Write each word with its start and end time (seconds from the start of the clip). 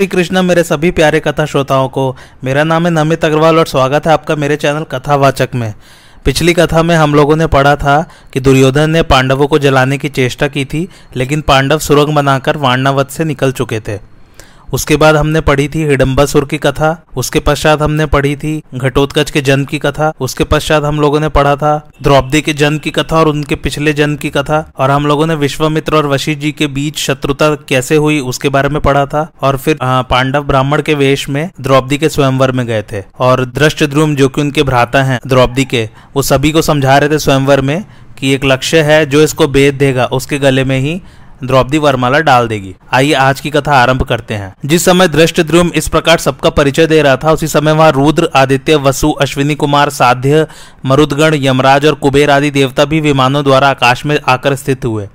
श्री 0.00 0.06
कृष्ण, 0.06 0.42
मेरे 0.42 0.62
सभी 0.64 0.90
प्यारे 0.90 1.20
कथा 1.20 1.44
श्रोताओं 1.46 1.88
को, 1.88 2.16
मेरा 2.44 2.64
नाम 2.64 2.86
है 2.86 2.92
नमित 2.92 3.24
अग्रवाल 3.24 3.58
और 3.58 3.66
स्वागत 3.66 4.06
है 4.06 4.12
आपका 4.12 4.36
मेरे 4.36 4.56
चैनल 4.56 4.82
कथावाचक 4.82 5.48
में। 5.54 5.74
पिछली 6.24 6.52
कथा 6.52 6.82
में 6.82 6.96
हम 6.96 7.14
लोगों 7.14 7.36
ने 7.36 7.46
पढ़ा 7.46 7.76
था 7.76 8.10
कि 8.32 8.40
दुर्योधन 8.40 8.90
ने 8.90 9.02
पांडवों 9.02 9.46
को 9.46 9.58
जलाने 9.58 9.98
की 9.98 10.08
चेष्टा 10.08 10.48
की 10.48 10.64
थी, 10.64 10.88
लेकिन 11.16 11.40
पांडव 11.40 11.78
सुरंग 11.78 12.14
बनाकर 12.14 12.56
वाणावत 12.56 13.10
से 13.10 13.24
निकल 13.24 13.52
चुके 13.52 13.80
थे। 13.80 13.98
उसके 14.72 14.96
बाद 14.96 15.16
हमने 15.16 15.40
पढ़ी 15.40 15.68
थी 15.68 15.84
हिडम्बासुर 15.84 16.44
की 16.44 16.58
कथा, 16.58 16.90
उसके 17.16 17.40
पश्चात 17.40 17.82
हमने 17.82 18.06
पढ़ी 18.06 18.34
थी 18.36 18.62
घटोत्कच 18.74 19.30
के 19.30 19.40
जन्म 19.40 19.64
की 19.64 19.78
कथा, 19.78 20.12
उसके 20.20 20.44
पश्चात 20.44 20.84
हम 20.84 21.00
लोगों 21.00 21.20
ने 21.20 21.28
पढ़ा 21.30 21.54
था 21.56 21.72
द्रौपदी 22.02 22.40
के 22.42 22.52
जन्म 22.54 22.78
की 22.78 22.90
कथा 22.90 23.18
और 23.18 23.28
उनके 23.28 23.54
पिछले 23.56 23.92
जन्म 23.92 24.16
की 24.16 24.30
कथा, 24.30 24.64
और 24.76 24.90
हम 24.90 25.06
लोगों 25.06 25.26
ने 25.26 25.34
विश्वामित्र 25.36 25.96
और 25.96 26.06
वशिष्ठ 26.06 26.40
जी 26.40 26.52
के 26.52 26.66
बीच 26.68 26.98
शत्रुता 26.98 27.54
कैसे 27.68 27.96
हुई 27.96 28.20
उसके 28.22 28.48
बारे 28.48 28.68
में 28.68 28.80
पढ़ा 28.82 29.06
था, 29.06 29.28
और 29.42 29.56
फिर 29.56 29.78
पांडव 29.82 30.42
ब्राह्मण 30.42 30.82
के 30.82 30.94
वेश 30.96 31.28
में 31.28 31.48
द्रौपदी 31.60 31.98
के 31.98 32.08
स्वयंवर 32.08 32.52
में 32.52 32.66
गए 32.66 32.82
थे। 32.82 33.02
और 33.20 33.44
दृष्ट 33.46 33.84
जो 33.84 34.28
कि 34.28 34.40
उनके 34.40 34.62
भ्राता 34.62 35.02
हैं 35.02 35.18
द्रौपदी 35.26 35.64
के, 35.64 35.88
वो 36.16 36.22
सभी 36.24 36.52
को 36.52 36.62
समझा 36.62 36.98
रहे 36.98 37.10
थे 37.10 37.18
स्वयंवर 37.18 37.60
में 37.60 37.84
कि 38.18 38.32
एक 38.34 38.44
लक्ष्य 38.44 38.80
है 38.82 39.04
जो 39.06 39.22
इसको 39.22 39.46
बेद 39.48 39.74
देगा, 39.74 40.04
उसके 40.06 40.38
गले 40.38 40.64
में 40.64 40.78
ही 40.78 41.00
द्रौपदी 41.44 41.78
वरमाला 41.78 42.20
डाल 42.20 42.48
देगी। 42.48 42.74
आइए 42.92 43.12
आज 43.12 43.40
की 43.40 43.50
कथा 43.50 43.72
आरंभ 43.72 44.02
करते 44.02 44.34
हैं। 44.34 44.54
जिस 44.64 44.84
समय 44.84 45.08
दृष्ट 45.08 45.40
द्रुम 45.40 45.68
इस 45.68 45.88
प्रकार 45.88 46.18
सबका 46.18 46.50
परिचय 46.50 46.86
दे 46.86 47.02
रहा 47.02 47.16
था, 47.16 47.32
उसी 47.32 47.46
समय 47.46 47.72
वहाँ 47.72 47.92
रुद्र, 47.92 48.28
आदित्य, 48.36 48.76
वसु, 48.76 49.10
अश्विनी 49.10 49.54
कुमार, 49.54 49.90
साध्य, 49.90 50.46
मरुदगण, 50.86 51.34
यमराज 51.34 51.86
और 51.86 51.94
कुबेर 51.94 52.30
आदि 52.30 52.50
देवता 52.50 52.84
भी 52.84 53.00
विमानों 53.00 53.44
द्वारा 53.44 53.68
आकाश 53.68 54.06
में 54.06 54.20
आकर 54.28 54.54
स्थित 54.54 54.84
हुए। 54.84 55.08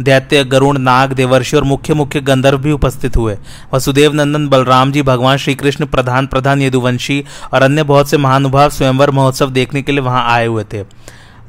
दैत्य, 0.00 0.44
गरुण, 0.44 0.78
नाग, 0.78 1.12
देवर्षि 1.12 1.56
और 1.56 1.64
मुख्य 1.64 1.94
मुख्य 1.94 2.20
गंधर्व 2.20 2.58
भी 2.58 2.72
उपस्थित 2.72 3.16
हुए। 3.16 3.38
वसुदेव 3.74 4.12
नंदन, 4.14 4.48
बलराम 4.48 4.92
जी, 4.92 5.02
भगवान 5.02 5.36
श्री 5.36 5.54
कृष्ण 5.54 5.86
प्रधान 5.86 6.26
प्रधान 6.26 6.62
यदुवंशी 6.62 7.24
और 7.52 7.62
अन्य 7.62 7.82
बहुत 7.82 8.08
से 8.08 8.16
महानुभाव 8.16 8.70
स्वयंवर 8.70 9.10
महोत्सव 9.10 9.50
देखने 9.50 9.82
के 9.82 9.92
लिए 9.92 10.00
वहाँ 10.00 10.24
आए 10.28 10.46
हुए 10.46 10.64
थे। 10.64 10.82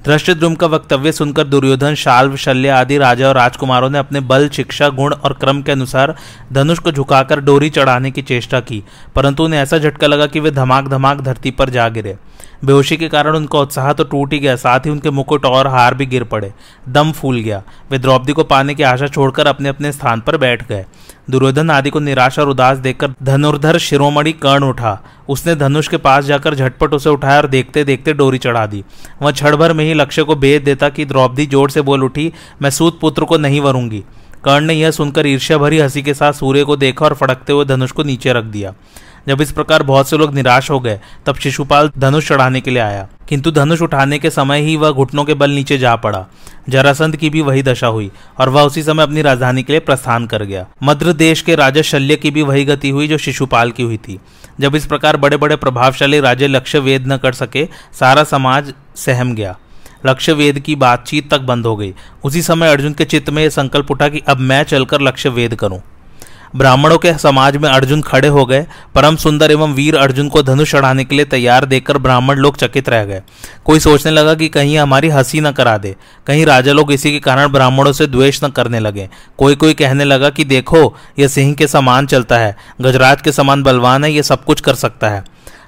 धृष्टद्रुम 0.10 0.54
का 0.56 0.68
वक्तव्य 0.68 1.12
सुनकर 1.12 1.44
दुर्योधन, 1.44 1.96
शाल्व, 1.96 2.36
शल्य 2.36 2.70
आदि 2.70 2.98
राजा 2.98 3.28
और 3.28 3.36
राजकुमारों 3.36 3.90
ने 3.90 3.98
अपने 3.98 4.20
बल, 4.22 4.48
शिक्षा, 4.50 4.88
गुण 4.90 5.14
और 5.14 5.34
क्रम 5.34 5.62
के 5.62 5.72
अनुसार 5.72 6.16
धनुष 6.54 6.80
को 6.80 6.92
झुकाकर 6.92 7.42
डोरी 7.42 7.70
चढ़ाने 7.70 8.12
की 8.12 8.22
चेष्टा 8.22 8.60
की, 8.62 8.84
परंतु 9.16 9.44
उन्हें 9.44 9.60
ऐसा 9.60 9.78
झटका 9.78 10.08
लगा 10.08 10.28
कि 10.28 10.40
वे 10.40 10.52
धमाक 10.52 10.88
धमाक 10.88 11.22
धरती 11.22 11.52
पर 11.52 11.70
जा 11.70 11.88
गिरे। 11.90 12.16
बेहोशी 12.66 12.98
के 12.98 13.08
कारण 13.10 13.36
उनका 13.36 13.60
उत्साह 13.60 13.92
तो 13.94 14.04
टूट 14.06 14.34
ही 14.34 14.40
गया, 14.40 14.56
साथ 14.56 14.80
ही 14.80 14.90
उनके 14.90 15.10
मुकुट 15.12 15.46
और 15.46 15.68
हार 15.68 15.94
भी 15.94 16.06
गिर 16.06 16.24
पड़े। 16.24 16.52
दम 16.90 17.12
फूल 17.12 17.40
गया। 17.40 17.62
वे 17.92 17.98
द्रौपदी 18.00 18.34
को 18.34 18.44
पाने 18.46 18.76
की 18.76 18.84
आशा 18.86 19.08
छोड़कर 19.08 19.48
अपने 19.48 19.70
अपने 19.70 19.92
स्थान 19.92 20.22
पर 20.22 20.38
बैठ 20.38 20.68
गए। 20.68 20.86
दुर्योधन 21.30 21.70
आदि 21.70 21.90
को 21.90 22.00
निराश 22.00 22.40
और 22.40 22.50
उदास 22.50 22.78
देखकर 22.78 23.14
धनुर्धर 23.24 23.78
शिरोमणि 23.78 24.32
कर्ण 24.34 24.64
उठा। 24.64 24.98
उसने 25.30 25.56
धनुष 25.56 25.88
के 25.88 25.98
पास 25.98 26.26
जाकर 26.26 26.56
झटपट 26.56 26.94
उसे 26.94 27.10
उठाया 27.10 27.38
और 27.38 27.48
देखते 27.48 27.84
देखते 27.84 28.14
डोरी 28.14 28.38
चढ़ा 28.38 28.66
दी। 28.66 28.84
वह 29.22 29.32
क्षण 29.32 29.56
भर 29.56 29.74
में 29.74 29.84
ही 29.86 29.94
लक्ष्य 29.94 30.24
को 30.24 30.36
भेद 30.36 30.64
देता 30.64 30.90
कि 30.90 31.06
द्रौपदी 31.06 31.46
ज़ोर 31.46 31.70
से 31.70 31.82
बोल 31.82 32.04
उठी, 32.04 32.32
मैं 32.62 32.70
सूत 32.70 33.00
पुत्र 33.00 33.26
को 33.26 33.38
नहीं 33.38 33.62
वरूँगी। 33.62 34.04
कर्ण 34.44 34.66
ने 34.66 34.74
यह 34.74 34.92
सुनकर 34.92 35.28
ईर्ष्या 35.28 35.58
भरी 35.58 35.80
हँसी 35.80 36.02
के 36.02 36.14
साथ 36.14 36.34
सूर्य 36.34 36.64
को 36.64 36.76
देखा 36.78 37.06
और 37.06 37.14
फड़कते 37.14 37.54
हुए 37.54 37.66
धनुष 37.66 37.92
को 37.92 38.04
नीचे 38.04 38.34
रख 38.34 38.44
दिया। 38.44 38.74
जब 39.28 39.42
इस 39.42 39.52
प्रकार 39.52 39.84
बहुत 39.84 40.10
से 40.10 40.18
लोग 40.18 40.34
निराश 40.34 40.72
हो 40.72 40.80
गए, 40.80 41.00
तब 41.26 41.36
शिशुपाल 41.36 41.92
धनुष 41.98 42.30
चढ़ाने 42.30 42.62
के 42.62 42.72
लिए 42.72 42.82
आया। 42.82 43.08
किंतु 43.30 43.52
धनुष 43.52 43.82
उठाने 43.82 44.20
के 44.20 44.30
समय 44.30 44.62
ही 44.62 44.76
वह 44.76 44.92
घुटनों 44.92 45.26
के 45.26 45.34
बल 45.34 45.52
नीचे 45.52 45.78
जा 45.78 45.96
पड़ा। 45.96 46.26
जरासंध 46.70 47.16
की 47.16 47.30
भी 47.30 47.42
वही 47.42 47.64
दशा 47.64 47.88
हुई 47.88 48.12
और 48.40 48.50
वह 48.50 48.62
उसी 48.62 48.84
समय 48.84 49.04
अपनी 49.04 49.22
राजधानी 49.22 49.64
के 49.64 49.74
लिए 49.74 49.80
प्रस्थान 49.80 50.28
कर 50.28 50.44
गया। 50.44 50.68
मध्य 50.84 51.14
देश 51.14 51.42
के 51.42 51.56
राजा 51.56 51.82
शल्य 51.82 52.16
की 52.16 52.32
भी 52.32 52.42
वही 52.42 52.66
गति 52.66 52.90
हुई 52.90 53.08
जो 53.08 53.18
शिशुपाल 53.18 53.72
की 53.72 53.84
हुई 53.84 53.98
थी। 53.98 54.20
जब 54.60 54.76
इस 54.76 54.86
प्रकार 54.86 55.18
बड़े 55.18 55.38
बड़े 55.38 55.56
प्रभावशाली 55.56 56.20
राजे 56.20 56.48
लक्ष्य 56.48 56.80
वेद 56.80 57.08
न 57.08 57.18
कर 57.18 57.34
सके, 57.34 57.68
सारा 58.00 58.24
समाज 58.24 58.74
सहम 58.96 59.36
गया। 59.36 59.58
लक्ष्य 60.06 60.34
वेद 60.34 60.60
की 60.60 60.76
बातचीत 60.76 61.32
तक 61.32 61.40
बंद 61.40 61.66
हो 61.66 61.76
गई। 61.76 61.94
उसी 62.24 62.42
समय 62.42 62.70
अर्जुन 62.70 62.94
के 62.94 63.06
चित्त 63.06 63.30
में 63.30 63.44
यह 63.44 63.50
संकल्प 63.50 63.92
उठा 63.92 64.10
कि 64.10 64.22
अब 64.28 64.38
मैं 64.38 64.64
चलकर 64.64 65.02
लक्ष्य 65.02 65.30
वेद 65.30 65.56
करूँ। 65.56 65.82
ब्राह्मणों 66.56 66.98
के 66.98 67.14
समाज 67.14 67.58
में 67.58 67.70
अर्जुन 67.70 68.02
खड़े 68.02 68.28
हो 68.28 68.46
गए। 68.46 68.66
परम 68.96 69.16
सुंदर 69.16 69.52
एवं 69.52 69.74
वीर 69.74 69.96
अर्जुन 69.98 70.30
को 70.30 70.42
धनुष 70.44 70.72
चढ़ाने 70.72 71.04
के 71.04 71.16
लिए 71.16 71.26
तैयार 71.26 71.66
देखकर 71.66 71.98
ब्राह्मण 71.98 72.38
लोग 72.38 72.58
चकित 72.58 72.90
रह 72.90 73.04
गए। 73.06 73.22
कोई 73.66 73.80
सोचने 73.80 74.12
लगा 74.12 74.34
कि 74.34 74.48
कहीं 74.50 74.78
हमारी 74.78 75.10
हँसी 75.10 75.42
न 75.42 75.52
करा 75.52 75.78
दे, 75.78 75.96
कहीं 76.28 76.46
राजा 76.46 76.74
लोग 76.74 76.92
इसी 76.92 77.12
के 77.12 77.20
कारण 77.20 77.48
ब्राह्मणों 77.48 77.94
से 77.94 78.08
द्वेष 78.08 78.44
न 78.44 78.50
करने 78.50 78.80
लगे। 78.80 79.10
कोई 79.38 79.56
कोई 79.56 79.74
कहने 79.74 80.04
लगा 80.04 80.30
कि 80.30 80.44
देखो 80.46 80.96
यह 81.20 81.28
सिंह 81.28 81.54
के 81.54 81.68
समान 81.68 82.08
चलता 82.08 82.38
है, 82.38 82.56
गजराज 82.82 83.22
के 83.22 83.32
समान 83.32 83.64
बलवान 83.64 84.04
है 84.04 84.12
यह 84.12 84.22
सब 84.22 84.44
कुछ 84.44 84.62
कर 84.62 84.76
सकता 84.76 85.10
है। 85.10 85.24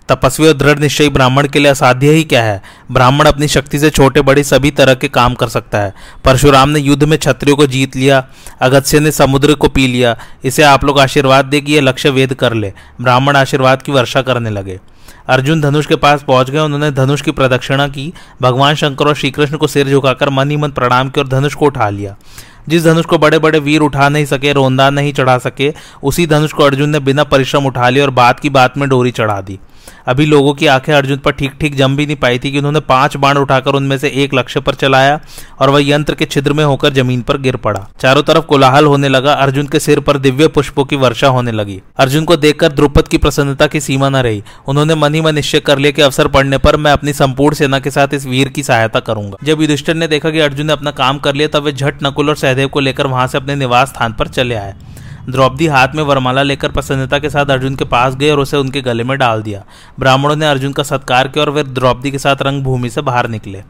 तपस्वी 0.10 0.48
और 0.48 0.54
दृढ़ 0.54 0.80
निश्चयी 0.80 1.10
ब्राह्मण 1.10 1.48
के 1.48 1.60
लिए 1.60 1.72
असाध्य 1.72 2.12
ही 2.12 2.24
क्या 2.24 2.44
है? 2.44 2.62
ब्राह्मण 2.92 3.26
अपनी 3.26 3.48
शक्ति 3.48 3.80
से 3.80 3.90
छोटे 3.90 4.22
बड़े 4.22 4.44
सभी 4.44 4.72
तरह 4.72 4.94
के 4.94 5.08
काम 5.08 5.34
कर 5.34 5.48
सकता 5.48 5.78
है। 5.78 5.94
परशुराम 6.26 6.70
ने 6.70 6.80
युद्ध 6.80 7.04
में 7.04 7.20
क्षत्रियों 7.20 7.58
को 7.58 7.68
जीत 7.68 7.96
लिया, 7.96 8.28
अगत्य 8.62 9.00
ने 9.00 9.12
समुद्र 9.12 9.54
को 9.54 9.68
पी 9.68 9.88
लिया। 9.88 10.18
इसे 10.44 10.64
आप 10.64 10.84
लोग 10.84 11.00
आशीर्वाद 11.00 11.46
दे 11.46 11.62
कि 11.62 11.74
यह 11.74 11.82
लक्ष्य 11.82 12.10
वेद 12.10 12.34
कर 12.34 12.54
ले। 12.54 12.74
ब्राह्मण 13.02 13.36
आशीर्वाद 13.36 13.82
की 13.82 13.92
वर्षा 13.92 14.22
करने 14.22 14.50
लगे। 14.50 14.80
अर्जुन 15.28 15.62
धनुष 15.62 15.86
के 15.86 15.96
पास 15.96 16.24
पहुँच 16.24 16.50
गए। 16.50 16.60
उन्होंने 16.60 16.92
धनुष 16.92 17.22
की 17.22 17.32
प्रदक्षिणा 17.32 17.88
की। 17.88 18.14
भगवान 18.42 18.76
शंकर 18.76 19.06
और 19.06 19.16
श्रीकृष्ण 19.16 19.58
को 19.58 19.68
सिर 19.68 19.90
झुकाकर 19.90 20.30
मन 20.30 20.52
ही 20.52 20.58
मन 20.58 20.72
प्रणाम 20.72 21.10
किया 21.10 21.24
और 21.24 21.30
धनुष 21.30 21.54
को 21.54 21.66
उठा 21.66 21.90
लिया। 21.90 22.16
जिस 22.70 22.84
धनुष 22.84 23.06
को 23.06 23.18
बड़े 23.18 23.40
बड़े 23.40 23.60
वीर 23.60 23.82
उठा 23.82 24.10
नहीं 24.10 24.26
सके, 24.26 24.54
रोंदा 24.54 24.90
नहीं 24.90 25.14
चढ़ा 25.14 25.38
सके, 25.38 25.74
उसी 26.04 26.28
धनुष 26.28 26.52
को 26.52 26.64
अर्जुन 26.64 26.90
ने 26.90 27.00
बिना 27.00 27.24
परिश्रम 27.24 27.66
उठा 27.66 27.90
लिया 27.90 28.06
और 28.06 28.12
बात 28.12 28.40
की 28.40 28.50
बात 28.50 28.78
में 28.78 28.90
डोरी 28.90 29.12
चढ़ा 29.12 29.42
दी। 29.42 29.60
अभी 30.08 30.26
लोगों 30.26 30.54
की 30.54 30.68
आँखें 30.68 30.94
अर्जुन 30.94 31.18
पर 31.18 31.32
ठीक 31.32 31.52
ठीक 31.62 31.76
जम 31.76 31.96
भी 31.96 32.06
नहीं 32.06 32.16
पाई 32.16 32.40
थी 32.40 32.52
कि 32.52 32.58
उन्होंने 32.58 32.80
पाँच 32.80 33.18
बाण 33.18 33.38
उठाकर 33.38 33.72
उनमें 33.72 33.98
से 33.98 34.10
एक 34.24 34.34
लक्ष्य 34.34 34.60
पर 34.60 34.74
चलाया 34.74 35.20
और 35.60 35.70
वह 35.70 35.88
यंत्र 35.90 36.16
के 36.16 36.26
छिद्र 36.26 36.54
में 36.54 36.64
होकर 36.66 36.94
ज़मीन 36.94 37.22
पर 37.22 37.38
गिर 37.38 37.56
पड़ा। 37.56 37.88
चारों 38.00 38.24
तरफ़ 38.24 38.46
कोलाहल 38.46 38.86
होने 38.86 39.10
लगा। 39.10 39.34
अर्जुन 39.34 39.68
के 39.68 39.80
सिर 39.80 40.00
पर 40.00 40.18
दिव्य 40.18 40.48
पुष्पों 40.48 40.86
की 40.86 40.96
वर्षा 40.96 41.28
होने 41.28 41.52
लगी। 41.52 41.82
अर्जुन 41.98 42.26
को 42.26 42.36
देखकर 42.36 42.72
द्रुपद 42.72 43.08
की 43.08 43.18
प्रसन्नता 43.18 43.68
की 43.68 43.80
सीमा 43.80 44.10
न 44.10 44.16
रही। 44.16 44.44
उन्होंने 44.68 44.96
मन 44.96 45.16
ही 45.16 45.22
मन 45.22 45.36
निश्चय 45.36 45.60
कर 45.60 45.78
लिया 45.78 45.92
कि 45.92 46.02
अवसर 46.02 46.28
पड़ने 46.28 46.58
पर 46.58 46.78
मैं 46.78 46.92
अपनी 46.92 47.14
संपूर्ण 47.14 47.56
सेना 47.56 47.80
के 47.80 47.92
साथ 47.92 48.14
इस 48.14 48.26
वीर 48.26 48.48
की 48.48 48.64
सहायता 48.64 49.00
करूँगा। 49.00 49.38
जब 49.44 49.62
युधिष्ठिर 49.62 49.96
ने 49.96 50.08
देखा 50.08 50.30
कि 50.30 50.40
अर्जुन 50.40 50.68
ने 50.68 50.74
अपना 50.74 50.92
काम 50.92 51.18
कर 51.18 51.36
लिया, 51.36 51.48
तब 51.48 51.64
वे 51.64 51.72
झट 51.72 52.04
नकुल 52.04 52.30
और 52.30 52.36
सहदेव 52.36 52.68
को 52.68 52.80
लेकर 52.80 53.08
वहाँ 53.08 53.28
से 53.28 53.38
अपने 53.38 53.56
निवास 53.56 53.90
स्थान 53.90 54.14
पर 54.14 54.28
चले 54.28 54.56
आए। 54.56 54.76
द्रौपदी 55.30 55.68
हाथ 55.68 55.96
में 55.96 56.04
वरमाला 56.04 56.44
लेकर 56.44 56.72
प्रसन्नता 56.72 57.20
के 57.20 57.30
साथ 57.30 57.46
अर्जुन 57.46 57.76
के 57.76 57.86
पास 57.86 58.16
गए 58.16 58.30
और 58.32 58.40
उसे 58.40 58.58
उनके 58.58 58.82
गले 58.82 59.04
में 59.04 59.18
डाल 59.18 59.42
दिया। 59.42 59.64
ब्राह्मणों 60.00 60.36
ने 60.36 60.48
अर्जुन 60.48 60.74
का 60.74 60.84
सत्कार 60.84 61.28
किया 61.28 61.44
और 61.44 61.50
वे 61.50 61.64
द्रौपदी 61.64 62.12
के 62.12 62.20
साथ 62.20 62.42
रंग 62.42 62.64
भूमि 62.64 62.90
से 62.90 63.02
बाहर 63.02 63.28
निकले। 63.28 63.64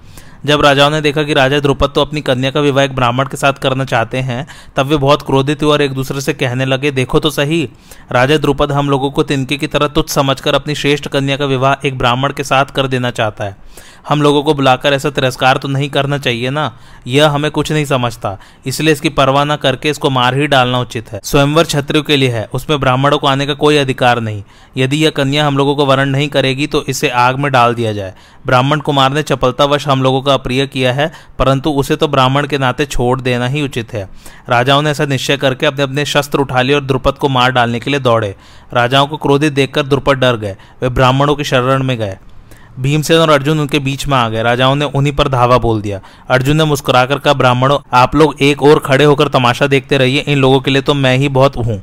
जब 0.45 0.61
राजाओं 0.61 0.89
ने 0.89 1.01
देखा 1.01 1.23
कि 1.23 1.33
राजा 1.33 1.59
द्रुपद 1.59 1.91
तो 1.95 2.01
अपनी 2.01 2.21
कन्या 2.21 2.51
का 2.51 2.59
विवाह 2.59 2.85
एक 2.85 2.95
ब्राह्मण 2.95 3.27
के 3.27 3.37
साथ 3.37 3.53
करना 3.53 3.85
चाहते 3.85 4.17
हैं, 4.17 4.45
तब 4.75 4.85
वे 4.85 4.97
बहुत 4.97 5.21
क्रोधित 5.21 5.63
हुए 5.63 5.71
और 5.71 5.81
एक 5.81 5.93
दूसरे 5.93 6.21
से 6.21 6.33
कहने 6.33 6.65
लगे, 6.65 6.91
देखो 6.91 7.19
तो 7.19 7.29
सही, 7.29 7.63
राजा 8.11 8.37
द्रुपद 8.37 8.71
हम 8.71 8.89
लोगों 8.89 9.11
को 9.11 9.23
तिनके 9.23 9.57
की 9.57 9.67
तरह 9.67 9.87
तुच्छ 9.87 10.09
समझकर 10.11 10.55
अपनी 10.55 10.75
श्रेष्ठ 10.75 11.07
कन्या 11.07 11.37
का 11.37 11.45
विवाह 11.45 11.87
एक 11.87 11.97
ब्राह्मण 11.97 12.33
के 12.33 12.43
साथ 12.43 12.65
कर 12.65 12.87
देना 12.87 13.11
चाहता 13.11 13.43
है। 13.43 13.55
हम 14.09 14.21
लोगों 14.21 14.41
को 14.43 14.53
बुलाकर 14.53 14.93
ऐसा 14.93 15.09
तिरस्कार 15.09 15.57
तो 15.57 15.67
नहीं 15.67 15.89
करना 15.89 16.17
चाहिए 16.17 16.49
ना। 16.49 16.71
यह 17.07 17.29
हमें 17.29 17.49
कुछ 17.51 17.71
नहीं 17.71 17.85
समझता। 17.85 18.37
इसलिए 18.65 18.93
इसकी 18.93 19.09
परवाह 19.09 19.43
न 19.43 19.55
करके 19.55 19.89
इसको 19.89 20.09
मार 20.09 20.35
ही 20.35 20.47
डालना 20.47 20.79
उचित 20.79 21.11
है। 21.11 21.19
स्वयंवर 21.23 21.63
क्षत्रियो 21.63 22.03
के 22.03 22.15
लिए 22.15 22.29
है। 22.29 22.47
उसमें 22.53 22.79
ब्राह्मणों 22.79 23.17
को 23.17 23.27
आने 23.27 23.45
का 23.45 23.53
कोई 23.53 23.77
अधिकार 23.77 24.19
नहीं। 24.19 24.43
यदि 24.77 24.97
यह 24.97 25.09
कन्या 25.09 25.45
हम 25.47 25.57
लोगों 25.57 25.75
को 25.75 25.85
वरण 25.85 26.09
नहीं 26.09 26.27
करेगी 26.29 26.67
तो 26.67 26.83
इसे 26.83 27.09
आग 27.09 27.39
में 27.39 27.51
डाल 27.51 27.75
दिया 27.75 27.93
जाए। 27.93 28.13
ब्राह्मण 28.45 28.79
कुमार 28.79 29.11
ने 29.13 29.23
चपलतावश 29.23 29.87
हम 29.87 30.03
लोगों 30.03 30.21
का 30.21 30.33
अप्रिय 30.33 30.65
किया 30.67 30.93
है, 30.93 31.11
परंतु 31.39 31.71
उसे 31.71 31.95
तो 31.95 32.07
ब्राह्मण 32.07 32.47
के 32.47 32.57
नाते 32.57 32.85
छोड़ 32.85 33.19
देना 33.21 33.47
ही 33.47 33.61
उचित 33.61 33.93
है। 33.93 34.07
राजाओं 34.49 34.81
ने 34.81 34.89
ऐसा 34.89 35.05
निश्चय 35.05 35.37
करके 35.37 35.65
अपने 35.65 35.83
अपने 35.83 36.05
शस्त्र 36.05 36.39
उठा 36.39 36.61
लिए 36.61 36.75
और 36.75 36.83
द्रुपद 36.83 37.13
को 37.13 37.29
मार 37.29 37.51
डालने 37.51 37.79
के 37.79 37.91
लिए 37.91 37.99
दौड़े। 37.99 38.35
राजाओं 38.73 39.07
को 39.07 39.17
क्रोधित 39.17 39.53
देखकर 39.53 39.83
द्रुपद 39.83 40.17
डर 40.17 40.37
गए। 40.37 40.55
वे 40.81 40.89
ब्राह्मणों 40.89 41.35
के 41.35 41.43
शरण 41.43 41.83
में 41.83 41.97
गए। 41.97 42.17
भीमसेन 42.79 43.17
और 43.17 43.29
अर्जुन 43.29 43.59
उनके 43.59 43.79
बीच 43.79 44.07
में 44.07 44.17
आ 44.17 44.27
गए। 44.29 44.43
राजाओं 44.43 44.75
ने 44.75 44.85
उन्हीं 44.85 45.13
पर 45.13 45.27
धावा 45.27 45.57
बोल 45.57 45.81
दिया। 45.81 45.99
अर्जुन 46.29 46.57
ने 46.57 46.63
मुस्कुराकर 46.63 47.19
कहा, 47.19 47.33
ब्राह्मणों, 47.33 47.77
आप 47.93 48.15
लोग 48.15 48.35
एक 48.41 48.63
और 48.63 48.79
खड़े 48.79 49.05
होकर 49.05 49.27
तमाशा 49.27 49.67
देखते 49.67 49.97
रहिए। 49.97 50.19
इन 50.19 50.37
लोगों 50.37 50.59
के 50.59 50.71
लिए 50.71 50.81
तो 50.81 50.93
मैं 50.93 51.17
ही 51.17 51.29
बहुत 51.29 51.57
हूँ। 51.57 51.81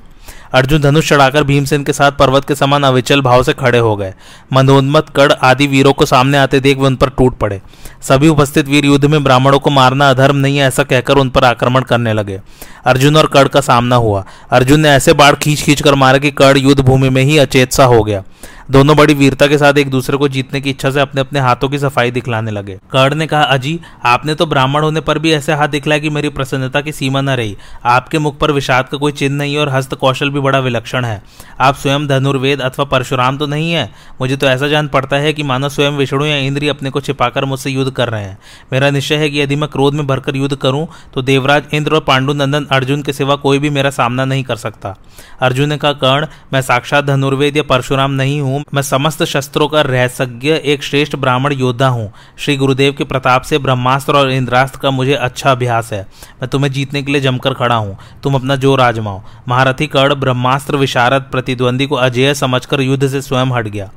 अर्जुन 0.55 0.81
धनुष 0.81 1.09
चढ़ाकर 1.09 1.43
भीमसेन 1.45 1.83
के 1.85 1.93
साथ 1.93 2.13
पर्वत 2.13 2.45
के 2.45 2.55
समान 2.55 2.83
अविचल 2.83 3.21
भाव 3.21 3.43
से 3.43 3.53
खड़े 3.53 3.79
हो 3.79 3.97
गए। 3.97 4.15
मनोन्मत 4.53 5.09
कड़ 5.09 5.33
आदि 5.33 5.67
वीरों 5.67 5.93
को 5.93 6.07
सामने 6.07 6.39
आते 6.39 6.61
देख 6.61 6.79
वे 6.79 6.87
उन 6.87 6.97
पर 6.97 7.09
टूट 7.09 7.37
पड़े। 7.39 7.61
सभी 8.03 8.29
उपस्थित 8.29 8.69
वीर 8.69 8.85
युद्ध 8.85 9.05
में 9.05 9.25
ब्राह्मणों 9.25 9.59
को 9.59 9.71
मारना 9.71 10.11
अधर्म 10.11 10.37
नहीं 10.37 10.59
है, 10.59 10.67
ऐसा 10.69 10.83
कहकर 10.83 11.17
उन 11.17 11.31
पर 11.31 11.45
आक्रमण 11.45 11.83
करने 11.83 12.13
लगे। 12.13 12.41
अर्जुन 12.87 13.17
और 13.17 13.27
कड़ 13.27 13.49
का 13.49 13.61
सामना 13.61 13.97
हुआ। 13.97 14.25
अर्जुन 14.51 14.81
ने 14.81 14.89
ऐसे 14.89 15.13
बाढ़ 15.13 15.35
खींच 15.35 15.63
खींच 15.63 15.83
कर 15.83 15.95
मारा 15.95 16.19
कि 16.19 16.31
कड़ 16.31 16.57
युद्ध 16.59 16.81
भूमि 16.81 17.09
में 17.09 17.23
ही 17.23 17.39
अचेत 17.39 17.73
सा 17.73 17.85
हो 17.85 18.03
गया। 18.05 18.23
दोनों 18.69 18.97
बड़ी 18.97 19.15
वीरता 19.15 19.47
के 19.47 19.59
साथ 19.59 19.79
एक 19.79 19.91
दूसरे 19.91 20.17
को 20.17 20.29
जीतने 20.29 20.61
की 20.61 20.71
इच्छा 20.71 20.91
से 20.91 21.01
अपने 21.01 21.21
अपने 21.21 21.41
हाथों 21.41 21.69
की 21.69 21.79
सफ़ाई 21.79 22.11
दिखलाने 22.11 22.51
लगे। 22.51 22.79
कर्ण 22.93 23.15
ने 23.15 23.27
कहा, 23.27 23.43
अजी, 23.43 23.79
आपने 24.05 24.35
तो 24.35 24.47
ब्राह्मण 24.47 24.83
होने 24.83 25.01
पर 25.01 25.19
भी 25.19 25.33
ऐसे 25.33 25.53
हाथ 25.53 25.69
दिखलाया 25.69 25.99
कि 25.99 26.11
मेरी 26.11 26.29
प्रसन्नता 26.29 26.81
की 26.81 26.93
सीमा 26.93 27.21
न 27.21 27.31
रही। 27.31 27.57
आपके 27.85 28.19
मुख 28.19 28.39
पर 28.39 28.53
विषाद 28.53 28.89
का 28.89 28.99
कोई 28.99 29.13
चिन्ह 29.13 29.37
नहीं 29.37 29.57
और 29.59 29.69
हस्त 29.69 29.95
कौशल 29.95 30.31
भी 30.31 30.41
बड़ा 30.41 30.59
विलक्षण 30.59 31.05
है। 31.05 31.23
आप 31.61 31.77
स्वयं 31.77 32.07
धनुर्वेद 32.07 32.61
अथवा 32.61 32.85
परशुराम 32.85 33.39
तो 33.39 33.47
नहीं 33.47 33.73
है? 33.73 33.89
मुझे 34.21 34.37
तो 34.37 34.47
ऐसा 34.47 34.69
जान 34.69 34.89
पड़ता 34.89 35.17
है 35.17 35.33
कि 35.33 35.43
मानो 35.43 35.69
स्वयं 35.69 35.93
विष्णु 35.93 36.25
या 36.25 36.37
इंद्री 36.37 36.69
अपने 36.69 36.91
को 36.91 37.01
छिपाकर 37.01 37.45
मुझसे 37.45 37.71
युद्ध 37.71 37.91
कर 37.93 38.09
रहे 38.09 38.25
हैं। 38.25 38.39
मेरा 38.73 38.91
निश्चय 38.91 39.17
है 39.17 39.31
कि 39.31 39.41
यदि 39.41 39.57
मैं 39.57 39.69
क्रोध 39.69 39.95
में 39.95 40.07
भरकर 40.07 40.37
युद्ध 40.37 40.57
करूँ 40.57 40.87
तो 41.15 41.23
देवराज 41.23 41.75
इंद्र 41.75 41.95
और 41.95 42.01
पांडु 42.01 42.33
नंदन 42.33 42.67
अर्जुन 42.73 43.03
के 43.03 43.13
सिवा 43.13 43.37
कोई 43.39 43.59
भी 43.59 43.71
मेरा 43.71 43.91
सामना 43.91 44.25
नहीं 44.25 44.45
कर 44.45 44.57
सकता। 44.57 44.97
अर्जुन 45.41 45.69
ने 45.69 45.77
कहा, 45.79 45.93
कर्ण, 45.95 46.27
मैं 46.53 46.63
साक्षात 46.63 47.05
धनुर्वेद 47.05 47.57
या 47.57 47.63
परशुराम 47.63 48.11
नहीं 48.13 48.41
हूँ 48.41 48.58
मैं 48.75 48.83
समस्त 48.83 49.23
शस्त्रों 49.25 49.69
का 49.69 49.81
रहसज्ञ 49.81 50.49
एक 50.49 50.83
श्रेष्ठ 50.83 51.17
ब्राह्मण 51.17 51.53
योद्धा 51.53 51.89
हूँ। 51.89 52.11
श्री 52.39 52.57
गुरुदेव 52.57 52.93
के 52.93 53.05
प्रताप 53.05 53.43
से 53.43 53.59
ब्रह्मास्त्र 53.59 54.17
और 54.17 54.31
इंद्रास्त्र 54.31 54.81
का 54.81 54.91
मुझे 54.91 55.15
अच्छा 55.15 55.51
अभ्यास 55.51 55.93
है। 55.93 56.01
मैं 56.43 56.49
तुम्हें 56.49 56.71
जीतने 56.73 57.03
के 57.03 57.13
लिए 57.13 57.21
जमकर 57.21 57.55
खड़ा 57.55 57.75
हूँ। 57.75 57.97
तुम 58.23 58.35
अपना 58.35 58.57
ज़ोर 58.57 58.81
आजमाओ। 58.81 59.23
महारथी 59.49 59.87
कर्ण 59.87 60.15
ब्रह्मास्त्र 60.15 60.77
विशारद 60.77 61.23
प्रतिद्वंदी 61.23 61.87
को 61.87 61.97
अजय 61.97 62.35
समझकर 62.35 62.81
युद्ध 62.81 63.07
से 63.09 63.23
स्वयं 63.23 63.53
हट 63.53 63.69
गया। 63.69 63.91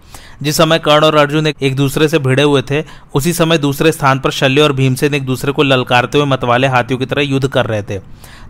जिस 0.43 0.57
समय 0.57 0.79
कर्ण 0.79 1.05
और 1.05 1.15
अर्जुन 1.15 1.47
एक 1.47 1.75
दूसरे 1.75 2.07
से 2.07 2.19
भिड़े 2.19 2.43
हुए 2.43 2.61
थे, 2.61 2.83
उसी 3.15 3.33
समय 3.33 3.57
दूसरे 3.57 3.91
स्थान 3.91 4.19
पर 4.19 4.31
शल्य 4.31 4.61
और 4.61 4.73
भीमसेन 4.73 5.13
एक 5.13 5.25
दूसरे 5.25 5.51
को 5.51 5.63
ललकारते 5.63 6.17
हुए 6.17 6.27
मतवाले 6.27 6.67
हाथियों 6.67 6.99
की 6.99 7.05
तरह 7.05 7.21
युद्ध 7.21 7.47
कर 7.47 7.65
रहे 7.65 7.83
थे। 7.83 7.99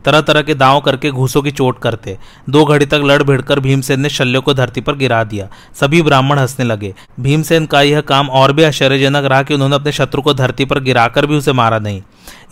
तरह 0.05 0.21
तरह 0.21 0.41
के 0.41 0.53
दाव 0.53 0.79
करके 0.79 1.09
घूसों 1.09 1.41
की 1.41 1.51
चोट 1.51 1.79
करते। 1.79 2.17
दो 2.49 2.65
घड़ी 2.65 2.85
तक 2.85 3.01
लड़ 3.03 3.23
भिड़कर 3.23 3.59
भीमसेन 3.59 3.99
ने 3.99 4.09
शल्यों 4.09 4.41
को 4.41 4.53
धरती 4.53 4.81
पर 4.81 4.95
गिरा 4.95 5.23
दिया। 5.23 5.47
सभी 5.79 6.01
ब्राह्मण 6.01 6.39
हंसने 6.39 6.65
लगे। 6.65 6.93
भीमसेन 7.19 7.65
का 7.65 7.81
यह 7.81 8.01
काम 8.01 8.29
और 8.29 8.53
भी 8.53 8.63
आश्चर्यजनक 8.63 9.25
रहा 9.25 9.43
कि 9.43 9.53
उन्होंने 9.53 9.75
अपने 9.75 9.91
शत्रु 9.91 10.21
को 10.21 10.33
धरती 10.33 10.65
पर 10.65 10.79
गिराकर 10.79 11.25
भी 11.25 11.35
उसे 11.35 11.53
मारा 11.53 11.79
नहीं। 11.79 12.01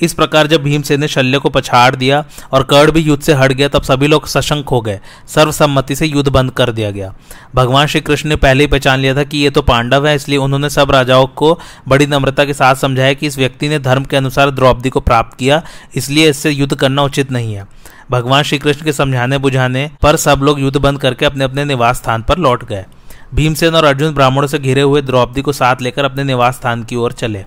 इस 0.02 0.14
प्रकार 0.14 0.48
जब 0.48 0.64
भीमसेन 0.64 1.00
ने 1.00 1.08
शल्य 1.08 1.40
को 1.40 1.50
पछाड़ 1.50 1.96
दिया 1.96 2.24
और 2.54 2.64
कर्ण 2.64 2.92
भी 2.92 3.02
युद्ध 3.02 3.22
से 3.24 3.34
हट 3.34 3.52
गया, 3.52 3.68
तब 3.68 3.84
सभी 3.84 4.08
लोग 4.08 4.28
सशंक 4.28 4.70
हो 4.70 4.82
गए। 4.82 5.00
सर्वसम्मति 5.28 5.96
से 5.96 6.06
युद्ध 6.06 6.28
बंद 6.30 6.52
कर 6.52 6.72
दिया 6.72 6.92
गया। 6.92 7.14
भगवान 7.56 7.88
श्री 7.88 8.02
कृष्ण 8.02 8.30
ने 8.30 8.36
पहले 8.38 8.64
ही 8.64 8.68
पहचान 8.68 9.00
लिया 9.00 9.16
था 9.16 9.24
कि 9.24 9.38
ये 9.38 9.50
तो 9.50 9.62
पांडव 9.64 10.08
है, 10.08 10.16
इसलिए 10.16 10.38
उन्होंने 10.40 10.70
सब 10.70 10.92
राजाओं 10.92 11.28
को 11.28 11.58
बड़ी 11.88 12.08
नम्रता 12.08 12.46
के 12.46 12.54
साथ 12.54 12.76
समझाया 12.78 13.14
कि 13.14 13.28
इस 13.28 13.38
व्यक्ति 13.38 13.70
ने 13.70 13.80
धर्म 13.80 14.04
के 14.04 14.18
अनुसार 14.18 14.52
द्रौपदी 14.52 14.90
को 14.90 15.00
प्राप्त 15.02 15.38
किया, 15.38 15.62
इसलिए 15.96 16.30
इससे 16.30 16.52
युद्ध 16.52 16.76
करना 16.76 17.04
उचित 17.04 17.32
नहीं 17.32 17.54
है। 17.54 17.68
भगवान 18.12 18.44
श्री 18.44 18.58
कृष्ण 18.58 18.86
के 18.86 18.94
समझाने 18.94 19.38
बुझाने 19.38 19.90
पर 20.02 20.16
सब 20.18 20.40
लोग 20.44 20.60
युद्ध 20.60 20.78
बंद 20.78 21.00
करके 21.00 21.26
अपने 21.26 21.44
अपने 21.44 21.66
निवास 21.66 21.98
स्थान 21.98 22.22
पर 22.22 22.38
लौट 22.38 22.64
गए। 22.64 22.86
भीमसेन 23.34 23.76
और 23.76 23.86
अर्जुन 23.86 24.14
ब्राह्मणों 24.14 24.48
से 24.48 24.60
घिरे 24.60 24.82
हुए 24.82 25.02
द्रौपदी 25.02 25.42
को 25.42 25.54
साथ 25.54 25.82
लेकर 25.82 26.06
अपने 26.06 26.24
निवास 26.24 26.56
स्थान 26.56 26.84
की 26.84 26.96
ओर 26.96 27.12
चले। 27.12 27.44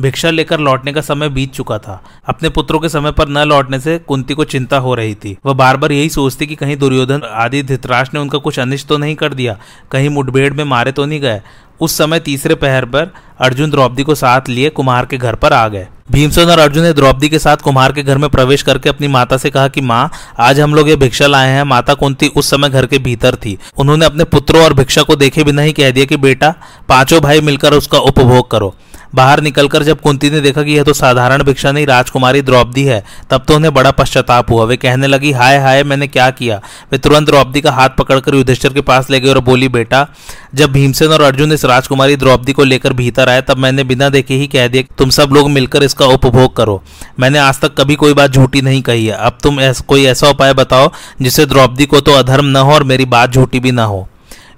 भिक्षा 0.00 0.30
लेकर 0.30 0.60
लौटने 0.60 0.92
का 0.92 1.00
समय 1.00 1.28
बीत 1.28 1.52
चुका 1.52 1.78
था। 1.78 2.02
अपने 2.28 2.48
पुत्रों 2.48 2.78
के 2.80 2.88
समय 2.88 3.12
पर 3.12 3.28
न 3.28 3.38
लौटने 3.38 3.80
से 3.80 3.98
कुंती 3.98 4.34
को 4.34 4.44
चिंता 4.44 4.78
हो 4.78 4.94
रही 4.94 5.14
थी। 5.14 5.36
वह 5.46 5.52
बार 5.52 5.76
बार 5.76 5.92
यही 5.92 6.08
सोचती 6.08 6.46
कि 6.46 6.54
कहीं 6.54 6.76
दुर्योधन 6.76 7.22
आदि 7.24 7.62
धृतराज 7.62 8.10
ने 8.14 8.20
उनका 8.20 8.38
कुछ 8.38 8.58
अनिष्ट 8.58 8.88
तो 8.88 8.98
नहीं 8.98 9.14
कर 9.14 9.34
दिया, 9.34 9.56
कहीं 9.90 10.08
मुठभेड़ 10.08 10.52
में 10.54 10.64
मारे 10.64 10.92
तो 10.92 11.06
नहीं 11.06 11.20
गए। 11.20 11.40
उस 11.80 11.96
समय 11.98 12.20
तीसरे 12.20 12.54
पहर 12.54 12.84
पर 12.84 13.12
अर्जुन 13.40 13.70
द्रौपदी 13.70 14.02
को 14.02 14.14
साथ 14.14 14.48
लिए 14.48 14.68
कुमार 14.70 15.06
के 15.06 15.16
घर 15.18 15.34
पर 15.34 15.52
आ 15.52 15.68
गए। 15.68 15.86
भीमसेन 16.10 16.50
और 16.50 16.58
अर्जुन 16.58 16.82
ने 16.82 16.92
द्रौपदी 16.92 17.28
के 17.28 17.38
साथ 17.38 17.56
कुमार 17.56 17.92
के 17.92 18.02
घर 18.02 18.18
में 18.18 18.28
प्रवेश 18.30 18.62
करके 18.62 18.88
अपनी 18.88 19.08
माता 19.08 19.36
से 19.36 19.50
कहा 19.50 19.68
कि, 19.68 19.80
माँ, 19.80 20.10
आज 20.38 20.60
हम 20.60 20.74
लोग 20.74 20.88
ये 20.88 20.96
भिक्षा 20.96 21.26
लाए 21.26 21.50
हैं। 21.50 21.62
माता 21.62 21.94
कुंती 21.94 22.28
उस 22.28 22.50
समय 22.50 22.68
घर 22.68 22.86
के 22.86 22.98
भीतर 22.98 23.34
थी। 23.34 23.58
उन्होंने 23.78 24.06
अपने 24.06 24.24
पुत्रों 24.24 24.64
और 24.64 24.74
भिक्षा 24.74 25.02
को 25.02 25.16
देखे 25.16 25.44
बिना 25.44 25.62
ही 25.62 25.72
कह 25.72 25.90
दिया 25.90 26.06
कि, 26.06 26.16
बेटा, 26.16 26.54
पाँचों 26.88 27.20
भाई 27.20 27.40
मिलकर 27.40 27.74
उसका 27.74 27.98
उपभोग 27.98 28.50
करो। 28.50 28.74
बाहर 29.14 29.40
निकलकर 29.40 29.82
जब 29.82 30.00
कुंती 30.00 30.30
ने 30.30 30.40
देखा 30.40 30.62
कि 30.62 30.72
यह 30.72 30.82
तो 30.82 30.92
साधारण 30.92 31.42
भिक्षा 31.42 31.72
नहीं, 31.72 31.86
राजकुमारी 31.86 32.42
द्रौपदी 32.42 32.84
है, 32.84 33.02
तब 33.30 33.44
तो 33.48 33.54
उन्हें 33.54 33.72
बड़ा 33.74 33.90
पश्चाताप 33.90 34.50
हुआ। 34.50 34.64
वे 34.64 34.76
कहने 34.76 35.06
लगी, 35.06 35.32
हाय 35.32 35.58
हाय, 35.58 35.82
मैंने 35.84 36.06
क्या 36.06 36.30
किया? 36.30 36.60
वे 36.92 36.98
तुरंत 36.98 37.26
द्रौपदी 37.26 37.60
का 37.60 37.72
हाथ 37.72 37.88
पकड़कर 37.98 38.34
युधिष्ठिर 38.34 38.72
के 38.72 38.80
पास 38.82 39.10
ले 39.10 39.20
गए 39.20 39.28
और 39.28 39.38
बोली, 39.40 39.68
बेटा, 39.68 40.06
जब 40.54 40.72
भीमसेन 40.72 41.12
और 41.12 41.22
अर्जुन 41.22 41.52
इस 41.52 41.64
राजकुमारी 41.64 42.16
द्रौपदी 42.16 42.52
को 42.52 42.64
लेकर 42.64 42.92
भीतर 42.92 43.28
आए, 43.28 43.42
तब 43.42 43.58
मैंने 43.58 43.84
बिना 43.84 44.08
देखे 44.08 44.34
ही 44.34 44.46
कह 44.46 44.68
दिया 44.68 44.94
तुम 44.98 45.10
सब 45.10 45.30
लोग 45.32 45.50
मिलकर 45.50 45.82
इसका 45.82 46.06
उपभोग 46.06 46.56
करो। 46.56 46.82
मैंने 47.20 47.38
आज 47.38 47.60
तक 47.60 47.74
कभी 47.74 47.94
कोई 47.94 48.14
बात 48.14 48.30
झूठी 48.30 48.62
नहीं 48.62 48.82
कही 48.82 49.06
है। 49.06 49.16
अब 49.16 49.38
तुम 49.42 49.58
कोई 49.88 50.04
ऐसा 50.04 50.28
उपाय 50.28 50.54
बताओ, 50.54 50.90
जिससे 51.22 51.46
द्रौपदी 51.46 51.86
को 51.86 52.00
तो 52.00 52.12
अधर्म 52.12 52.46
न 52.46 52.56
हो 52.56 52.72
और 52.72 52.82
मेरी 52.84 53.04
बात 53.06 53.30
झूठी 53.30 53.60
भी 53.60 53.72
ना 53.72 53.84
हो। 53.84 54.08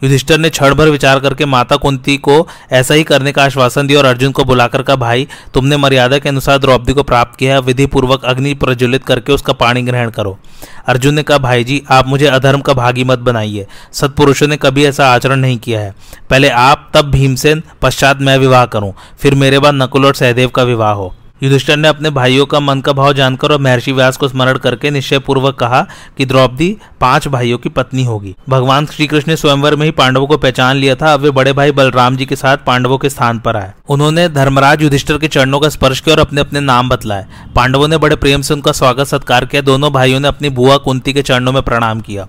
युधिष्ठर 0.03 0.39
ने 0.39 0.51
क्षण 0.51 0.75
भर 0.75 0.89
विचार 0.89 1.21
करके 1.21 1.45
माता 1.45 1.77
कुंती 1.77 2.17
को 2.17 2.49
ऐसा 2.73 2.95
ही 2.95 3.03
करने 3.03 3.33
का 3.33 3.45
आश्वासन 3.45 3.87
दिया 3.87 3.99
और 3.99 4.05
अर्जुन 4.05 4.33
को 4.33 4.45
बुलाकर 4.45 4.83
कहा, 4.83 4.97
भाई, 4.97 5.29
तुमने 5.55 5.77
मर्यादा 5.77 6.19
के 6.19 6.29
अनुसार 6.29 6.59
द्रौपदी 6.59 6.93
को 6.93 7.03
प्राप्त 7.03 7.39
किया 7.39 7.59
विधि 7.59 7.87
पूर्वक 7.87 8.25
अग्नि 8.25 8.55
प्रज्वलित 8.55 9.05
करके 9.05 9.33
उसका 9.33 9.53
पानी 9.53 9.83
ग्रहण 9.83 10.11
करो। 10.11 10.39
अर्जुन 10.87 11.15
ने 11.15 11.23
कहा, 11.23 11.39
भाई 11.39 11.65
जी, 11.65 11.83
आप 11.91 12.09
मुझे 12.09 12.27
अधर्म 12.27 12.61
का 12.61 12.73
भागी 12.73 13.05
मत 13.05 13.19
बनाइए। 13.19 13.67
सत्पुरुषों 13.93 14.49
ने 14.49 14.57
कभी 14.57 14.85
ऐसा 14.85 15.09
आचरण 15.09 15.37
नहीं 15.37 15.59
किया 15.59 15.81
है। 15.81 15.95
पहले 16.31 16.49
आप, 16.49 16.91
तब 16.95 17.11
भीमसेन, 17.11 17.63
पश्चात 17.83 18.21
मैं 18.21 18.39
विवाह 18.39 18.67
करूँ। 18.67 18.95
फिर 19.19 19.35
मेरे 19.35 19.59
बाद 19.59 19.75
नकुल 19.75 20.07
और 20.07 20.15
सहदेव 20.15 20.49
का 20.49 20.63
विवाह 20.63 20.93
हो। 20.93 21.15
युधिष्ठर 21.45 21.77
ने 21.77 21.89
अपने 21.89 22.11
भाइयों 22.11 22.47
का 22.47 22.61
मन 22.61 22.81
का 22.81 22.93
भाव 22.93 23.13
जानकर 23.13 23.53
और 23.53 23.61
महर्षि 23.61 23.93
व्यास 23.93 24.17
को 24.17 24.29
स्मरण 24.29 24.59
करके 24.59 24.91
निश्चय 24.91 25.19
पूर्वक 25.19 25.55
कहा 25.55 25.87
कि 26.19 26.25
द्रौपदी 26.25 26.77
पाँच 27.01 27.29
भाइयों 27.29 27.59
की 27.59 27.69
पत्नी 27.69 28.05
होगी। 28.05 28.37
भगवान 28.49 28.87
श्री 28.87 29.07
कृष्ण 29.07 29.33
ने 29.33 29.37
स्वयंवर 29.37 29.77
में 29.77 29.85
ही 29.85 29.91
पांडवों 29.91 30.27
को 30.27 30.37
पहचान 30.37 30.77
लिया 30.77 30.95
था। 30.95 31.15
अब 31.15 31.21
वे 31.21 31.31
बड़े 31.31 31.53
भाई 31.53 31.71
बलराम 31.71 32.17
जी 32.17 32.27
के 32.27 32.37
साथ 32.37 32.57
पांडवों 32.57 32.99
के 32.99 33.11
स्थान 33.11 33.39
पर 33.39 33.57
आए। 33.57 33.73
उन्होंने 33.89 34.29
धर्मराज 34.29 34.83
युधिष्ठर 34.83 35.19
के 35.19 35.29
चरणों 35.29 35.61
का 35.61 35.69
स्पर्श 35.69 36.01
किया 36.01 36.15
और 36.15 36.21
अपने 36.21 36.41
अपने 36.41 36.61
नाम 36.61 36.89
बतलाए। 36.89 37.27
पांडवों 37.57 37.89
ने 37.89 37.99
बड़े 37.99 38.17
प्रेम 38.17 38.43
से 38.43 38.55
उनका 38.55 38.73
स्वागत 38.73 39.05
सत्कार 39.05 39.45
किया। 39.45 39.63
दोनों 39.63 39.93
भाइयों 39.93 40.21
ने 40.21 40.29
अपनी 40.29 40.49
बुआ 40.49 40.77
कुंती 40.77 41.13
के 41.13 41.23
चरणों 41.23 41.53
में 41.53 41.63
प्रणाम 41.63 42.01
किया। 42.01 42.23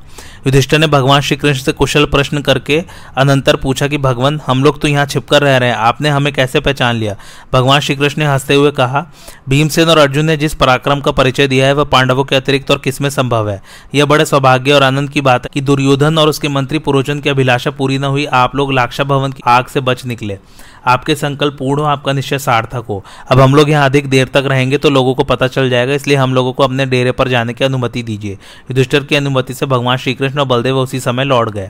युधिष्ठर 0.47 0.79
ने 0.79 0.87
भगवान 0.87 1.21
श्री 1.21 1.37
कृष्ण 1.37 1.63
से 1.63 1.71
कुशल 1.71 2.05
प्रश्न 2.05 2.41
करके 2.41 2.83
अनंतर 3.17 3.55
पूछा 3.55 3.87
कि, 3.87 3.97
भगवान, 3.97 4.41
हम 4.47 4.63
लोग 4.63 4.81
तो 4.81 4.87
यहाँ 4.87 5.05
छिपकर 5.05 5.41
रह 5.41 5.57
रहे 5.57 5.69
हैं। 5.69 5.75
आपने 5.75 6.09
हमें 6.09 6.33
कैसे 6.33 6.59
पहचान 6.59 6.95
लिया? 6.95 7.15
भगवान 7.53 7.79
श्री 7.79 7.95
कृष्ण 7.95 8.21
ने 8.21 8.27
हँसते 8.27 8.55
हुए 8.55 8.71
कहा 8.71 9.04
भीमसेन 9.49 9.89
और 9.89 9.97
अर्जुन 9.97 10.25
ने 10.25 10.37
जिस 10.37 10.53
पराक्रम 10.53 10.99
का 10.99 11.11
परिचय 11.11 11.47
दिया 11.47 11.65
है, 11.65 11.73
वह 11.73 11.83
पांडवों 11.83 12.23
के 12.23 12.35
अतिरिक्त 12.35 12.71
और 12.71 12.77
किसमें 12.77 13.09
संभव 13.09 13.49
है? 13.49 13.61
यह 13.95 14.05
बड़े 14.05 14.25
सौभाग्य 14.25 14.71
और 14.71 14.83
आनंद 14.83 15.09
की 15.09 15.21
बात 15.21 15.43
है 15.43 15.49
कि 15.53 15.61
दुर्योधन 15.61 16.17
और 16.17 16.29
उसके 16.29 16.47
मंत्री 16.47 16.79
पुरोचन 16.79 17.19
की 17.19 17.29
अभिलाषा 17.29 17.71
पूरी 17.71 17.97
न 17.97 18.03
हुई, 18.03 18.25
आप 18.25 18.55
लोग 18.55 18.73
लाक्षा 18.73 19.03
भवन 19.03 19.31
की 19.31 19.41
आग 19.45 19.65
से 19.65 19.79
बच 19.79 20.05
निकले। 20.05 20.39
आपके 20.85 21.15
संकल्प 21.15 21.57
पूर्ण 21.59 21.81
हो, 21.81 21.85
आपका 21.85 22.13
निश्चय 22.13 22.39
सार्थक 22.39 22.85
हो। 22.89 23.03
अब 23.31 23.39
हम 23.39 23.55
लोग 23.55 23.69
यहाँ 23.69 23.85
अधिक 23.85 24.09
देर 24.09 24.27
तक 24.27 24.43
रहेंगे 24.45 24.77
तो 24.77 24.89
लोगों 24.89 25.13
को 25.15 25.23
पता 25.25 25.47
चल 25.47 25.69
जाएगा, 25.69 25.93
इसलिए 25.93 26.17
हम 26.17 26.33
लोगों 26.33 26.53
को 26.53 26.63
अपने 26.63 26.85
डेरे 26.85 27.11
पर 27.11 27.27
जाने 27.27 27.53
की 27.53 27.65
अनुमति 27.65 28.03
दीजिए। 28.03 28.31
युधिष्ठर 28.31 29.03
की 29.03 29.15
अनुमति 29.15 29.53
से 29.53 29.65
भगवान 29.65 29.97
श्रीकृष्ण 29.97 30.39
और 30.39 30.45
बलदेव 30.45 30.77
उसी 30.77 30.99
समय 30.99 31.23
लौट 31.23 31.49
गए। 31.49 31.69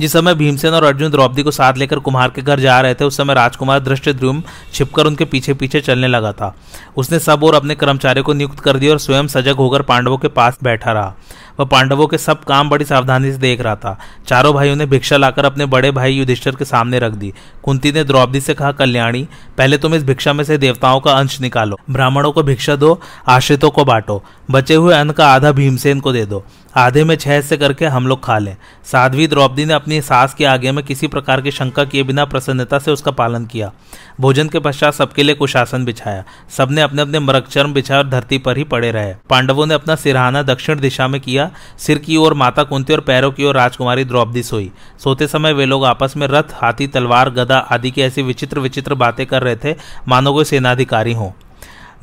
जिस 0.00 0.12
समय 0.12 0.34
भीमसेन 0.34 0.74
और 0.74 0.84
अर्जुन 0.84 1.10
द्रौपदी 1.10 1.42
को 1.42 1.50
साथ 1.50 1.76
लेकर 1.78 1.98
कुमार 1.98 2.28
के 2.28 2.42
घर 2.42 2.60
जा 2.60 2.80
रहे 2.80 2.94
थे, 2.94 3.04
उस 3.04 3.16
समय 3.16 3.34
राजकुमार 3.34 3.80
दृष्टि 3.80 4.12
द्रुम 4.12 4.42
छिपकर 4.72 5.06
उनके 5.06 5.24
पीछे 5.24 5.54
पीछे 5.54 5.80
चलने 5.80 6.08
लगा 6.08 6.32
था। 6.32 6.54
उसने 6.96 7.18
सब 7.18 7.44
और 7.44 7.54
अपने 7.54 7.74
कर्मचारियों 7.74 8.24
को 8.24 8.32
नियुक्त 8.32 8.60
कर 8.60 8.76
दिया 8.76 8.92
और 8.92 8.98
स्वयं 8.98 9.26
सजग 9.28 9.56
होकर 9.56 9.82
पांडवों 9.82 10.18
के 10.18 10.28
पास 10.28 10.58
बैठा 10.62 10.92
रहा। 10.92 11.14
वह 11.60 11.66
पांडवों 11.66 12.06
के 12.06 12.18
सब 12.18 12.44
काम 12.44 12.70
बड़ी 12.70 12.84
सावधानी 12.84 13.32
से 13.32 13.38
देख 13.38 13.60
रहा 13.60 13.76
था। 13.76 13.98
चारों 14.26 14.54
भाइयों 14.54 14.76
ने 14.76 14.86
भिक्षा 14.86 15.16
लाकर 15.16 15.44
अपने 15.44 15.66
बड़े 15.66 15.90
भाई 15.90 16.12
युधिष्ठर 16.12 16.56
के 16.56 16.64
सामने 16.64 16.98
रख 16.98 17.12
दी। 17.12 17.32
कुंती 17.62 17.92
ने 17.92 18.04
द्रौपदी 18.04 18.40
से 18.40 18.54
कहा, 18.54 18.72
कल्याणी, 18.72 19.28
पहले 19.58 19.78
तुम 19.78 19.94
इस 19.94 20.04
भिक्षा 20.04 20.32
में 20.32 20.44
से 20.44 20.58
देवताओं 20.58 21.00
का 21.00 21.12
अंश 21.12 21.40
निकालो। 21.40 21.78
ब्राह्मणों 21.90 22.32
को 22.32 22.42
भिक्षा 22.42 22.76
दो, 22.76 23.00
आश्रितों 23.28 23.70
को 23.70 23.84
बांटो। 23.84 24.24
बचे 24.50 24.74
हुए 24.74 24.94
अन्न 24.94 25.10
का 25.10 25.28
आधा 25.28 25.52
भीमसेन 25.52 26.00
को 26.00 26.12
दे 26.12 26.26
दो। 26.26 26.44
आधे 26.76 27.04
में 27.04 27.16
छह 27.16 27.40
से 27.40 27.56
करके 27.56 27.84
हम 27.84 28.06
लोग 28.06 28.24
खा 28.24 28.38
लें। 28.38 28.56
साध्वी 28.84 29.26
द्रौपदी 29.26 29.64
ने 29.64 29.74
अपनी 29.74 30.00
सास 30.00 30.34
के 30.34 30.44
आगे 30.44 30.72
में 30.72 30.84
किसी 30.84 31.06
प्रकार 31.06 31.40
की 31.40 31.50
शंका 31.50 31.84
किए 31.84 32.02
बिना 32.02 32.24
प्रसन्नता 32.24 32.78
से 32.78 32.90
उसका 32.90 33.10
पालन 33.10 33.44
किया। 33.44 33.72
भोजन 34.20 34.48
के 34.48 34.58
पश्चात 34.58 34.94
सबके 34.94 35.22
लिए 35.22 35.34
कुशासन 35.34 35.84
बिछाया। 35.84 36.24
सबने 36.50 36.80
अपने 36.80 37.02
अपने 37.02 37.18
मृगचर्म 37.18 37.72
बिछाया 37.74 38.00
और 38.00 38.08
धरती 38.08 38.38
पर 38.38 38.56
ही 38.56 38.64
पड़े 38.64 38.90
रहे। 38.90 39.14
पांडवों 39.30 39.66
ने 39.66 39.74
अपना 39.74 39.94
सिरहाना 39.94 40.42
दक्षिण 40.42 40.80
दिशा 40.80 41.08
में 41.08 41.20
किया। 41.20 41.50
सिर 41.78 41.98
की 41.98 42.16
ओर 42.16 42.34
माता 42.34 42.62
कुंती 42.62 42.92
और 42.92 43.00
पैरों 43.00 43.32
की 43.32 43.44
ओर 43.44 43.54
राजकुमारी 43.54 44.04
द्रौपदी 44.04 44.42
सोई। 44.42 44.70
सोते 44.98 45.26
समय 45.26 45.52
वे 45.52 45.66
लोग 45.66 45.84
आपस 45.84 46.14
में 46.16 46.26
रथ, 46.26 46.54
हाथी, 46.54 46.86
तलवार, 46.86 47.30
गदा 47.30 47.58
आदि 47.58 47.90
की 47.90 48.02
ऐसी 48.02 48.22
विचित्र 48.22 48.60
विचित्र 48.60 48.94
बातें 48.94 49.26
कर 49.26 49.42
रहे 49.42 49.56
थे। 49.56 49.76
मानो 50.08 50.32
कोई 50.32 50.44
सेनाधिकारी 50.44 51.12
हों। 51.12 51.30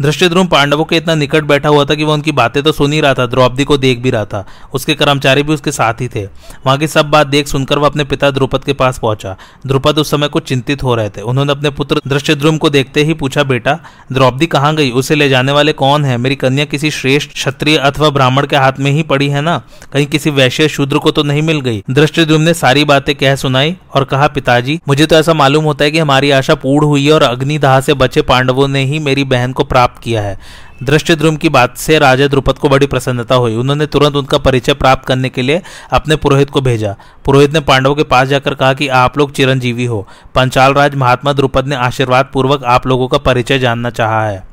दृष्टिद्रुम 0.01 0.47
पांडवों 0.47 0.85
के 0.85 0.97
इतना 0.97 1.15
निकट 1.15 1.43
बैठा 1.43 1.69
हुआ 1.69 1.85
था 1.85 1.95
कि 1.95 2.03
वह 2.03 2.13
उनकी 2.13 2.31
बातें 2.31 2.63
तो 2.63 2.71
सुन 2.71 2.93
ही 2.93 3.01
रहा 3.01 3.13
था, 3.13 3.25
द्रौपदी 3.25 3.63
को 3.63 3.77
देख 3.77 3.99
भी 3.99 4.09
रहा 4.09 4.25
था। 4.25 4.45
उसके 4.73 4.93
कर्मचारी 4.93 5.43
भी 5.43 5.53
उसके 5.53 5.71
साथ 5.71 5.93
ही 5.93 6.07
थे। 6.07 6.25
वहाँ 6.65 6.77
की 6.77 6.87
सब 6.87 7.09
बात 7.09 7.27
देख 7.27 7.47
सुनकर 7.47 7.77
वह 7.77 7.87
अपने 7.87 8.03
पिता 8.03 8.31
द्रुपद 8.31 8.63
के 8.63 8.73
पास 8.73 8.99
पहुँचा। 8.99 9.35
द्रुपद 9.67 9.97
उस 9.97 10.11
समय 10.11 10.27
कुछ 10.27 10.43
चिंतित 10.43 10.83
हो 10.83 10.95
रहे 10.95 11.09
थे। 11.09 11.21
उन्होंने 11.21 11.51
अपने 11.51 11.69
पुत्र 11.69 12.01
दृष्टिद्रुम 12.07 12.57
को 12.57 12.69
देखते 12.69 13.03
ही 13.03 13.13
पूछा, 13.13 13.43
बेटा, 13.43 13.79
द्रौपदी 14.11 14.45
कहाँ 14.45 14.75
गई? 14.75 14.91
उसे 14.91 15.15
ले 15.15 15.29
जाने 15.29 15.51
वाले 15.51 15.73
कौन 15.73 16.05
है? 16.05 16.17
मेरी 16.17 16.35
कन्या 16.35 16.65
किसी 16.65 16.91
श्रेष्ठ 16.91 17.33
क्षत्रिय 17.33 17.77
अथवा 17.77 18.09
ब्राह्मण 18.09 18.45
के 18.45 18.55
हाथ 18.55 18.73
में 18.79 18.91
ही 18.91 19.03
पड़ी 19.03 19.29
है 19.29 19.41
ना? 19.41 19.61
कहीं 19.93 20.05
किसी 20.05 20.29
वैश्य 20.29 20.67
शूद्र 20.67 20.97
को 20.97 21.11
तो 21.11 21.23
नहीं 21.23 21.41
मिल 21.41 21.61
गई? 21.61 21.83
दृष्टिद्रुम 21.89 22.41
ने 22.41 22.53
सारी 22.53 22.83
बातें 22.83 23.15
कह 23.15 23.35
सुनाई 23.35 23.77
और 23.95 24.03
कहा, 24.03 24.27
पिताजी, 24.27 24.79
मुझे 24.87 25.05
तो 25.05 25.15
ऐसा 25.15 25.33
मालूम 25.33 25.63
होता 25.63 25.85
है 25.85 25.91
कि 25.91 25.99
हमारी 25.99 26.31
आशा 26.31 26.55
पूर्ण 26.55 26.85
हुई 26.85 27.05
है 27.05 27.13
और 27.13 27.23
अग्निदाह 27.23 27.79
से 27.81 27.93
बचे 27.93 28.21
पांडवों 28.21 28.67
ने 28.67 28.85
ही 28.85 28.99
मेरी 28.99 29.23
बहन 29.23 29.51
को 29.51 29.63
प्राप्त 29.63 29.80
किया 29.87 30.21
है। 30.21 30.39
दृष्टिद्रुम 30.83 31.35
की 31.35 31.49
बात 31.49 31.77
से 31.77 31.99
राजा 31.99 32.27
द्रुपद 32.27 32.53
को 32.53 32.69
बड़ी 32.69 32.87
प्रसन्नता 32.87 33.35
हुई। 33.35 33.55
उन्होंने 33.55 33.85
तुरंत 33.85 34.15
उनका 34.15 34.37
परिचय 34.37 34.73
प्राप्त 34.73 35.05
करने 35.05 35.29
के 35.29 35.41
लिए 35.41 35.61
अपने 35.91 36.15
पुरोहित 36.15 36.49
को 36.49 36.61
भेजा। 36.61 36.95
पुरोहित 37.25 37.53
ने 37.53 37.59
पांडवों 37.59 37.95
के 37.95 38.03
पास 38.03 38.27
जाकर 38.27 38.53
कहा 38.53 38.73
कि 38.73 38.87
आप 38.87 39.17
लोग 39.17 39.31
चिरंजीवी 39.31 39.85
हो। 39.85 40.07
पंचाल 40.35 40.73
राज 40.73 40.95
महात्मा 40.95 41.33
द्रुपद 41.33 41.67
ने 41.67 41.75
आशीर्वाद 41.75 42.29
पूर्वक 42.33 42.63
आप 42.63 42.87
लोगों 42.87 43.07
का 43.07 43.17
परिचय 43.17 43.59
जानना 43.59 43.89
चाहा 43.89 44.25
है। 44.25 44.51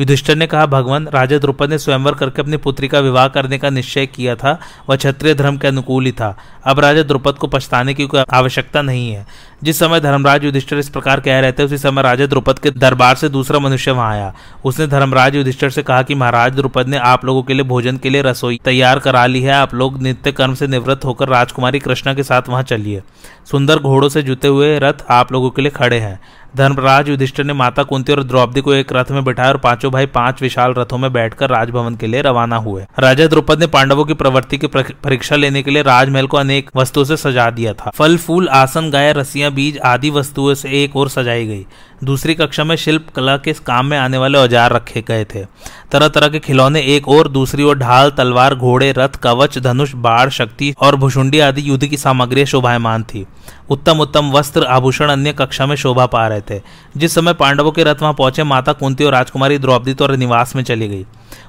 युधिष्ठर 0.00 0.36
ने 0.36 0.46
कहा, 0.46 0.66
भगवान, 0.66 1.08
राजा 1.14 1.38
द्रुपद 1.38 1.70
ने 1.70 1.78
स्वयंवर 1.78 2.14
करके 2.14 2.42
अपनी 2.42 2.56
पुत्री 2.56 2.88
का 2.88 3.00
विवाह 3.00 3.28
करने 3.28 3.58
का 3.58 3.70
निश्चय 3.70 4.06
किया 4.06 4.34
था। 4.34 4.60
वह 4.90 4.96
क्षत्रिय 4.96 5.34
धर्म 5.34 5.56
के 5.56 5.68
अनुकूल 5.68 6.06
ही 6.06 6.12
था। 6.12 6.38
अब 6.64 6.80
राजा 6.80 7.02
द्रुपद 7.02 7.32
को 7.32 7.46
पछताने 7.46 7.94
की 7.94 8.06
कोई 8.06 8.24
आवश्यकता 8.32 8.82
नहीं 8.82 9.12
है। 9.12 9.26
जिस 9.62 9.78
समय 9.78 10.00
धर्मराज 10.00 10.44
युधिष्ठर 10.44 10.78
इस 10.78 10.88
प्रकार 10.88 11.20
कह 11.20 11.38
रहे 11.40 11.52
थे, 11.52 11.64
उसी 11.64 11.78
समय 11.78 12.02
राजा 12.02 12.26
द्रुपद 12.26 12.58
के 12.58 12.70
दरबार 12.70 13.16
से 13.16 13.28
दूसरा 13.28 13.58
मनुष्य 13.58 13.90
वहाँ 13.90 14.10
आया। 14.12 14.32
उसने 14.64 14.86
धर्मराज 14.86 15.36
युधिष्ठर 15.36 15.70
से 15.70 15.82
कहा 15.82 16.02
कि 16.02 16.14
महाराज 16.14 16.54
द्रुपद 16.54 16.88
ने 16.88 16.98
आप 16.98 17.24
लोगों 17.24 17.42
के 17.42 17.54
लिए 17.54 17.64
भोजन 17.64 17.96
के 17.96 18.10
लिए 18.10 18.22
रसोई 18.22 18.60
तैयार 18.64 18.98
करा 18.98 19.26
ली 19.26 19.42
है। 19.42 19.52
आप 19.52 19.74
लोग 19.74 20.02
नित्य 20.02 20.32
कर्म 20.32 20.54
से 20.54 20.66
निवृत्त 20.66 21.04
होकर 21.04 21.28
राजकुमारी 21.28 21.78
कृष्णा 21.78 22.14
के 22.14 22.22
साथ 22.22 22.48
वहाँ 22.48 22.62
चलिए। 22.62 23.02
सुंदर 23.50 23.78
घोड़ों 23.78 24.08
से 24.08 24.22
जुते 24.22 24.48
हुए 24.48 24.78
रथ 24.78 25.04
आप 25.10 25.32
लोगों 25.32 25.50
के 25.50 25.62
लिए 25.62 25.70
खड़े 25.70 25.98
हैं। 25.98 26.20
धर्मराज 26.56 27.08
युधिष्ठिर 27.08 27.44
ने 27.44 27.52
माता 27.52 27.82
कुंती 27.82 28.12
और 28.12 28.22
द्रौपदी 28.22 28.60
को 28.60 28.72
एक 28.74 28.92
रथ 28.92 29.10
में 29.10 29.24
बिठाया 29.24 29.48
और 29.48 29.56
पाँचों 29.56 29.90
भाई 29.92 30.06
पाँच 30.06 30.42
विशाल 30.42 30.74
रथों 30.74 30.98
में 30.98 31.12
बैठकर 31.12 31.50
राजभवन 31.50 31.94
के 31.96 32.06
लिए 32.06 32.22
रवाना 32.22 32.56
हुए। 32.56 32.84
राजा 32.98 33.26
द्रुपद 33.26 33.60
ने 33.60 33.66
पांडवों 33.66 34.04
की 34.04 34.14
प्रवृत्ति 34.14 34.58
की 34.58 34.66
परीक्षा 34.66 35.36
लेने 35.36 35.62
के 35.62 35.70
लिए 35.70 35.82
राजमहल 35.82 36.26
को 36.26 36.36
अनेक 36.36 36.70
वस्तुओं 36.76 37.04
से 37.04 37.16
सजा 37.16 37.48
दिया 37.50 37.72
था। 37.74 37.90
फल, 37.90 38.16
फूल, 38.16 38.48
आसन, 38.48 38.90
गाय 38.90 39.12
रसियाँ 39.12 39.51
बीज 39.54 39.78
आदि 39.78 40.10
वस्तुओं 40.10 40.54
से 40.54 40.82
एक 40.84 40.96
और 40.96 41.08
सजाई 41.08 41.46
गई। 41.46 41.66
दूसरी 42.04 42.34
कक्षा 42.34 42.64
में 42.64 42.74
शिल्प 42.76 43.08
कला 43.08 43.36
के 43.36 43.52
काम 43.66 43.86
में 43.86 43.96
आने 43.98 44.18
वाले 44.18 44.38
औज़ार 44.38 44.72
रखे 44.72 45.02
गए 45.08 45.24
थे। 45.24 45.44
तरह 45.92 46.08
तरह 46.08 46.28
के 46.28 46.38
खिलौने 46.38 46.80
एक 46.86 47.08
और, 47.08 47.28
दूसरी 47.28 47.62
ओर 47.62 47.78
ढाल, 47.78 48.10
तलवार, 48.10 48.54
घोड़े, 48.54 48.92
रथ, 48.92 49.16
कवच, 49.22 49.58
धनुष 49.58 49.92
बाढ़ 49.96 50.30
शक्ति 50.30 50.74
और 50.78 50.96
भुषुंडी 50.96 51.40
आदि 51.40 51.68
युद्ध 51.68 51.86
की 51.86 51.96
सामग्री 51.96 52.46
शोभायमान 52.46 53.02
थी। 53.04 53.26
उत्तम 53.70 54.00
उत्तम 54.00 54.30
वस्त्र, 54.30 54.64
आभूषण, 54.64 55.08
अन्य 55.08 55.32
कक्षा 55.32 55.66
में 55.66 55.76
शोभा 55.76 56.06
पा 56.06 56.26
रहे 56.28 56.40
थे। 56.40 56.60
जिस 56.96 57.14
समय 57.14 57.32
पांडवों 57.32 57.72
के 57.72 57.84
रथ 57.84 58.02
वहाँ 58.02 58.14
पहुँचे, 58.14 58.42
माता 58.42 58.72
कुंती 58.72 59.04
और 59.04 59.12
राजकुमारी 59.12 59.58
द्रौपदी 59.58 59.94
तो 59.94 60.08
निवास 60.08 60.56
में 60.56 60.62
चली 60.62 60.88
गई। 60.88 61.04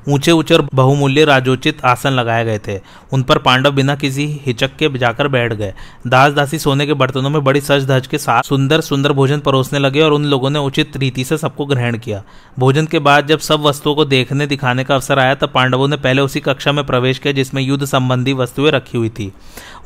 ऊँचे 0.09 0.31
ऊँचे 0.31 0.53
और 0.53 0.67
बहुमूल्य 0.73 1.23
राजोचित 1.25 1.83
आसन 1.85 2.09
लगाए 2.09 2.45
गए 2.45 2.59
थे। 2.67 2.79
उन 3.13 3.23
पर 3.23 3.37
पांडव 3.37 3.71
बिना 3.71 3.95
किसी 3.95 4.25
हिचक 4.45 4.75
के 4.75 4.89
जाकर 4.97 5.27
बैठ 5.27 5.53
गए। 5.53 5.73
दास 6.07 6.33
दासी 6.33 6.59
सोने 6.59 6.85
के 6.85 6.93
बर्तनों 6.93 7.29
में 7.29 7.43
बड़ी 7.43 7.61
सज 7.61 7.85
धज 7.85 8.07
के 8.07 8.17
साथ 8.17 8.43
सुंदर 8.43 8.81
सुंदर 8.81 9.11
भोजन 9.11 9.39
परोसने 9.39 9.79
लगे 9.79 10.01
और 10.01 10.13
उन 10.13 10.25
लोगों 10.25 10.42
ने 10.49 10.59
उचित 10.59 10.97
रीति 10.97 11.23
से 11.23 11.37
सबको 11.37 11.65
ग्रहण 11.65 11.97
किया। 11.97 12.23
भोजन 12.59 12.85
के 12.85 12.99
बाद 12.99 13.27
जब 13.27 13.39
सब 13.39 13.61
वस्तुओं 13.61 13.95
को 13.95 14.05
देखने 14.05 14.47
दिखाने 14.47 14.83
का 14.83 14.95
अवसर 14.95 15.19
आया, 15.19 15.35
तब 15.35 15.49
पांडवों 15.49 15.87
ने 15.87 15.97
पहले 15.97 16.21
उसी 16.21 16.39
कक्षा 16.39 16.71
में 16.71 16.85
प्रवेश 16.85 17.17
किया 17.17 17.33
जिसमें 17.33 17.61
युद्ध 17.61 17.85
संबंधी 17.85 18.33
वस्तुएँ 18.33 18.71
रखी 18.71 18.97
हुई 18.97 19.09
थी। 19.09 19.33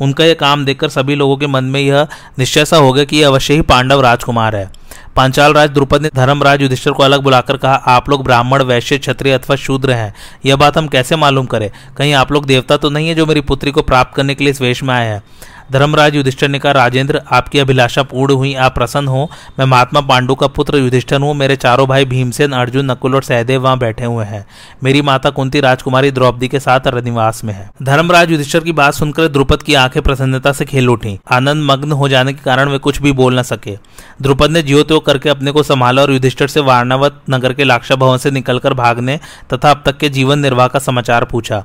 उनका 0.01 0.25
यह 0.25 0.33
काम 0.33 0.65
देखकर 0.65 0.89
सभी 0.89 1.15
लोगों 1.15 1.37
के 1.37 1.47
मन 1.47 1.63
में 1.63 1.81
यह 1.81 2.07
निश्चय 2.39 2.65
सा 2.65 2.77
हो 2.77 2.93
गया 2.93 3.03
कि 3.03 3.17
यह 3.17 3.27
अवश्य 3.27 3.53
ही 3.53 3.61
पांडव 3.61 4.01
राजकुमार 4.01 4.55
है। 4.55 4.71
पांचाल 5.15 5.53
राज 5.53 5.69
द्रुपद 5.69 6.01
ने 6.01 6.09
धर्मराज 6.15 6.61
युधिष्ठिर 6.61 6.93
को 6.93 7.03
अलग 7.03 7.21
बुलाकर 7.21 7.57
कहा, 7.57 7.73
आप 7.73 8.09
लोग 8.09 8.23
ब्राह्मण, 8.23 8.63
वैश्य, 8.63 8.97
क्षत्रिय 8.97 9.33
अथवा 9.33 9.55
शूद्र 9.55 9.91
हैं। 9.91 10.13
यह 10.45 10.55
बात 10.55 10.77
हम 10.77 10.87
कैसे 10.87 11.15
मालूम 11.15 11.45
करें? 11.45 11.71
कहीं 11.97 12.13
आप 12.13 12.31
लोग 12.31 12.45
देवता 12.45 12.77
तो 12.77 12.89
नहीं 12.89 13.07
है 13.07 13.15
जो 13.15 13.25
मेरी 13.25 13.41
पुत्री 13.41 13.71
को 13.71 13.81
प्राप्त 13.81 14.15
करने 14.15 14.35
के 14.35 14.43
लिए 14.43 14.51
इस 14.51 14.61
वेश 14.61 14.83
में 14.83 14.93
आए 14.95 15.05
हैं? 15.05 15.23
धर्मराज 15.71 16.15
युधिष्ठर 16.15 16.47
ने 16.47 16.59
कहा, 16.59 16.71
राजेंद्र, 16.71 17.21
आपकी 17.31 17.59
अभिलाषा 17.59 18.03
पूर्ण 18.03 18.33
हुई, 18.33 18.53
आप 18.53 18.75
प्रसन्न 18.75 19.07
हो। 19.07 19.29
मैं 19.59 19.65
महात्मा 19.65 20.01
पांडु 20.01 20.35
का 20.35 20.47
पुत्र 20.47 20.77
युधिष्ठर 20.77 21.21
हूँ। 21.21 21.33
मेरे 21.33 21.55
चारों 21.55 21.87
भाई 21.87 22.05
भीमसेन, 22.05 22.51
अर्जुन, 22.51 22.91
नकुल 22.91 23.15
और 23.15 23.23
सहदेव 23.23 23.61
वहाँ 23.61 23.77
बैठे 23.77 24.05
हुए 24.05 24.25
हैं। 24.25 24.45
मेरी 24.83 25.01
माता 25.01 25.29
कुंती 25.29 25.59
राजकुमारी 25.59 26.11
द्रौपदी 26.11 26.47
के 26.47 26.59
साथ 26.59 26.87
रनिवास 26.87 27.43
में 27.43 27.53
है 27.53 27.69
धर्मराज 27.83 28.31
युधिष्ठर 28.31 28.59
की 28.59 28.71
बात 28.71 28.93
सुनकर 28.93 29.27
द्रुपद 29.27 29.63
की 29.63 29.73
आँखें 29.73 30.01
प्रसन्नता 30.01 30.51
से 30.51 30.65
खेल 30.65 30.89
उठी। 30.89 31.17
आनंद 31.31 31.71
मग्न 31.71 31.91
हो 31.91 32.09
जाने 32.09 32.33
के 32.33 32.41
कारण 32.45 32.69
वे 32.69 32.77
कुछ 32.77 33.01
भी 33.01 33.11
बोल 33.11 33.39
न 33.39 33.43
सके। 33.43 33.75
द्रुपद 34.21 34.51
ने 34.51 34.61
जियो 34.61 34.83
त्यो 34.83 34.99
करके 34.99 35.29
अपने 35.29 35.51
को 35.51 35.63
संभाला 35.63 36.01
और 36.01 36.11
युधिष्ठर 36.11 36.47
से 36.47 36.59
वारणावत 36.59 37.21
नगर 37.29 37.53
के 37.53 37.63
लाक्षा 37.63 37.95
भवन 37.95 38.17
से 38.17 38.31
निकलकर 38.31 38.73
भागने 38.73 39.19
तथा 39.53 39.71
अब 39.71 39.83
तक 39.85 39.97
के 39.97 40.09
जीवन 40.09 40.39
निर्वाह 40.39 40.67
का 40.67 40.79
समाचार 40.79 41.25
पूछा। 41.25 41.63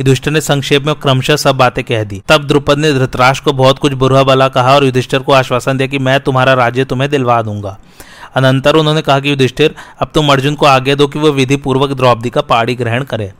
युधिष्ठर 0.00 0.30
ने 0.30 0.40
संक्षेप 0.40 0.86
में 0.86 0.94
क्रमशः 0.94 1.36
सब 1.36 1.56
बातें 1.56 1.82
कह 1.84 2.04
दी। 2.04 2.22
तब 2.28 2.46
द्रुपद 2.46 2.78
ने 2.78 2.92
धृतराष्ट्र 2.92 3.43
को 3.44 3.52
बहुत 3.52 3.78
कुछ 3.78 3.92
बुरा 3.92 4.22
भला 4.22 4.48
कहा 4.48 4.74
और 4.74 4.84
युधिष्ठिर 4.84 5.20
को 5.20 5.32
आश्वासन 5.32 5.76
दिया 5.76 5.86
कि 5.86 5.98
मैं 5.98 6.18
तुम्हारा 6.20 6.54
राज्य 6.54 6.84
तुम्हें 6.84 7.10
दिलवा 7.10 7.40
दूँगा। 7.42 7.78
अनंतर 8.36 8.76
उन्होंने 8.76 9.02
कहा 9.02 9.20
कि 9.20 9.30
युधिष्ठिर, 9.30 9.74
अब 10.00 10.10
तुम 10.14 10.32
अर्जुन 10.32 10.54
को 10.54 10.66
आगे 10.66 10.94
दो 10.94 11.06
कि 11.06 11.18
वह 11.18 11.30
विधि 11.30 11.56
पूर्वक 11.56 11.90
द्रौपदी 11.90 12.30
का 12.30 12.40
पाड़ी 12.40 12.74
ग्रहण 12.74 13.04
करे। 13.04 13.32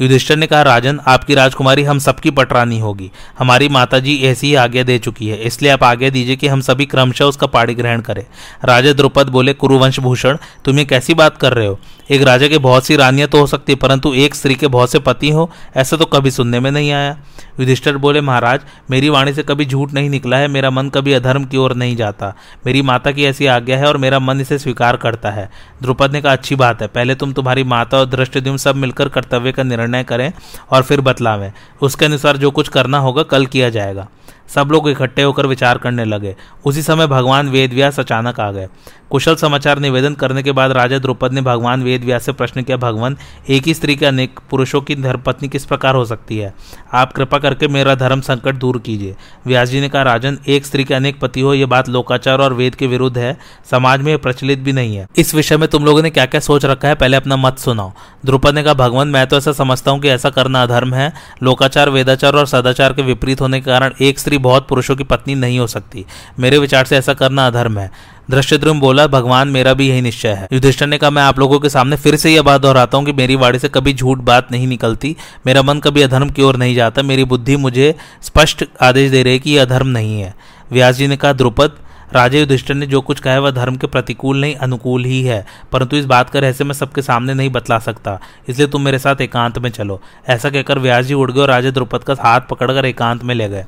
युधिष्ठर 0.00 0.36
ने 0.36 0.46
कहा, 0.46 0.62
राजन, 0.62 1.00
आपकी 1.06 1.34
राजकुमारी 1.34 1.82
हम 1.82 1.98
सबकी 1.98 2.30
पटरानी 2.30 2.78
होगी। 2.78 3.10
हमारी 3.38 3.68
माता 3.68 3.98
जी 3.98 4.16
ऐसी 4.22 4.46
ही 4.46 4.54
आज्ञा 4.54 4.82
दे 4.82 4.98
चुकी 4.98 5.28
है, 5.28 5.36
इसलिए 5.36 5.70
आप 5.72 5.84
आज्ञा 5.84 6.10
दीजिए 6.10 6.36
कि 6.36 6.48
हम 6.48 6.60
सभी 6.60 6.86
क्रमशः 6.86 7.24
उसका 7.24 7.46
पाड़ी 7.46 7.74
ग्रहण 7.74 8.00
करें। 8.00 8.24
राजा 8.64 8.92
द्रुपद 8.92 9.28
बोले 9.28 9.52
कुरुवंश 9.52 10.00
भूषण 10.00 10.38
तुम 10.64 10.78
ये 10.78 10.84
कैसी 10.84 11.14
बात 11.14 11.36
कर 11.36 11.52
रहे 11.52 11.66
हो? 11.66 11.78
एक 12.10 12.22
राजा 12.22 12.48
के 12.48 12.58
बहुत 12.58 12.84
सी 12.84 12.96
रानियाँ 12.96 13.28
तो 13.28 13.38
हो 13.38 13.46
सकती 13.46 13.74
परंतु 13.74 14.14
एक 14.14 14.34
स्त्री 14.34 14.54
के 14.54 14.66
बहुत 14.66 14.90
से 14.90 14.98
पति 14.98 15.30
हो, 15.30 15.50
ऐसा 15.76 15.96
तो 15.96 16.04
कभी 16.04 16.30
सुनने 16.30 16.60
में 16.60 16.70
नहीं 16.70 16.92
आया। 16.92 17.18
युधिष्ठर 17.60 17.96
बोले, 17.96 18.20
महाराज, 18.20 18.60
मेरी 18.90 19.08
वाणी 19.08 19.34
से 19.34 19.42
कभी 19.42 19.66
झूठ 19.66 19.92
नहीं 19.92 20.10
निकला 20.10 20.36
है, 20.36 20.48
मेरा 20.48 20.70
मन 20.70 20.88
कभी 20.88 21.12
अधर्म 21.12 21.44
की 21.44 21.56
ओर 21.56 21.74
नहीं 21.74 21.96
जाता। 21.96 22.34
मेरी 22.66 22.82
माता 22.82 23.10
की 23.10 23.24
ऐसी 23.24 23.46
आज्ञा 23.46 23.78
है 23.78 23.86
और 23.86 23.96
मेरा 23.96 24.18
मन 24.18 24.40
इसे 24.40 24.58
स्वीकार 24.58 24.96
करता 24.96 25.30
है। 25.30 25.50
द्रुपद 25.82 26.12
ने 26.12 26.22
कहा, 26.22 26.32
अच्छी 26.32 26.54
बात 26.54 26.82
है, 26.82 26.88
पहले 26.88 27.14
तुम 27.14 27.32
तुम्हारी 27.32 27.64
माता 27.64 27.98
और 27.98 28.06
दृष्टि 28.06 28.58
सब 28.58 28.76
मिलकर 28.76 29.08
कर्तव्य 29.08 29.52
का 29.52 29.62
निर्णय 29.62 30.04
करें 30.04 30.32
और 30.70 30.82
फिर 30.82 31.00
बतलावें। 31.00 31.52
उसके 31.82 32.04
अनुसार 32.04 32.36
जो 32.36 32.50
कुछ 32.50 32.68
करना 32.68 32.98
होगा, 32.98 33.22
कल 33.22 33.46
किया 33.46 33.70
जाएगा। 33.70 34.08
सब 34.54 34.68
लोग 34.72 34.88
इकट्ठे 34.90 35.22
होकर 35.22 35.46
विचार 35.46 35.78
करने 35.78 36.04
लगे। 36.04 36.36
उसी 36.64 36.82
समय 36.82 37.06
भगवान 37.06 37.48
वेदव्यास 37.48 38.00
अचानक 38.00 38.40
आ 38.40 38.50
गए। 38.52 38.68
कुशल 39.12 39.34
समाचार 39.34 39.78
निवेदन 39.78 40.14
करने 40.14 40.42
के 40.42 40.52
बाद 40.52 40.72
राजा 40.72 40.98
द्रुपद 40.98 41.32
ने 41.32 41.40
भगवान 41.40 41.82
वेद 41.82 42.04
व्यास 42.04 42.24
से 42.24 42.32
प्रश्न 42.32 42.62
किया, 42.62 42.76
भगवान, 42.76 43.16
एक 43.48 43.62
ही 43.66 43.74
स्त्री 43.74 43.96
के 43.96 44.06
अनेक 44.06 44.40
पुरुषों 44.50 44.80
की 44.80 44.94
धर्मपत्नी 44.96 45.48
किस 45.48 45.64
प्रकार 45.64 45.94
हो 45.94 46.04
सकती 46.04 46.38
है? 46.38 46.54
आप 46.92 47.12
कृपा 47.12 47.38
करके 47.38 47.68
मेरा 47.68 47.94
धर्म 47.94 48.20
संकट 48.20 48.54
दूर 48.54 48.78
कीजिए। 48.78 49.16
व्यास 49.46 49.68
जी 49.68 49.80
ने 49.80 49.88
कहा, 49.88 50.02
राजन, 50.02 50.38
एक 50.48 50.66
स्त्री 50.66 50.84
के 50.84 50.94
अनेक 50.94 51.20
पति 51.20 51.40
हो 51.40 51.54
यह 51.54 51.66
बात 51.66 51.88
लोकाचार 51.88 52.40
और 52.40 52.52
वेद 52.52 52.74
के 52.74 52.86
विरुद्ध 52.86 53.18
है। 53.18 53.38
समाज 53.70 54.00
में 54.00 54.18
प्रचलित 54.18 54.58
भी 54.58 54.72
नहीं 54.72 54.96
है। 54.96 55.06
इस 55.16 55.34
विषय 55.34 55.56
में 55.56 55.68
तुम 55.68 55.84
लोगों 55.84 56.02
ने 56.02 56.10
क्या 56.10 56.26
क्या 56.26 56.40
सोच 56.40 56.64
रखा 56.64 56.88
है, 56.88 56.94
पहले 56.94 57.16
अपना 57.16 57.36
मत 57.36 57.58
सुनाओ। 57.58 57.92
द्रुपद 58.24 58.54
ने 58.54 58.62
कहा, 58.62 58.74
भगवान, 58.74 59.08
मैं 59.08 59.26
तो 59.26 59.36
ऐसा 59.36 59.52
समझता 59.52 59.90
हूँ 59.90 60.00
कि 60.00 60.08
ऐसा 60.08 60.30
करना 60.30 60.62
अधर्म 60.62 60.94
है। 60.94 61.12
लोकाचार, 61.42 61.90
वेदाचार 61.90 62.36
और 62.36 62.46
सदाचार 62.46 62.92
के 62.92 63.02
विपरीत 63.02 63.40
होने 63.40 63.60
के 63.60 63.70
कारण 63.70 63.92
एक 64.00 64.18
स्त्री 64.18 64.38
बहुत 64.38 64.68
पुरुषों 64.68 64.96
की 64.96 65.04
पत्नी 65.04 65.34
नहीं 65.34 65.58
हो 65.58 65.66
सकती। 65.66 66.04
मेरे 66.38 66.58
विचार 66.58 66.84
से 66.84 66.96
ऐसा 66.96 67.14
करना 67.14 67.46
अधर्म 67.46 67.78
है। 67.78 68.11
दृष्टिद्रुम 68.30 68.80
बोला, 68.80 69.06
भगवान, 69.06 69.48
मेरा 69.48 69.72
भी 69.74 69.88
यही 69.88 70.00
निश्चय 70.00 70.28
है। 70.28 70.48
युधिष्ठर 70.52 70.86
ने 70.86 70.98
कहा, 70.98 71.10
मैं 71.10 71.22
आप 71.22 71.38
लोगों 71.38 71.58
के 71.60 71.68
सामने 71.68 71.96
फिर 71.96 72.16
से 72.16 72.32
यह 72.34 72.42
बात 72.42 72.60
दोहराता 72.60 72.98
हूँ 72.98 73.06
कि 73.06 73.12
मेरी 73.12 73.36
वाणी 73.36 73.58
से 73.58 73.68
कभी 73.68 73.94
झूठ 73.94 74.18
बात 74.20 74.52
नहीं 74.52 74.66
निकलती। 74.66 75.14
मेरा 75.46 75.62
मन 75.62 75.78
कभी 75.78 76.02
अधर्म 76.02 76.30
की 76.30 76.42
ओर 76.42 76.56
नहीं 76.56 76.74
जाता। 76.74 77.02
मेरी 77.02 77.24
बुद्धि 77.24 77.56
मुझे 77.58 77.94
स्पष्ट 78.22 78.64
आदेश 78.82 79.10
दे 79.10 79.22
रही 79.22 79.32
है 79.32 79.38
कि 79.38 79.50
यह 79.50 79.62
अधर्म 79.62 79.88
नहीं 79.88 80.20
है। 80.20 80.34
व्यास 80.72 80.96
जी 80.96 81.06
ने 81.06 81.16
कहा, 81.16 81.32
द्रुपद, 81.32 81.72
राजा 82.14 82.38
युधिष्ठिर 82.38 82.76
ने 82.76 82.86
जो 82.86 83.00
कुछ 83.00 83.20
कहा 83.20 83.32
है, 83.32 83.40
वह 83.40 83.50
धर्म 83.50 83.76
के 83.76 83.86
प्रतिकूल 83.86 84.40
नहीं, 84.40 84.54
अनुकूल 84.56 85.04
ही 85.04 85.22
है। 85.22 85.44
परंतु 85.72 85.96
इस 85.96 86.04
बात 86.04 86.30
का 86.30 86.40
रहस्य 86.40 86.64
मैं 86.64 86.74
सबके 86.74 87.02
सामने 87.02 87.34
नहीं 87.34 87.50
बतला 87.50 87.78
सकता, 87.78 88.18
इसलिए 88.48 88.66
तुम 88.66 88.82
मेरे 88.82 88.98
साथ 88.98 89.20
एकांत 89.20 89.58
में 89.58 89.70
चलो। 89.70 90.00
ऐसा 90.28 90.50
कहकर 90.50 90.78
व्यास 90.78 91.04
जी 91.04 91.14
उड़ 91.14 91.30
गए 91.32 91.40
और 91.40 91.48
राजा 91.48 91.70
द्रुपद 91.70 92.04
का 92.04 92.16
हाथ 92.20 92.40
पकड़कर 92.40 92.84
एकांत 92.84 93.24
में 93.24 93.34
ले 93.34 93.48
गए। 93.48 93.64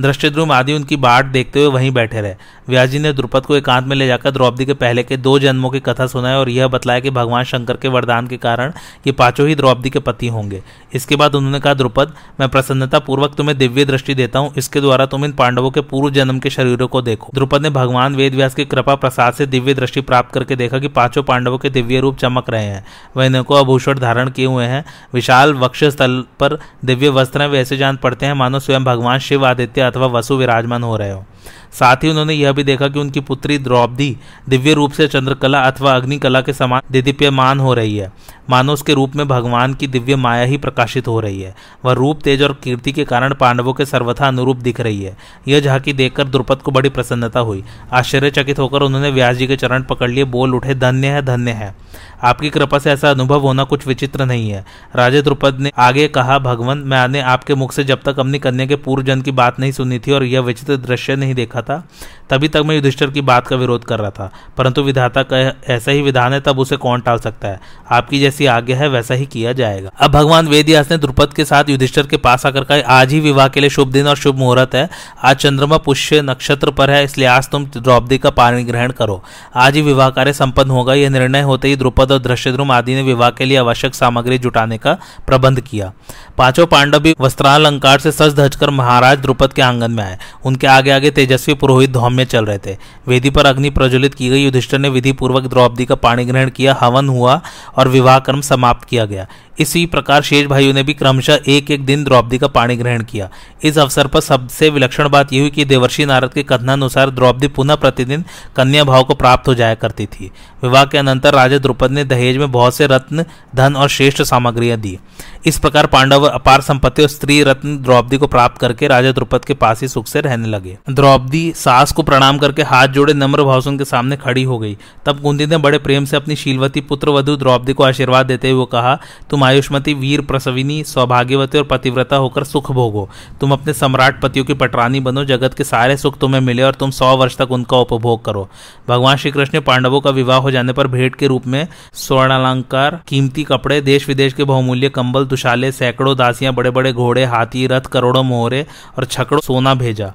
दृष्टिद्रुम 0.00 0.52
आदि 0.52 0.72
उनकी 0.72 0.96
बाट 0.96 1.26
देखते 1.26 1.60
हुए 1.60 1.68
वहीं 1.68 1.90
बैठे 1.90 2.20
रहे। 2.20 2.34
व्यास 2.68 2.88
जी 2.88 2.98
ने 2.98 3.12
द्रुपद 3.12 3.46
को 3.46 3.56
एकांत 3.56 3.86
में 3.86 3.96
ले 3.96 4.06
जाकर 4.06 4.30
द्रौपदी 4.30 4.64
के 4.66 4.74
पहले 4.74 5.02
के 5.02 5.16
दो 5.16 5.38
जन्मों 5.38 5.70
की 5.70 5.80
कथा 5.80 6.06
सुनाई 6.06 6.34
और 6.34 6.48
यह 6.48 6.68
बतलाया 6.68 7.00
कि 7.00 7.10
भगवान 7.10 7.44
शंकर 7.44 7.76
के 7.76 7.88
वरदान 7.88 8.26
के 8.26 8.36
कारण 8.36 8.72
ये 9.06 9.12
पाँचों 9.12 9.48
ही 9.48 9.54
द्रौपदी 9.54 9.90
के 9.90 9.98
पति 9.98 10.28
होंगे। 10.28 10.62
इसके 10.94 11.16
बाद 11.16 11.34
उन्होंने 11.34 11.60
कहा, 11.60 11.74
द्रुपद, 11.74 12.12
मैं 12.40 12.48
प्रसन्नता 12.48 12.98
पूर्वक 12.98 13.34
तुम्हें 13.34 13.56
दिव्य 13.58 13.84
दृष्टि 13.84 14.14
देता 14.14 14.38
हूँ। 14.38 14.52
इसके 14.56 14.80
द्वारा 14.80 15.06
तुम 15.06 15.24
इन 15.24 15.32
पांडवों 15.32 15.70
के 15.70 15.80
पूर्व 15.80 16.10
जन्म 16.10 16.38
के 16.38 16.50
शरीरों 16.50 16.88
को 16.88 17.02
देखो। 17.02 17.30
द्रुपद 17.34 17.62
ने 17.62 17.70
भगवान 17.70 18.16
वेद 18.16 18.34
व्यास 18.34 18.54
की 18.54 18.64
कृपा 18.64 18.94
प्रसाद 18.94 19.34
से 19.34 19.46
दिव्य 19.46 19.74
दृष्टि 19.74 20.00
प्राप्त 20.00 20.32
करके 20.34 20.56
देखा 20.56 20.78
कि 20.78 20.88
पाँचों 20.88 21.22
पांडवों 21.22 21.58
के 21.58 21.70
दिव्य 21.70 22.00
रूप 22.00 22.16
चमक 22.16 22.50
रहे 22.50 22.64
हैं। 22.64 22.84
वह 23.16 23.24
इनको 23.24 23.54
आभूषण 23.54 23.98
धारण 23.98 24.30
किए 24.30 24.46
हुए 24.46 24.64
हैं। 24.64 24.84
विशाल 25.14 25.54
वक्ष 25.54 25.84
स्थल 25.84 26.24
पर 26.40 26.58
दिव्य 26.84 27.08
वस्त्र 27.08 27.46
वैसे 27.46 27.76
जान 27.76 27.96
पड़ते 27.96 28.26
हैं, 28.26 28.34
मानो 28.34 28.58
स्वयं 28.58 28.84
भगवान 28.84 29.18
शिव 29.18 29.46
आदित्य 29.46 29.86
अथवा 29.88 30.06
वसु 30.06 30.36
विराजमान 30.36 30.82
हो 30.82 30.96
रहे 30.96 31.10
हो। 31.10 31.24
साथ 31.72 31.96
ही 31.96 32.10
उन्होंने 32.10 32.34
यह 32.34 32.52
भी 32.52 32.64
देखा 32.64 32.88
कि 32.88 32.98
उनकी 32.98 33.20
पुत्री 33.20 33.58
द्रौपदी 33.58 34.16
दिव्य 34.48 34.74
रूप 34.74 34.92
से 34.92 35.08
चंद्रकला 35.08 35.60
अथवा 35.60 35.94
अग्निकला 35.94 36.40
के 36.40 36.52
समान 36.52 36.82
दिदीप्यमान 36.90 37.60
हो 37.60 37.74
रही 37.74 37.96
है। 37.96 38.12
मानो 38.50 38.72
उसके 38.72 38.94
रूप 38.94 39.16
में 39.16 39.28
भगवान 39.28 39.74
की 39.74 39.86
दिव्य 39.86 40.16
माया 40.16 40.44
ही 40.44 40.56
प्रकाशित 40.56 41.08
हो 41.08 41.20
रही 41.20 41.42
है। 41.42 41.54
वह 41.84 41.92
रूप, 41.92 42.20
तेज 42.24 42.42
और 42.42 42.58
कीर्ति 42.64 42.92
के 42.92 43.04
कारण 43.04 43.34
पांडवों 43.34 43.72
के 43.72 43.84
सर्वथा 43.84 44.28
अनुरूप 44.28 44.56
दिख 44.56 44.80
रही 44.80 45.02
है। 45.02 45.16
यह 45.48 45.60
झांकी 45.60 45.92
देखकर 45.92 46.24
द्रुपद 46.24 46.56
को 46.56 46.70
बड़ी 46.70 46.88
प्रसन्नता 46.88 47.40
हुई। 47.40 47.64
आश्चर्यचकित 47.92 48.58
होकर 48.58 48.82
उन्होंने 48.82 49.10
व्यास 49.10 49.36
जी 49.36 49.46
के 49.46 49.56
चरण 49.56 49.82
पकड़ 49.82 50.10
लिए, 50.10 50.24
बोल 50.24 50.54
उठे, 50.54 50.74
धन्य 50.74 51.08
है 51.08 51.22
धन्य 51.22 51.50
है। 51.50 51.74
आपकी 52.22 52.50
कृपा 52.50 52.78
से 52.78 52.90
ऐसा 52.90 53.10
अनुभव 53.10 53.40
होना 53.40 53.64
कुछ 53.64 53.86
विचित्र 53.86 54.24
नहीं 54.24 54.50
है। 54.50 54.64
राजे 54.96 55.22
द्रुपद 55.22 55.58
ने 55.60 55.72
आगे 55.78 56.08
कहा 56.08 56.38
भगवान 56.38 56.78
मैंने 56.78 57.20
आपके 57.20 57.54
मुख 57.54 57.72
से 57.72 57.84
जब 57.84 58.02
तक 58.02 58.20
अपनी 58.20 58.38
कन्या 58.38 58.66
के 58.66 58.76
पूर्वजन 58.76 59.22
की 59.22 59.30
बात 59.30 59.60
नहीं 59.60 59.72
सुनी 59.72 59.98
थी 59.98 60.12
और 60.12 60.24
यह 60.24 60.40
विचित्र 60.40 60.76
दृश्य 60.76 61.16
नहीं 61.16 61.34
देखा 61.34 61.62
था, 61.62 61.88
तभी 62.30 62.48
तक 62.48 62.62
मैं 62.66 62.76
युधिष्ठर 62.76 63.10
की 63.10 63.20
बात 63.20 63.46
का 63.46 63.56
विरोध 63.56 63.84
कर 63.84 63.98
रहा 63.98 64.10
था। 64.10 64.32
परंतु 64.56 64.82
विधाता 64.82 65.22
का 65.22 65.38
ऐसा 65.74 65.92
ही 65.92 66.02
विधान 66.02 66.32
है, 66.32 66.40
तब 66.40 66.58
उसे 66.58 66.76
कौन 66.76 67.00
टाल 67.00 67.18
सकता 67.18 67.48
है? 67.48 67.60
आपकी 67.90 68.20
जैसी 68.20 68.37
आज्ञा 68.46 68.76
है, 68.76 68.88
वैसा 68.88 69.14
ही 69.14 69.26
किया 69.26 69.52
जाएगा। 69.52 69.90
अब 70.00 70.10
भगवान 70.10 70.48
वेदव्यास 70.48 70.90
ने 70.90 70.98
द्रुपद 70.98 71.32
के 71.32 71.44
साथ 71.44 71.64
युधिष्ठर 71.68 72.06
के 72.06 72.16
पास 72.16 72.46
आकर 72.46 72.64
कहा, 72.64 72.78
आज 72.86 73.12
ही 73.12 73.20
विवाह 73.20 73.48
के 73.48 73.60
लिए 73.60 73.70
शुभ 73.70 73.92
दिन 73.92 74.06
और 74.06 74.16
शुभ 74.16 74.36
मुहूर्त 74.36 74.74
है। 74.74 74.88
आज 75.24 75.36
चंद्रमा 75.36 75.76
पुष्य 75.76 76.22
नक्षत्र 76.22 76.70
पर 76.70 76.90
है, 76.90 77.04
इसलिए 77.04 77.26
आज 77.26 77.48
तुम 77.48 77.64
द्रौपदी 77.64 78.18
का 78.18 78.30
पानी 78.30 78.64
ग्रहण 78.64 78.92
करो। 78.92 79.22
आज 79.54 79.74
ही 79.74 79.82
विवाह 79.82 80.10
कार्य 80.10 80.32
संपन्न 80.32 80.70
होगा। 80.70 80.94
यह 80.94 81.10
निर्णय 81.10 81.40
होते 81.40 81.68
ही 81.68 81.76
द्रुपद 81.76 82.12
और 82.12 82.18
दृश्यद्रुम 82.18 82.70
आदि 82.70 82.94
ने 82.94 83.02
विवाह 83.02 83.30
के 83.30 83.44
लिए 83.44 83.56
आवश्यक 83.56 83.94
सामग्री 83.94 84.38
जुटाने 84.38 84.78
का 84.78 84.96
प्रबंध 85.26 85.60
किया। 85.60 85.92
पाँचों 86.38 86.66
पांडव 86.66 86.98
भी 86.98 87.14
वस्त्रालंकार 87.20 87.98
से 87.98 88.12
सज 88.12 88.34
धजकर 88.34 88.70
महाराज 88.70 89.18
द्रुपद 89.18 89.52
के 89.52 89.62
आँगन 89.62 89.90
में 89.90 90.04
आए। 90.04 90.18
उनके 90.44 90.66
आगे 90.66 90.90
आगे 90.90 91.10
तेजस्वी 91.10 91.54
पुरोहित 91.54 91.90
धौम 91.90 92.12
में 92.12 92.24
चल 92.24 92.44
रहे 92.44 92.58
थे। 92.58 92.76
वेदी 93.08 93.30
पर 93.30 93.46
अग्नि 93.46 93.70
प्रज्वलित 93.70 94.14
की 94.14 94.28
गई। 94.28 94.44
युधिष्ठर 94.44 94.78
ने 94.78 94.88
विधि 94.88 95.12
पूर्वक 95.12 95.42
द्रौपदी 95.42 95.86
का 95.86 95.94
पाणी 95.94 96.24
ग्रहण 96.24 96.50
किया। 96.50 96.76
हवन 96.80 97.08
हुआ 97.08 97.40
और 97.76 97.88
विवाह 97.88 98.18
क्रम 98.28 98.40
समाप्त 98.40 98.88
किया 98.88 99.04
गया। 99.04 99.26
इसी 99.58 99.84
प्रकार 99.86 100.22
शेष 100.22 100.46
भाइयों 100.46 100.74
ने 100.74 100.82
भी 100.82 100.94
क्रमशः 100.94 101.38
एक 101.48 101.70
एक 101.70 101.84
दिन 101.84 102.04
द्रौपदी 102.04 102.38
का 102.38 102.46
पाणी 102.46 102.76
ग्रहण 102.76 103.02
किया। 103.02 103.28
इस 103.62 103.78
अवसर 103.78 104.06
पर 104.06 104.20
सबसे 104.20 104.68
विलक्षण 104.70 105.08
बात 105.08 105.32
यह 105.32 105.40
हुई 105.40 105.50
कि 105.50 105.64
देवर्षि 105.64 106.06
नारद 106.06 106.32
के 106.32 106.42
कथनानुसार 106.42 107.10
द्रौपदी 107.10 107.48
पुनः 107.48 107.74
प्रतिदिन 107.74 108.24
कन्या 108.56 108.84
भाव 108.84 109.04
को 109.04 109.14
प्राप्त 109.14 109.48
हो 109.48 109.54
जाया 109.54 109.74
करती 109.74 110.06
थी। 110.06 110.30
विवाह 110.62 110.84
के 110.84 110.98
अनंतर 110.98 111.34
राजा 111.34 111.58
द्रुपद 111.58 111.90
ने 111.90 112.04
दहेज 112.04 112.36
में 112.36 112.50
बहुत 112.52 112.74
से 112.74 112.86
रत्न, 112.86 113.24
धन 113.56 113.76
और 113.76 113.88
श्रेष्ठ 113.88 114.22
सामग्रियाँ 114.22 114.78
दी। 114.78 114.98
इस 115.46 115.58
प्रकार 115.58 115.86
पांडव 115.86 116.24
अपार 116.24 116.60
संपत्ति 116.60 117.02
और 117.02 117.08
स्त्री 117.08 117.42
रत्न 117.42 117.76
द्रौपदी 117.78 118.16
को 118.16 118.26
प्राप्त 118.26 118.60
करके 118.60 118.88
राजा 118.88 119.12
द्रुपद 119.12 119.44
के 119.44 119.54
पास 119.54 119.80
ही 119.82 119.88
सुख 119.88 120.06
से 120.06 120.20
रहने 120.20 120.48
लगे। 120.48 120.76
द्रौपदी 120.90 121.52
सास 121.56 121.92
को 121.92 122.02
प्रणाम 122.02 122.38
करके 122.38 122.62
हाथ 122.62 122.88
जोड़े 122.88 123.14
नम्र 123.14 123.42
भाव 123.42 123.62
के 123.68 123.84
सामने 123.84 124.16
खड़ी 124.16 124.42
हो 124.42 124.58
गई। 124.58 124.76
तब 125.06 125.20
कुंती 125.20 125.46
ने 125.46 125.56
बड़े 125.56 125.78
प्रेम 125.78 126.04
से 126.04 126.16
अपनी 126.16 126.36
शीलवती 126.36 126.80
पुत्र 126.80 127.10
वधु 127.10 127.36
द्रौपदी 127.36 127.72
को 127.72 127.84
आशीर्वाद 127.84 128.26
देते 128.26 128.50
हुए 128.50 128.66
कहा 128.72 128.98
तुम 129.30 129.44
आयुष्मती, 129.48 129.94
वीर 129.94 130.20
प्रसविनी, 130.20 130.82
सौभाग्यवती 130.84 131.58
और 131.58 131.64
पतिव्रता 131.64 132.16
होकर 132.16 132.44
सुख 132.44 132.70
भोगो। 132.72 133.08
तुम 133.40 133.52
अपने 133.52 133.72
सम्राट 133.72 134.20
पतियों 134.20 134.44
की 134.44 134.54
पटरानी 134.54 135.00
बनो, 135.00 135.24
जगत 135.24 135.54
के 135.54 135.64
सारे 135.64 135.96
सुख 135.96 136.18
तुम्हें 136.18 136.40
मिले 136.40 136.62
और 136.62 136.74
तुम 136.74 136.90
सौ 136.90 137.16
वर्ष 137.16 137.36
तक 137.36 137.50
उनका 137.50 137.76
उपभोग 137.76 138.24
करो। 138.24 138.48
भगवान 138.88 139.16
श्री 139.16 139.30
कृष्ण 139.30 139.50
ने 139.54 139.60
पांडवों 139.60 140.00
का 140.00 140.10
विवाह 140.10 140.38
हो 140.38 140.50
जाने 140.50 140.72
पर 140.72 140.86
भेंट 140.86 141.14
के 141.14 141.26
रूप 141.26 141.46
में 141.46 141.66
स्वर्णालंकार, 141.94 143.00
कीमती 143.08 143.44
कपड़े 143.44 143.80
देश 143.80 144.08
विदेश 144.08 144.32
के 144.32 144.44
बहुमूल्य 144.44 144.88
कंबल, 144.88 145.24
दुशाले, 145.24 145.72
सैकड़ों 145.72 146.16
दासियाँ 146.16 146.54
बड़े 146.54 146.70
बड़े 146.70 146.92
घोड़े, 146.92 147.24
हाथी, 147.24 147.66
रथ, 147.66 147.90
करोड़ों 147.92 148.22
मोहरे 148.22 148.66
और 148.98 149.04
छकड़ों 149.04 149.40
सोना 149.40 149.74
भेजा। 149.74 150.12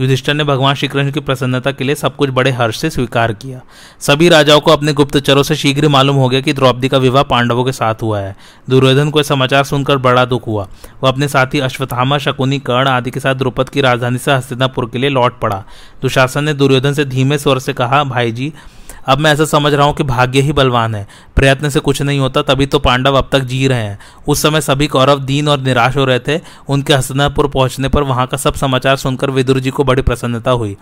युधिष्ठर 0.00 0.34
ने 0.34 0.44
भगवान 0.44 0.74
श्री 0.74 0.88
कृष्ण 0.88 1.10
की 1.10 1.20
प्रसन्नता 1.20 1.70
के 1.70 1.84
लिए 1.84 1.94
सब 1.94 2.16
कुछ 2.16 2.30
बड़े 2.30 2.50
हर्ष 2.50 2.78
से 2.78 2.90
स्वीकार 2.90 3.32
किया। 3.32 3.60
सभी 4.00 4.28
राजाओं 4.28 4.60
को 4.60 4.70
अपने 4.70 4.92
गुप्तचरों 4.92 5.42
से 5.42 5.56
शीघ्र 5.56 5.88
मालूम 5.88 6.16
हो 6.16 6.28
गया 6.28 6.40
कि 6.40 6.52
द्रौपदी 6.52 6.88
का 6.88 6.98
विवाह 6.98 7.22
पांडवों 7.22 7.64
के 7.64 7.72
साथ 7.72 8.02
हुआ 8.02 8.20
है। 8.20 8.36
दुर्योधन 8.70 9.10
को 9.10 9.22
समाचार 9.22 9.64
सुनकर 9.64 9.96
बड़ा 9.98 10.24
दुख 10.24 10.46
हुआ। 10.46 10.68
वह 11.02 11.08
अपने 11.10 11.28
साथी 11.28 11.58
अश्वत्थामा, 11.58 12.18
शकुनी, 12.18 12.58
कर्ण 12.58 12.88
आदि 12.88 13.10
के 13.10 13.20
साथ 13.20 13.34
द्रुपद 13.34 13.68
की 13.68 13.80
राजधानी 13.80 14.18
से 14.18 14.32
हस्तिनापुर 14.32 14.90
के 14.90 14.98
लिए 14.98 15.10
लौट 15.10 15.38
पड़ा। 15.40 15.64
दुशासन 16.02 16.44
ने 16.44 16.54
दुर्योधन 16.54 16.92
से 16.92 17.04
धीमे 17.04 17.38
स्वर 17.38 17.58
से 17.58 17.72
कहा, 17.72 18.04
भाई 18.04 18.32
जी 18.32 18.52
अब 19.08 19.18
मैं 19.18 19.32
ऐसा 19.32 19.44
समझ 19.44 19.74
रहा 19.74 19.86
हूँ 19.86 19.94
कि 19.94 20.02
भाग्य 20.02 20.40
ही 20.40 20.52
बलवान 20.52 20.94
है। 20.94 21.06
प्रयत्न 21.36 21.68
से 21.68 21.80
कुछ 21.80 22.02
नहीं 22.02 22.18
होता, 22.18 22.42
तभी 22.42 22.66
तो 22.66 22.78
पांडव 22.78 23.14
अब 23.14 23.28
तक 23.32 23.40
जी 23.40 23.68
रहे 23.68 23.82
हैं। 23.82 23.98
उस 24.28 24.42
समय 24.42 24.60
सभी 24.60 24.86
कौरव 24.86 25.20
दीन 25.20 25.48
और 25.48 25.60
निराश 25.60 25.96
हो 25.96 26.04
रहे 26.04 26.18
थे। 26.18 26.40
उनके 26.68 26.94
हसनापुर 26.94 27.48
पहुँचने 27.48 27.88
पर 27.88 28.02
वहाँ 28.02 28.26
का 28.26 28.36
सब 28.36 28.54
समाचार 28.54 28.96
सुनकर 28.96 29.30
विदुर 29.30 29.60
जी 29.60 29.70
को 29.70 29.84
बड़ी 29.84 30.02
प्रसन्नता 30.02 30.50
हुई। 30.50 30.76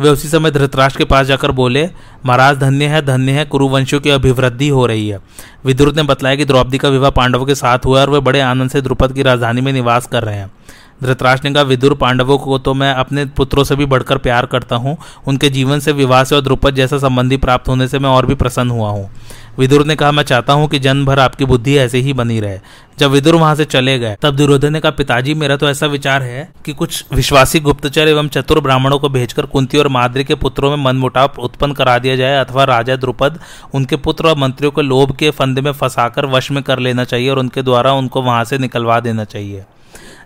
वे 0.00 0.08
उसी 0.08 0.28
समय 0.28 0.50
धृतराष्ट्र 0.50 0.98
के 0.98 1.04
पास 1.04 1.26
जाकर 1.26 1.50
बोले, 1.50 1.90
महाराज, 2.26 2.58
धन्य 2.58 2.86
है 2.86 3.02
धन्य 3.02 3.32
है, 3.32 3.44
कुरुवंशियों 3.44 4.00
की 4.00 4.10
अभिवृद्धि 4.10 4.68
हो 4.68 4.86
रही 4.86 5.08
है। 5.08 5.20
विदुर 5.64 5.94
ने 5.94 6.02
बताया 6.02 6.36
कि 6.36 6.44
द्रौपदी 6.44 6.78
का 6.78 6.88
विवाह 6.88 7.10
पांडवों 7.10 7.46
के 7.46 7.54
साथ 7.54 7.78
हुआ 7.86 8.00
और 8.00 8.10
वे 8.10 8.20
बड़े 8.20 8.40
आनंद 8.40 8.70
से 8.70 8.80
द्रुपद 8.80 9.12
की 9.12 9.22
राजधानी 9.22 9.60
में 9.60 9.72
निवास 9.72 10.06
कर 10.06 10.22
रहे 10.22 10.36
हैं। 10.36 10.50
धृतराष्ट्र 11.02 11.48
ने 11.48 11.54
कहा, 11.54 11.62
विदुर 11.62 11.94
पांडवों 11.94 12.38
को 12.38 12.58
तो 12.58 12.74
मैं 12.74 12.92
अपने 12.94 13.24
पुत्रों 13.36 13.64
से 13.64 13.76
भी 13.76 13.86
बढ़कर 13.86 14.18
प्यार 14.18 14.46
करता 14.46 14.76
हूँ। 14.76 14.96
उनके 15.26 15.48
जीवन 15.50 15.80
से 15.80 15.92
विवाह 15.92 16.24
से 16.24 16.34
और 16.34 16.42
द्रुपद 16.42 16.74
जैसा 16.74 16.98
संबंधी 16.98 17.36
प्राप्त 17.36 17.68
होने 17.68 17.88
से 17.88 17.98
मैं 17.98 18.10
और 18.10 18.26
भी 18.26 18.34
प्रसन्न 18.34 18.70
हुआ 18.70 18.90
हूँ 18.90 19.10
विदुर 19.58 19.84
ने 19.86 19.94
कहा, 19.96 20.10
मैं 20.12 20.22
चाहता 20.22 20.52
हूँ 20.52 20.68
कि 20.68 20.78
जन्म 20.78 21.04
भर 21.06 21.18
आपकी 21.18 21.44
बुद्धि 21.44 21.76
ऐसे 21.76 21.98
ही 21.98 22.12
बनी 22.12 22.38
रहे। 22.40 22.58
जब 22.98 23.10
विदुर 23.10 23.34
वहाँ 23.34 23.54
से 23.54 23.64
चले 23.64 23.98
गए, 23.98 24.16
तब 24.22 24.36
दुर्योधन 24.36 24.72
ने 24.72 24.80
कहा, 24.80 24.90
पिताजी, 24.90 25.34
मेरा 25.34 25.56
तो 25.56 25.68
ऐसा 25.68 25.86
विचार 25.86 26.22
है 26.22 26.48
कि 26.64 26.72
कुछ 26.72 27.04
विश्वासी 27.12 27.60
गुप्तचर 27.60 28.08
एवं 28.08 28.28
चतुर 28.28 28.60
ब्राह्मणों 28.60 28.98
को 28.98 29.08
भेजकर 29.08 29.46
कुंती 29.46 29.78
और 29.78 29.88
माद्री 29.88 30.24
के 30.24 30.34
पुत्रों 30.34 30.70
में 30.70 30.84
मनमुटाव 30.84 31.34
उत्पन्न 31.38 31.72
करा 31.72 31.98
दिया 31.98 32.16
जाए 32.16 32.38
अथवा 32.38 32.64
राजा 32.64 32.96
द्रुपद 32.96 33.38
उनके 33.74 33.96
पुत्र 33.96 34.28
और 34.28 34.36
मंत्रियों 34.38 34.72
को 34.72 34.82
लोभ 34.82 35.16
के 35.16 35.30
फंदे 35.30 35.60
में 35.60 35.72
फंसाकर 35.72 36.26
वश 36.26 36.50
में 36.50 36.62
कर 36.62 36.78
लेना 36.78 37.04
चाहिए 37.04 37.30
और 37.30 37.38
उनके 37.38 37.62
द्वारा 37.62 37.92
उनको 37.92 38.22
वहाँ 38.22 38.44
से 38.44 38.58
निकलवा 38.58 38.98
देना 39.00 39.24
चाहिए। 39.24 39.64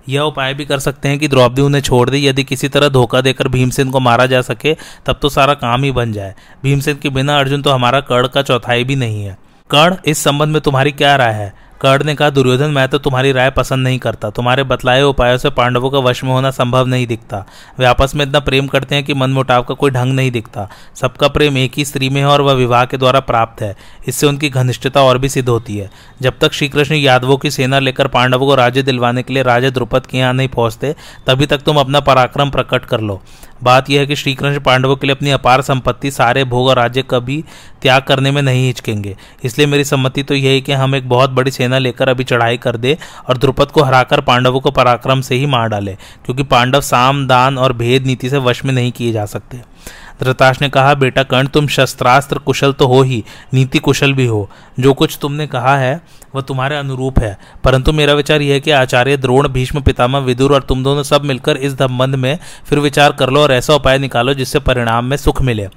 यह 0.09 0.21
उपाय 0.21 0.55
भी 0.55 0.65
कर 0.65 0.79
सकते 0.79 1.09
हैं 1.09 1.19
कि 1.19 1.29
द्रौपदी 1.29 1.63
उन्हें 1.63 1.83
छोड़ 1.83 2.11
दी। 2.11 2.27
यदि 2.27 2.45
किसी 2.45 2.69
तरह 2.69 2.89
धोखा 2.89 3.21
देकर 3.21 3.49
भीमसेन 3.49 3.91
को 3.91 4.01
मारा 4.01 4.27
जा 4.27 4.43
सके, 4.43 4.75
तब 5.07 5.19
तो 5.23 5.29
सारा 5.29 5.55
काम 5.55 5.85
ही 5.85 5.91
बन 5.91 6.13
जाए। 6.13 6.35
भीमसेन 6.63 6.97
के 6.97 7.09
बिना 7.09 7.39
अर्जुन 7.39 7.63
तो 7.63 7.71
हमारा 7.71 8.01
कर्ण 8.01 8.29
का 8.29 8.43
चौथाई 8.43 8.85
भी 8.85 8.97
नहीं 8.97 9.25
है। 9.25 9.39
कर्ण, 9.71 9.97
इस 10.07 10.19
संबंध 10.19 10.53
में 10.53 10.63
तुम्हारी 10.63 10.93
क्या 10.93 11.17
राय 11.17 11.33
है? 11.33 11.68
कर्ण 11.81 12.05
ने 12.05 12.15
कहा 12.15 12.31
दुर्योधन, 12.31 12.71
मैं 12.71 12.89
तो 12.89 12.99
तुम्हारी 12.99 13.33
राय 13.33 13.51
पसंद 13.51 13.85
नहीं 13.85 13.99
करता। 13.99 14.31
तुम्हारे 14.31 14.63
बतलाए 14.63 15.03
उपायों 15.03 15.39
से 15.39 15.51
पांडवों 15.51 15.91
का 15.91 15.99
वश 15.99 16.23
में 16.25 16.31
होना 16.31 16.51
संभव 16.51 16.87
नहीं 16.87 17.07
दिखता। 17.07 17.45
वे 17.79 17.87
आपस 17.87 18.15
में 18.15 18.25
इतना 18.25 18.41
प्रेम 18.41 18.67
करते 18.67 18.95
हैं 18.95 19.05
कि 19.05 19.15
मनमुटाव 19.15 19.63
का 19.63 19.75
कोई 19.75 19.91
ढंग 19.91 20.13
नहीं 20.13 20.31
दिखता। 20.31 20.69
सबका 20.95 21.29
प्रेम 21.29 21.59
एक 21.59 21.73
ही 21.77 21.85
स्त्री 21.85 22.09
में 22.09 22.21
है 22.21 22.27
और 22.27 22.41
वह 22.41 22.53
विवाह 22.53 22.85
के 22.85 22.97
द्वारा 22.97 23.21
प्राप्त 23.21 23.63
है। 23.63 23.77
इससे 24.09 24.27
उनकी 24.27 24.49
घनिष्ठता 24.49 25.03
और 25.03 25.19
भी 25.19 25.29
सिद्ध 25.29 25.49
होती 25.49 25.77
है। 25.77 25.91
जब 26.23 26.39
तक 26.41 26.53
श्रीकृष्ण 26.53 26.95
यादवों 26.95 27.37
की 27.37 27.51
सेना 27.51 27.79
लेकर 27.79 28.07
पांडवों 28.07 28.47
को 28.47 28.55
राज्य 28.55 28.83
दिलवाने 28.83 29.23
के 29.23 29.35
लिए 29.35 29.43
राजा 29.43 29.71
द्रुपद 29.71 30.07
के 30.07 30.19
यहाँ 30.19 30.33
नहीं 30.35 30.49
पहुँचते, 30.49 30.95
तभी 31.27 31.47
तक 31.47 31.59
तुम 31.59 31.77
अपना 31.77 32.01
पराक्रम 32.01 32.51
प्रकट 32.51 32.85
कर 32.85 33.01
लो। 33.01 33.21
बात 33.63 33.91
यह 33.91 34.01
है 34.01 34.07
कि 34.07 34.17
श्री 34.17 34.35
कृष्ण 34.35 34.61
पांडवों 34.61 34.97
के 34.97 35.07
लिए 35.07 35.17
अपनी 35.17 35.31
अपार 35.31 35.63
संपत्ति, 35.63 36.11
सारे 36.11 36.45
भोग 36.45 36.67
और 36.67 36.77
राज्य 36.77 37.03
कभी 37.03 37.43
त्याग 37.83 38.03
करने 38.03 38.31
में 38.31 38.41
नहीं 38.43 38.67
हिचकेंगे। 38.67 39.17
इसलिए 39.45 39.67
मेरी 39.67 39.85
सम्मति 39.85 40.23
तो 40.23 40.35
यही 40.35 40.61
कि 40.61 40.73
हम 40.73 40.95
एक 40.95 41.09
बहुत 41.09 41.31
बड़ी 41.31 41.51
सेना 41.51 41.79
लेकर 41.79 42.09
अभी 42.09 42.25
चढ़ाई 42.25 42.57
कर 42.57 42.77
दे 42.77 42.97
और 43.29 43.39
द्रुपद 43.39 43.71
को 43.71 43.83
हराकर 43.83 44.21
पांडवों 44.21 44.61
को 44.61 44.71
पराक्रम 44.71 45.21
से 45.21 45.35
ही 45.35 45.47
मार 45.47 45.69
डाले, 45.69 45.95
क्योंकि 46.25 46.43
पांडव 46.43 46.81
साम, 46.81 47.27
दान 47.27 47.59
और 47.59 47.73
भेद 47.73 48.07
नीति 48.07 48.31
से 48.31 48.39
वश 48.39 48.65
में 48.65 48.73
नहीं 48.75 48.93
किए 48.93 49.13
जा 49.13 49.25
सकते। 49.27 49.61
धृतराष्ट्र 50.21 50.65
ने 50.65 50.69
कहा, 50.69 50.95
बेटा 50.95 51.23
कर्ण, 51.23 51.47
तुम 51.47 51.67
शस्त्रास्त्र 51.69 52.39
कुशल 52.39 52.73
तो 52.73 52.87
हो 52.87 53.03
ही, 53.03 53.23
नीति 53.55 53.79
कुशल 53.79 54.13
भी 54.13 54.27
हो। 54.27 54.49
जो 54.81 54.93
कुछ 54.95 55.19
तुमने 55.23 55.47
कहा 55.47 55.77
है 55.77 56.01
वह 56.35 56.43
तुम्हारे 56.43 56.77
अनुरूप 56.77 57.19
है। 57.19 57.39
परंतु 57.65 57.93
मेरा 57.93 58.13
विचार 58.13 58.43
यह 58.43 58.55
है 58.55 58.61
कि 58.61 58.71
आचार्य 58.71 59.17
द्रोण, 59.17 59.49
भीष्म, 59.49 59.81
पितामह, 59.81 60.19
विदुर 60.19 60.55
और 60.55 60.63
तुम 60.63 60.85
दोनों 60.85 61.03
सब 61.03 61.25
मिलकर 61.25 61.57
इस 61.57 61.73
संबंध 61.73 62.15
में 62.15 62.39
फिर 62.65 62.79
विचार 62.79 63.13
कर 63.13 63.31
लो 63.31 63.41
और 63.41 63.53
ऐसा 63.53 63.75
उपाय 63.75 63.99
निकालो 63.99 64.35
जिससे 64.35 64.59
परिणाम 64.59 65.05
में 65.05 65.17
सुख 65.17 65.43
मिले। 65.43 65.69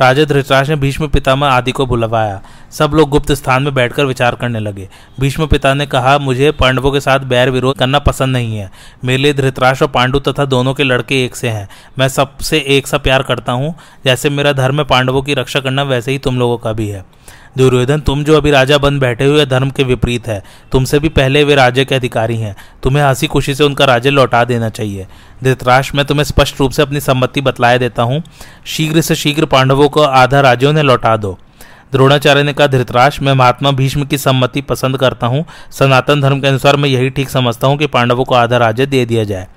राजा 0.00 0.24
धृतराज 0.24 0.70
ने 0.70 0.76
भीष्म, 0.76 1.08
पितामह 1.08 1.46
आदि 1.46 1.72
को 1.72 1.86
बुलवाया। 1.86 2.42
सब 2.70 2.90
लोग 2.94 3.10
गुप्त 3.10 3.32
स्थान 3.32 3.62
में 3.62 3.74
बैठकर 3.74 4.04
विचार 4.04 4.34
करने 4.34 4.60
लगे। 4.60 4.88
भीष्म, 5.20 5.46
पिता 5.46 5.74
ने 5.74 5.86
कहा, 5.86 6.18
मुझे 6.18 6.50
पांडवों 6.50 6.92
के 6.92 7.00
साथ 7.00 7.20
बैर 7.20 7.50
विरोध 7.50 7.76
करना 7.76 7.98
पसंद 7.98 8.32
नहीं 8.32 8.56
है। 8.56 8.70
मेरे 9.04 9.22
लिए 9.22 9.32
धृतराज 9.32 9.82
और 9.82 9.88
पांडु 9.88 10.18
तथा 10.18 10.44
दोनों 10.44 10.74
के 10.74 10.84
लड़के 10.84 11.24
एक 11.24 11.36
से 11.36 11.48
हैं। 11.48 11.68
मैं 11.98 12.08
सबसे 12.08 12.58
एक 12.58 12.86
सा 12.86 12.98
प्यार 12.98 13.22
करता 13.22 13.52
हूँ। 13.52 13.74
जैसे 14.04 14.30
मेरा 14.30 14.52
धर्म 14.52 14.78
है 14.78 14.84
पांडवों 14.84 15.22
की 15.22 15.34
रक्षा 15.34 15.60
करना, 15.60 15.82
वैसे 15.82 16.12
ही 16.12 16.18
तुम 16.18 16.38
लोगों 16.38 16.58
का 16.58 16.72
भी 16.72 16.88
है। 16.88 17.04
दुर्योधन, 17.58 18.00
तुम 18.00 18.24
जो 18.24 18.36
अभी 18.36 18.50
राजा 18.50 18.78
बन 18.78 18.98
बैठे 18.98 19.24
हुए, 19.24 19.46
धर्म 19.46 19.70
के 19.70 19.82
विपरीत 19.82 20.26
है। 20.26 20.42
तुमसे 20.72 20.98
भी 20.98 21.08
पहले 21.08 21.44
वे 21.44 21.54
राज्य 21.54 21.84
के 21.84 21.94
अधिकारी 21.94 22.36
हैं। 22.36 22.56
तुम्हें 22.82 23.04
हँसी 23.04 23.26
खुशी 23.26 23.54
से 23.54 23.64
उनका 23.64 23.84
राज्य 23.84 24.10
लौटा 24.10 24.44
देना 24.44 24.68
चाहिए। 24.68 25.06
धृतराष्ट्र, 25.44 25.96
मैं 25.96 26.06
तुम्हें 26.06 26.24
स्पष्ट 26.24 26.60
रूप 26.60 26.70
से 26.70 26.82
अपनी 26.82 27.00
सम्मति 27.00 27.40
बतलाए 27.40 27.78
देता 27.78 28.02
हूँ। 28.02 28.22
शीघ्र 28.66 29.00
से 29.00 29.14
शीघ्र 29.14 29.44
पांडवों 29.44 29.88
को 29.88 30.02
आधा 30.02 30.40
राज्यों 30.40 30.72
ने 30.72 30.82
लौटा 30.82 31.16
दो। 31.16 31.38
द्रोणाचार्य 31.92 32.42
ने 32.42 32.52
कहा, 32.52 32.66
धृतराष्ट्र, 32.66 33.24
मैं 33.24 33.32
महात्मा 33.32 33.70
भीष्म 33.70 34.04
की 34.04 34.18
सम्मति 34.18 34.60
पसंद 34.60 34.98
करता 34.98 35.26
हूँ। 35.26 35.44
सनातन 35.70 36.20
धर्म 36.20 36.40
के 36.40 36.46
अनुसार 36.46 36.76
मैं 36.76 36.88
यही 36.88 37.10
ठीक 37.10 37.28
समझता 37.28 37.66
हूँ 37.66 37.78
कि 37.78 37.86
पांडवों 37.86 38.24
को 38.24 38.34
आधा 38.34 38.56
राज्य 38.56 38.86
दे 38.86 39.04
दिया 39.06 39.24
जाए। 39.24 39.48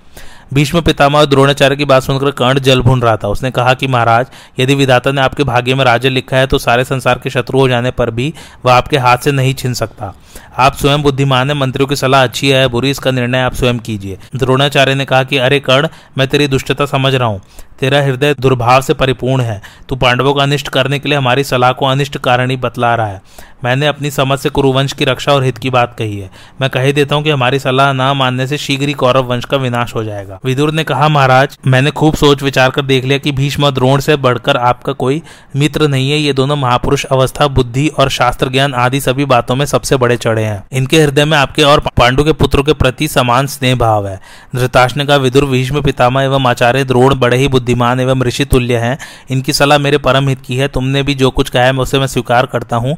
भीष्म 0.53 0.81
पितामह 0.81 1.19
और 1.19 1.25
द्रोणाचार्य 1.25 1.75
की 1.75 1.86
बात 1.86 2.03
सुनकर 2.03 2.31
कर्ण 2.31 2.60
जल 2.60 2.81
भून 2.81 3.01
रहा 3.01 3.17
था। 3.17 3.27
उसने 3.27 3.51
कहा 3.51 3.73
कि 3.73 3.88
महाराज, 3.88 4.27
यदि 4.60 4.75
विधाता 4.75 5.12
ने 5.12 5.21
आपके 5.21 5.43
भाग्य 5.43 5.75
में 5.75 5.86
राज्य 5.86 6.10
लिखा 6.10 6.38
है 6.38 6.47
तो 6.47 6.57
सारे 6.57 6.83
संसार 6.83 7.19
के 7.23 7.29
शत्रु 7.29 7.60
हो 7.60 7.67
जाने 7.69 7.91
पर 7.91 8.12
भी 8.12 8.33
वह 8.65 8.73
आपके 8.73 8.97
हाथ 8.97 9.17
से 9.17 9.31
नहीं 9.31 9.53
छिन 9.53 9.73
सकता। 9.73 10.13
आप 10.57 10.75
स्वयं 10.75 11.01
बुद्धिमान 11.01 11.49
है, 11.49 11.55
मंत्रियों 11.55 11.88
की 11.88 11.95
सलाह 11.95 12.23
अच्छी 12.23 12.49
है, 12.49 12.67
बुरी 12.67 12.89
इसका 12.89 13.12
निर्णय 13.12 13.41
आप 13.41 13.53
स्वयं 13.53 13.79
कीजिए। 13.79 14.17
द्रोणाचार्य 14.36 14.95
ने 14.95 15.05
कहा 15.05 15.23
कि, 15.23 15.38
अरे 15.38 15.60
कर्ण, 15.60 15.88
मैं 16.17 16.27
तेरी 16.27 16.47
दुष्टता 16.47 16.86
समझ 16.86 17.15
रहा 17.15 17.27
हूँ। 17.27 17.41
तेरा 17.79 18.01
हृदय 18.01 18.36
दुर्भाव 18.39 18.81
से 18.81 18.93
परिपूर्ण 18.93 19.41
है। 19.41 19.62
तू 19.89 19.95
पांडवों 19.95 20.33
का 20.33 20.43
अनिष्ट 20.43 20.67
करने 20.67 20.99
के 20.99 21.10
लिए 21.10 21.17
हमारी 21.17 21.43
सलाह 21.43 21.71
को 21.71 21.86
अनिष्ट 21.86 22.17
कारण 22.17 22.49
ही 22.49 22.57
बतला 22.57 22.95
रहा 22.95 23.07
है। 23.07 23.21
मैंने 23.65 23.88
अपनी 23.88 24.12
समझ 24.12 24.39
से 24.39 24.50
कुरुवंश 24.50 24.93
की 24.93 25.06
रक्षा 25.06 25.34
और 25.34 25.43
हित 25.43 25.58
की 25.58 25.70
बात 25.70 25.96
कही 26.00 26.20
है। 26.20 26.30
मैं 26.62 26.70
कह 26.70 26.91
देता 26.91 27.15
हूँ 27.15 27.24
कि 27.24 27.30
हमारी 27.30 27.60
सलाह 27.60 27.93
न 27.93 28.12
मानने 28.17 28.48
से 28.48 28.58
शीघ्र 28.58 28.88
ही 28.88 28.93
कौरव 28.93 29.26
वंश 29.26 29.46
का 29.46 29.58
विनाश 29.58 29.96
हो 29.96 30.04
जाएगा। 30.04 30.39
विदुर 30.46 30.72
ने 30.72 30.84
कहा, 30.84 31.08
महाराज, 31.08 31.58
मैंने 31.67 31.91
खूब 31.91 32.15
सोच 32.15 32.43
विचार 32.43 32.70
कर 32.70 32.82
देख 32.82 33.06
लिया 33.06 33.17
कि 33.17 33.32
भीष्म 33.32 33.72
द्रोण 33.72 34.00
से 34.00 34.15
बढ़कर 34.15 34.58
आपका 34.58 34.93
कोई 34.93 35.22
मित्र 35.56 35.88
नहीं 35.88 36.12
है। 36.12 36.17
ये 36.17 36.34
दोनों 36.34 36.56
महापुरुष 36.56 37.06
अवस्था, 37.06 37.48
बुद्धि 37.48 37.88
और 37.88 38.10
शास्त्र 38.10 38.50
ज्ञान 38.50 38.74
आदि 38.74 39.02
सभी 39.02 39.26
बातों 39.26 39.56
में 39.56 39.65
सबसे 39.65 39.98
बड़े 39.98 40.17
चढ़े 40.17 40.43
हैं। 40.43 40.63
इनके 40.72 41.02
हृदय 41.02 41.26
में 41.26 41.38
आपके 41.38 41.63
और 41.63 41.80
पांडु 41.98 42.24
के 42.24 42.32
पुत्रों 42.32 42.63
के 42.63 42.74
प्रति 42.74 43.08
समान 43.08 43.48
स्नेह 43.48 43.76
भाव 43.76 44.08
है। 44.08 44.20
धृताश 44.56 44.98
ने 44.98 45.06
कहा, 45.06 45.17
विदुर, 45.17 45.46
भीष्म 45.46 45.82
पितामह 45.82 46.22
एवं 46.22 46.48
आचार्य 46.48 46.84
द्रोण 46.84 47.15
बड़े 47.15 47.38
ही 47.38 47.48
बुद्धिमान 47.48 48.00
एवं 48.00 48.24
ऋषि 48.24 48.46
तुल्य 48.46 48.78
हैं। 48.78 48.98
इनकी 49.32 49.54
सलाह 49.54 49.78
मेरे 49.78 49.98
परम 49.98 50.30
हित 50.30 50.41
की 50.41 50.58
है। 50.58 50.67
तुमने 50.67 51.04
भी 51.04 51.13
जो 51.13 51.30
कुछ 51.30 51.50
कहा 51.50 51.63
है 51.63 51.74
उसे 51.74 52.00
मैं 52.00 52.08
स्वीकार 52.08 52.46
करता 52.46 52.76
हूँ। 52.76 52.96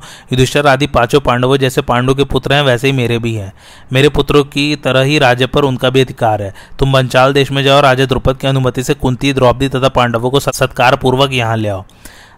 युधिष्ठर, 0.49 0.67
आदि 0.67 0.87
पाँचों 0.87 1.19
पांडवों 1.19 1.57
जैसे 1.57 1.81
पांडु 1.81 2.13
के 2.15 2.23
पुत्र 2.23 2.53
हैं, 2.53 2.61
वैसे 2.61 2.87
ही 2.87 2.93
मेरे 2.93 3.17
भी 3.19 3.33
हैं। 3.33 3.53
मेरे 3.93 4.09
पुत्रों 4.09 4.43
की 4.43 4.75
तरह 4.75 5.01
ही 5.01 5.19
राज्य 5.19 5.45
पर 5.45 5.63
उनका 5.63 5.89
भी 5.89 6.01
अधिकार 6.01 6.41
है। 6.41 6.53
तुम 6.79 6.93
बंचाल 6.93 7.33
देश 7.33 7.51
में 7.51 7.63
जाओ, 7.63 7.81
राजा 7.81 8.05
द्रुपद 8.05 8.37
की 8.37 8.47
अनुमति 8.47 8.83
से 8.83 8.93
कुंती, 8.93 9.33
द्रौपदी 9.33 9.69
तथा 9.69 9.89
पांडवों 9.89 10.29
को 10.29 10.39
सत्कार 10.39 10.95
पूर्वक 10.95 11.33
यहाँ 11.33 11.57
ले 11.57 11.69
आओ। 11.69 11.83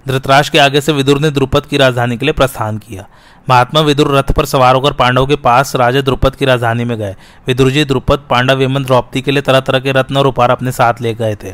धृतराज 0.07 0.49
के 0.49 0.59
आगे 0.59 0.81
से 0.81 0.91
विदुर 0.91 1.19
ने 1.19 1.29
द्रुपद 1.31 1.65
की 1.65 1.77
राजधानी 1.77 2.17
के 2.17 2.25
लिए 2.25 2.33
प्रस्थान 2.33 2.77
किया। 2.77 3.07
महात्मा 3.49 3.81
विदुर 3.81 4.15
रथ 4.17 4.31
पर 4.31 4.45
सवार 4.45 4.75
होकर 4.75 4.91
पांडवों 4.91 5.25
के 5.27 5.35
पास 5.35 5.75
राजा 5.75 6.01
द्रुपद 6.01 6.35
की 6.35 6.45
राजधानी 6.45 6.83
में 6.83 6.97
गए। 6.97 7.15
विदुर 7.47 7.69
जी, 7.69 7.83
द्रुपद, 7.85 8.23
पांडव 8.29 8.61
एवं 8.61 8.83
द्रौपदी 8.83 9.21
के 9.21 9.31
लिए 9.31 9.41
तरह 9.41 9.59
तरह 9.59 9.79
के 9.79 9.91
रत्न 9.91 10.17
और 10.17 10.27
उपहार 10.27 10.51
अपने 10.51 10.71
साथ 10.71 11.01
ले 11.01 11.13
गए 11.13 11.35
थे। 11.35 11.53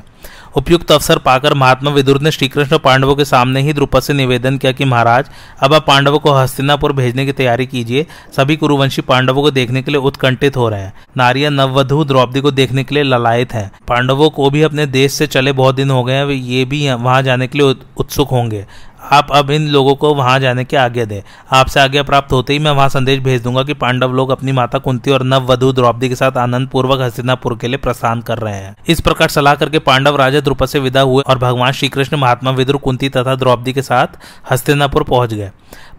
उपयुक्त 0.57 0.91
अवसर 0.91 1.17
पाकर 1.17 1.53
महात्मा 1.53 1.91
विदुर 1.91 2.19
ने 2.21 2.31
श्रीकृष्ण 2.31 2.77
पांडवों 2.77 3.15
के 3.15 3.25
सामने 3.25 3.61
ही 3.61 3.73
द्रुपद 3.73 4.01
से 4.01 4.13
निवेदन 4.13 4.57
किया 4.57 4.71
कि 4.71 4.85
महाराज, 4.85 5.25
अब 5.59 5.73
आप 5.73 5.85
पांडवों 5.87 6.19
को 6.19 6.33
हस्तिनापुर 6.33 6.93
भेजने 6.93 7.25
की 7.25 7.31
तैयारी 7.31 7.65
कीजिए। 7.65 8.05
सभी 8.37 8.55
कुरुवंशी 8.55 9.01
पांडवों 9.01 9.41
को 9.43 9.51
देखने 9.51 9.81
के 9.81 9.91
लिए 9.91 10.01
उत्कंठित 10.01 10.57
हो 10.57 10.69
रहे 10.69 10.81
हैं। 10.81 10.93
नारिया 11.17 11.49
नववधु 11.49 12.03
द्रौपदी 12.03 12.41
को 12.41 12.51
देखने 12.51 12.83
के 12.83 12.95
लिए 12.95 13.03
ललायत 13.03 13.53
है। 13.53 13.71
पांडवों 13.87 14.29
को 14.29 14.49
भी 14.49 14.61
अपने 14.61 14.85
देश 14.87 15.13
से 15.13 15.27
चले 15.27 15.51
बहुत 15.53 15.75
दिन 15.75 15.91
हो 15.91 16.03
गए 16.03 16.13
हैं 16.13 16.27
ये 16.27 16.65
भी 16.65 16.89
वहाँ 16.89 17.21
जाने 17.23 17.47
के 17.47 17.57
लिए 17.57 17.75
उत्सुक 17.97 18.29
होंगे। 18.29 18.65
आप 19.11 19.27
अब 19.31 19.51
इन 19.51 19.67
लोगों 19.67 19.95
को 19.95 20.13
वहाँ 20.13 20.39
जाने 20.39 20.63
की 20.65 20.75
आज्ञा 20.75 21.05
दें। 21.05 21.21
आपसे 21.51 21.79
आज्ञा 21.79 22.03
प्राप्त 22.03 22.31
होते 22.31 22.53
ही 22.53 22.59
मैं 22.59 22.71
वहाँ 22.71 22.89
संदेश 22.89 23.19
भेज 23.19 23.41
दूँगा 23.43 23.63
कि 23.63 23.73
पांडव 23.73 24.13
लोग 24.13 24.29
अपनी 24.29 24.51
माता 24.51 24.77
कुंती 24.77 25.11
और 25.11 25.23
नव 25.23 25.45
वधु 25.45 25.71
द्रौपदी 25.71 26.09
के 26.09 26.15
साथ 26.15 26.37
आनंद 26.37 26.69
पूर्वक 26.69 27.01
हस्तिनापुर 27.01 27.57
के 27.57 27.67
लिए 27.67 27.77
प्रस्थान 27.77 28.21
कर 28.21 28.37
रहे 28.37 28.55
हैं। 28.55 28.75
इस 28.87 29.01
प्रकार 29.01 29.29
सलाह 29.29 29.55
करके 29.55 29.79
पांडव 29.79 30.15
राजा 30.15 30.39
द्रुपद 30.39 30.65
से 30.65 30.79
विदा 30.79 31.01
हुए 31.01 31.23
और 31.27 31.37
भगवान 31.37 31.71
श्री 31.71 31.89
कृष्ण 31.89 32.17
महात्मा 32.17 32.51
विदुर, 32.51 32.77
कुंती 32.77 33.09
तथा 33.09 33.35
द्रौपदी 33.35 33.73
के 33.73 33.81
साथ 33.81 34.07
हस्तिनापुर 34.51 35.03
पहुँच 35.03 35.33
गए। 35.33 35.51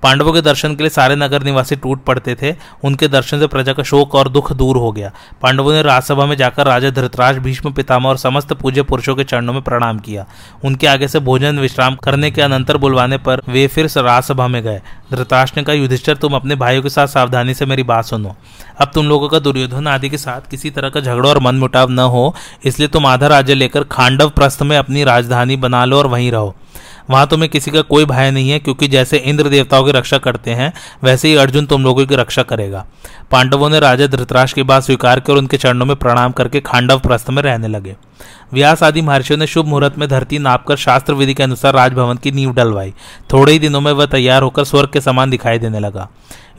पांडवों 0.03 0.33
के 0.33 0.41
दर्शन 0.41 0.75
के 0.75 0.83
लिए 0.83 0.91
सारे 0.91 1.17
नगर 1.17 1.43
निवासी 1.43 1.77
टूट 1.77 2.05
पड़ते 2.05 2.35
थे। 2.43 2.55
उनके 2.85 3.09
दर्शन 3.09 3.39
से 3.39 3.47
प्रजा 3.47 3.73
का 3.73 3.83
शोक 3.83 4.15
और 4.15 4.29
दुख 4.29 4.53
दूर 4.53 4.77
हो 4.77 4.93
गया। 4.93 5.11
पांडवों 5.43 5.73
ने 5.73 5.83
राजसभा 5.83 6.27
में 6.27 6.37
जाकर 6.37 6.67
राजा 6.67 6.91
धृतराज, 6.91 7.39
भीष्म, 7.39 7.73
पितामह 7.73 8.09
और 8.09 8.17
समस्त 8.17 8.53
पूज्य 8.53 8.83
पुरुषों 8.83 9.15
के 9.17 9.25
चरणों 9.25 9.53
में 9.53 9.63
प्रणाम 9.63 9.99
किया। 9.99 10.27
उनके 10.65 10.87
आगे 10.87 11.09
से 11.09 11.21
भोजन, 11.21 11.59
विश्राम 11.59 11.95
करने 11.95 12.31
के 12.31 12.43
अनंतर 12.43 12.77
बुलवाने 12.77 13.19
पर 13.19 13.43
वे 13.49 13.67
फिर 13.67 13.89
राजसभा 13.99 14.49
में 14.49 14.63
गए। 14.63 14.81
धृतराज 15.13 15.53
ने 15.57 15.63
कहा, 15.63 15.75
युधिष्ठर, 15.75 16.17
तुम 16.17 16.35
अपने 16.35 16.55
भाइयों 16.55 16.83
के 16.83 16.89
साथ 16.89 17.07
सावधानी 17.07 17.55
से 17.55 17.67
मेरी 17.67 17.83
बात 17.83 18.05
सुनो। 18.05 18.35
अब 18.81 18.91
तुम 18.95 19.07
लोगों 19.07 19.29
का 19.29 19.39
दुर्योधन 19.39 19.87
आदि 19.87 20.09
के 20.09 20.19
साथ 20.19 20.49
किसी 20.51 20.71
तरह 20.71 20.89
का 20.89 21.01
झगड़ा 21.01 21.29
और 21.31 21.39
मन 21.39 21.55
मुटाव 21.55 21.91
न 21.91 21.99
हो, 21.99 22.35
इसलिए 22.65 22.89
तुम 22.89 23.07
आधा 23.07 23.27
राज्य 23.27 23.55
लेकर 23.55 23.85
खांडव 23.85 24.31
प्रस्थ 24.31 24.63
में 24.63 24.77
अपनी 24.77 25.05
राजधानी 25.05 25.57
बना 25.57 25.85
लो 25.85 25.99
और 25.99 26.07
वहीं 26.07 26.31
रहो। 26.33 26.55
वहाँ 27.11 27.27
तुम्हें 27.27 27.51
किसी 27.51 27.71
का 27.71 27.83
कोई 27.83 28.05
भय 28.05 28.31
नहीं 28.31 28.51
है, 28.51 28.59
क्योंकि 28.59 28.89
जैसे 28.89 29.17
इंद्र 29.17 29.49
देवताओं 29.49 29.85
की 29.85 29.93
रक्षा 29.93 30.19
करते 30.19 30.51
हैं, 30.51 30.73
वैसे 31.05 31.29
ही 31.29 31.37
अर्जुन 31.37 31.67
तुम 31.67 31.85
लोगों 31.85 32.07
की 32.07 32.17
रक्षा 32.17 32.43
करेगा। 32.43 32.87
पांडवों 33.31 33.71
ने 33.71 33.81
राजा 33.81 34.07
धृतराज 34.07 34.53
की 34.53 34.63
बात 34.63 34.83
स्वीकार 34.83 35.21
कर 35.21 35.33
उनके 35.33 35.57
चरणों 35.57 35.87
में 35.87 35.97
प्रणाम 35.97 36.33
करके 36.33 36.61
खांडव 36.61 36.99
प्रस्थ 36.99 37.31
में 37.31 37.43
रहने 37.43 37.69
लगे। 37.69 37.97
व्यास 38.53 38.83
आदि 38.83 39.03
महर्षियों 39.03 39.39
ने 39.39 39.47
शुभ 39.47 39.67
मुहूर्त 39.67 39.99
में 39.99 40.09
धरती 40.09 40.39
नापकर 40.39 40.77
शास्त्र 40.77 41.15
विधि 41.15 41.35
के 41.35 41.43
अनुसार 41.43 41.75
राजभवन 41.75 42.17
की 42.17 42.33
नींव 42.33 42.53
डलवाई। 42.53 42.95
थोड़े 43.33 43.53
ही 43.53 43.59
दिनों 43.59 43.81
में 43.81 43.93
वह 43.93 44.07
तैयार 44.07 44.43
होकर 44.43 44.65
स्वर्ग 44.65 44.91
के 44.93 45.01
समान 45.01 45.31
दिखाई 45.31 45.59
देने 45.59 45.81
लगा। 45.81 46.09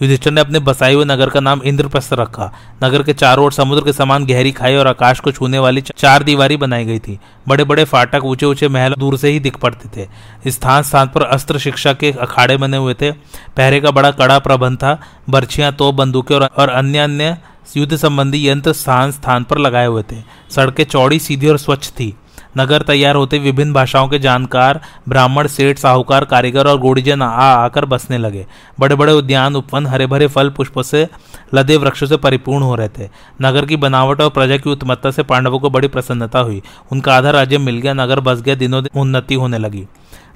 युधिष्ठिर 0.02 0.34
ने 0.34 0.41
अपने 0.41 0.60
बसाए 0.60 0.93
हुए 0.93 1.06
नगर 1.06 1.30
का 1.30 1.39
नाम 1.39 1.62
इंद्रप्रस्थ 1.62 2.13
रखा। 2.13 2.52
नगर 2.84 3.04
के 3.04 3.13
चारों 3.13 3.45
ओर 3.45 3.52
समुद्र 3.52 3.84
के 3.86 3.93
समान 3.93 4.26
गहरी 4.26 4.52
खाई 4.52 4.76
और 4.76 4.88
आकाश 4.88 5.19
को 5.19 5.32
छूने 5.32 5.60
वाली 5.60 5.82
चार 5.82 6.24
दीवारी 6.24 6.58
बनाई 6.58 6.86
गई 6.86 7.00
थी। 7.00 7.19
बड़े 7.48 7.63
बड़े 7.63 7.84
फाटक 7.84 8.26
ऊँचे 8.26 8.45
ऊँचे 8.45 8.67
महल 8.67 8.95
दूर 9.00 9.17
से 9.17 9.30
ही 9.30 9.39
दिख 9.39 9.58
पड़ते 9.58 9.89
थे। 9.98 10.08
स्थान 10.52 10.84
स्थान 10.84 11.08
पर 11.08 11.24
अस्त्र 11.24 11.60
शिक्षा 11.60 11.93
के 11.93 12.12
अखाड़े 12.12 12.58
बने 12.58 12.78
हुए 12.78 12.93
थे। 12.93 13.12
पहरे 13.58 13.80
का 13.82 13.91
बड़ा 13.91 14.12
कड़ा 14.12 14.39
प्रबंध 14.39 14.78
था। 14.78 15.00
बर्छियाँ 15.30 15.72
तो 15.74 15.91
बंदूकें 15.91 16.36
और 16.36 16.69
अन्य 16.69 17.00
अन्य 17.00 17.38
युद्ध 17.77 17.95
संबंधी 17.95 18.49
यंत्र 18.49 18.73
स्थान 18.73 19.12
स्थान 19.12 19.43
पर 19.43 19.58
लगाए 19.58 19.86
हुए 19.86 20.03
थे। 20.03 20.15
सड़कें 20.51 20.84
चौड़ी, 20.84 21.19
सीधी 21.19 21.47
और 21.47 21.58
स्वच्छ 21.58 21.89
थी। 21.89 22.17
नगर 22.58 22.82
तैयार 22.82 23.15
होते 23.15 23.39
विभिन्न 23.39 23.73
भाषाओं 23.73 24.08
के 24.08 24.19
जानकार, 24.19 24.82
ब्राह्मण, 25.10 25.47
सेठ, 25.47 25.77
साहूकार, 25.77 26.25
कारीगर 26.25 26.67
और 26.67 26.79
गोड़ीजन 26.79 27.21
आ, 27.21 27.27
आकर 27.41 27.86
बसने 27.86 28.17
लगे। 28.17 28.45
बड़े 28.79 28.95
बड़े 28.95 29.13
उद्यान, 29.13 29.55
उपवन 29.55 29.88
हरे 29.88 30.08
भरे 30.08 30.27
फल 30.27 30.49
पुष्पों 30.49 30.84
से, 30.84 31.08
लदे 31.53 31.77
वृक्षों 31.77 32.08
से 32.08 32.17
परिपूर्ण 32.17 32.63
हो 32.63 32.75
रहे 32.75 32.89
थे। 32.89 33.10
नगर 33.41 33.65
की 33.65 33.75
बनावट 33.75 34.21
और 34.21 34.29
प्रजा 34.29 34.58
की 34.58 34.69
उत्मत्ता 34.69 35.12
से 35.12 35.23
पांडवों 35.23 35.60
को 35.60 35.69
बड़ी 35.69 35.88
प्रसन्नता 35.88 36.39
हुई। 36.39 36.62
उनका 36.91 37.15
आधा 37.15 37.29
राज्य 37.29 37.58
मिल 37.58 37.77
गया, 37.77 37.93
नगर 37.93 38.19
बस 38.19 38.41
गया, 38.41 38.55
दिनों 38.55 38.84
दिन 38.84 39.01
उन्नति 39.01 39.36
होने 39.36 39.58
लगी। 39.58 39.88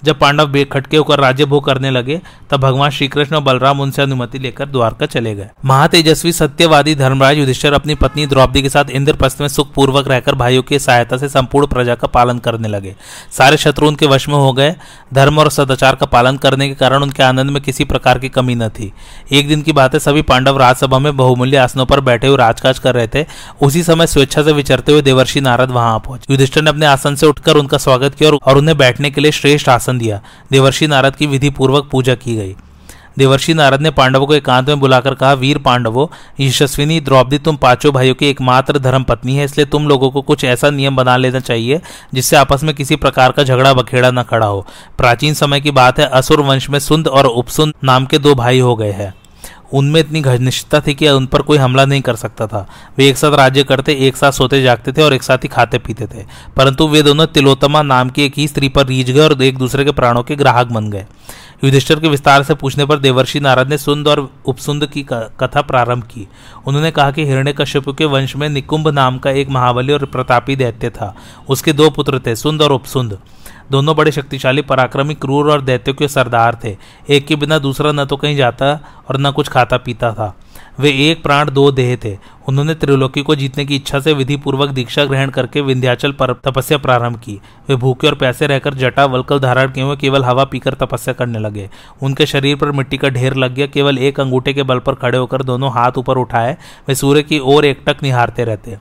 जब 0.03 0.19
पांडव 0.19 0.45
बेखटके 0.45 0.97
होकर 0.97 1.19
राज्य 1.19 1.45
भोग 1.45 1.65
करने 1.65 1.91
लगे, 1.91 2.21
तब 2.49 2.57
भगवान 2.57 2.89
श्रीकृष्ण 2.89 3.35
और 3.35 3.41
बलराम 3.41 3.79
उनसे 3.79 4.01
अनुमति 4.01 4.39
लेकर 4.39 4.65
द्वारका 4.65 5.05
चले 5.05 5.35
गए। 5.35 5.49
महातेजस्वी, 5.65 6.31
सत्यवादी, 6.31 6.95
धर्मराज, 6.95 7.37
युधिष्ठर 7.37 7.73
अपनी 7.73 7.95
पत्नी 7.95 8.25
द्रौपदी 8.25 8.61
के 8.61 8.69
साथ 8.69 8.85
इंद्रप्रस्थ 8.89 9.41
में 9.41 9.47
सुखपूर्वक 9.47 10.07
रहकर 10.07 10.35
भाइयों 10.35 10.63
की 10.63 10.79
सहायता 10.79 11.17
से 11.17 11.29
संपूर्ण 11.29 11.67
प्रजा 11.67 11.95
का 11.95 12.07
पालन 12.07 12.39
करने 12.39 12.67
लगे। 12.67 12.95
सारे 13.37 13.57
शत्रु 13.57 13.87
उनके 13.87 14.05
वश 14.05 14.29
में 14.29 14.35
हो 14.35 14.53
गए। 14.53 14.75
धर्म 15.13 15.39
और 15.39 15.49
सदाचार 15.49 15.95
का 15.95 16.05
पालन 16.05 16.37
करने 16.37 16.67
के 16.67 16.75
कारण 16.75 17.03
उनके 17.03 17.23
आनंद 17.23 17.49
में 17.49 17.61
किसी 17.63 17.83
प्रकार 17.83 18.19
की 18.19 18.29
कमी 18.29 18.55
न 18.55 18.69
थी। 18.69 18.93
एक 19.31 19.47
दिन 19.47 19.61
की 19.61 19.71
बात 19.71 19.93
है, 19.93 19.99
सभी 19.99 20.21
पांडव 20.21 20.57
राजसभा 20.57 20.99
में 20.99 21.17
बहुमूल्य 21.17 21.57
आसनों 21.57 21.85
पर 21.85 21.99
बैठे 21.99 22.27
हुए 22.27 22.37
राजकाज 22.37 22.79
कर 22.79 22.95
रहे 22.95 23.07
थे। 23.07 23.25
उसी 23.61 23.83
समय 23.83 24.07
स्वेच्छा 24.07 24.43
से 24.43 24.51
विचरते 24.51 24.91
हुए 24.91 25.01
देवर्षि 25.01 25.41
नारद 25.41 25.71
वहाँ 25.71 25.99
पहुँचे। 25.99 26.33
युधिष्ठर 26.33 26.61
ने 26.61 26.69
अपने 26.69 26.85
आसन 26.85 27.15
से 27.15 27.25
उठकर 27.25 27.55
उनका 27.55 27.77
स्वागत 27.77 28.15
किया 28.15 28.31
और 28.31 28.57
उन्हें 28.57 28.77
बैठने 28.77 29.11
के 29.11 29.21
लिए 29.21 29.31
श्रेष्ठ 29.31 29.69
आसन 29.69 29.92
शासन 29.93 29.97
दिया। 29.97 30.21
देवर्षि 30.51 30.87
नारद 30.87 31.15
की 31.15 31.27
विधि 31.27 31.49
पूर्वक 31.49 31.89
पूजा 31.91 32.15
की 32.15 32.35
गई। 32.35 32.55
देवर्षि 33.17 33.53
नारद 33.53 33.81
ने 33.81 33.91
पांडवों 33.91 34.27
को 34.27 34.33
एकांत 34.33 34.67
में 34.67 34.79
बुलाकर 34.79 35.13
कहा, 35.13 35.33
वीर 35.33 35.57
पांडवों, 35.57 36.07
यशस्विनी, 36.39 36.99
द्रौपदी, 36.99 37.37
तुम 37.37 37.55
पाँचों 37.55 37.93
भाइयों 37.93 38.15
की 38.15 38.27
एकमात्र 38.27 38.79
धर्म 38.79 39.03
पत्नी 39.03 39.35
है, 39.35 39.45
इसलिए 39.45 39.65
तुम 39.65 39.87
लोगों 39.87 40.11
को 40.11 40.21
कुछ 40.21 40.43
ऐसा 40.43 40.69
नियम 40.69 40.95
बना 40.95 41.17
लेना 41.17 41.39
चाहिए, 41.39 41.81
जिससे 42.13 42.35
आपस 42.35 42.63
में 42.63 42.75
किसी 42.75 42.95
प्रकार 42.95 43.31
का 43.31 43.43
झगड़ा 43.43 43.73
बखेड़ा 43.73 44.11
न 44.11 44.23
खड़ा 44.23 44.47
हो। 44.47 44.65
प्राचीन 44.97 45.33
समय 45.33 45.61
की 45.61 45.71
बात 45.71 45.99
है, 45.99 46.05
असुर 46.05 46.41
वंश 46.41 46.69
में 46.69 46.79
सुंद 46.79 47.07
और 47.07 47.25
उपसुंद 47.25 47.73
नाम 47.83 48.05
के 48.05 48.17
दो 48.17 48.35
भाई 48.35 48.59
हो 48.59 48.75
गए 48.75 48.91
हैं। 48.91 49.13
उनमें 49.73 49.99
इतनी 49.99 50.21
घनिष्ठता 50.21 50.79
थी 50.79 50.93
कि 50.93 51.09
उन 51.09 51.25
पर 51.25 51.41
कोई 51.41 51.57
हमला 51.57 51.85
नहीं 51.85 52.01
कर 52.01 52.15
सकता 52.15 52.47
था। 52.47 52.67
वे 52.97 53.07
एक 53.07 53.17
साथ 53.17 53.31
राज्य 53.31 53.63
करते, 53.63 53.93
एक 53.93 54.17
साथ 54.17 54.31
सोते 54.31 54.61
जागते 54.61 54.91
थे 54.91 55.01
और 55.01 55.13
एक 55.13 55.23
साथ 55.23 55.37
ही 55.37 55.47
खाते 55.47 55.77
पीते 55.77 56.05
थे। 56.05 56.25
परंतु 56.57 56.87
वे 56.87 57.01
दोनों 57.01 57.25
तिलोत्तमा 57.25 57.81
नाम 57.81 58.09
की 58.09 58.25
एक 58.25 58.33
ही 58.37 58.47
स्त्री 58.47 58.69
पर 58.69 58.85
रीझ 58.85 59.11
गए 59.11 59.19
और 59.19 59.43
एक 59.43 59.57
दूसरे 59.57 59.85
के 59.85 59.91
प्राणों 59.91 60.23
के 60.23 60.35
ग्राहक 60.35 60.67
बन 60.67 60.89
गए। 60.89 61.05
युधिष्ठर 61.63 61.99
के 61.99 62.07
विस्तार 62.07 62.43
से 62.43 62.53
पूछने 62.53 62.85
पर 62.85 62.99
देवर्षि 62.99 63.39
नारद 63.39 63.69
ने 63.69 63.77
सुंद 63.77 64.07
और 64.07 64.29
उपसुंद 64.45 64.85
की 64.85 65.05
कथा 65.11 65.61
प्रारंभ 65.61 66.03
की। 66.03 66.27
उन्होंने 66.67 66.91
कहा 66.91 67.11
कि 67.11 67.25
हिरण्य 67.25 67.53
कश्यप 67.53 67.89
के 67.89 68.05
वंश 68.05 68.35
में 68.35 68.49
निकुंभ 68.49 68.87
नाम 68.87 69.17
का 69.17 69.31
एक 69.31 69.49
महाबली 69.49 69.93
और 69.93 70.05
प्रतापी 70.05 70.55
दैत्य 70.55 70.89
था। 70.89 71.15
उसके 71.49 71.73
दो 71.73 71.89
पुत्र 71.89 72.19
थे, 72.19 72.35
सुंद 72.35 72.61
और 72.61 72.71
उपसुंद। 72.71 73.17
दोनों 73.73 73.95
बड़े 73.95 74.11
शक्तिशाली, 74.11 74.61
पराक्रमी, 74.61 75.13
क्रूर 75.13 75.51
और 75.51 75.61
दैत्यों 75.61 75.95
के 75.95 76.07
सरदार 76.07 76.57
थे। 76.63 76.77
एक 77.09 77.27
के 77.27 77.35
बिना 77.35 77.59
दूसरा 77.59 77.91
न 77.91 78.05
तो 78.05 78.17
कहीं 78.17 78.35
जाता 78.35 78.65
और 79.09 79.17
न 79.19 79.31
कुछ 79.31 79.47
खाता 79.47 79.77
पीता 79.77 80.11
था। 80.13 80.35
वे 80.79 80.89
एक 81.11 81.23
प्राण, 81.23 81.51
दो 81.51 81.71
देह 81.71 81.97
थे। 82.03 82.17
उन्होंने 82.49 82.73
त्रिलोकी 82.75 83.21
को 83.21 83.35
जीतने 83.35 83.65
की 83.65 83.75
इच्छा 83.75 83.99
से 83.99 84.13
विधि 84.13 84.35
पूर्वक 84.37 84.69
दीक्षा 84.69 85.05
ग्रहण 85.05 85.29
करके 85.29 85.61
विंध्याचल 85.61 86.11
पर 86.11 86.33
तपस्या 86.33 86.77
प्रारंभ 86.77 87.17
की। 87.17 87.39
वे 87.69 87.75
भूखे 87.75 88.07
और 88.07 88.15
पैसे 88.15 88.47
रहकर 88.47 88.73
जटा 88.73 89.05
वलकल 89.05 89.39
धारण 89.39 89.71
किए 89.71 89.83
हुए 89.83 89.95
केवल 89.95 90.23
हवा 90.23 90.43
पीकर 90.43 90.73
तपस्या 90.73 91.13
करने 91.13 91.39
लगे। 91.39 91.69
उनके 92.01 92.25
शरीर 92.25 92.55
पर 92.55 92.71
मिट्टी 92.71 92.97
का 92.97 93.09
ढेर 93.09 93.35
लग 93.35 93.53
गया, 93.53 93.67
केवल 93.67 93.97
एक 93.97 94.19
अंगूठे 94.19 94.53
के 94.53 94.63
बल 94.63 94.79
पर 94.79 94.93
खड़े 94.93 95.17
होकर 95.17 95.43
दोनों 95.43 95.71
हाथ 95.71 95.97
ऊपर 95.97 96.17
उठाए, 96.17 96.57
वे 96.87 96.95
सूर्य 96.95 97.23
की 97.23 97.39
ओर 97.39 97.65
एकटक 97.65 98.03
निहारते 98.03 98.43
रहते। 98.43 98.77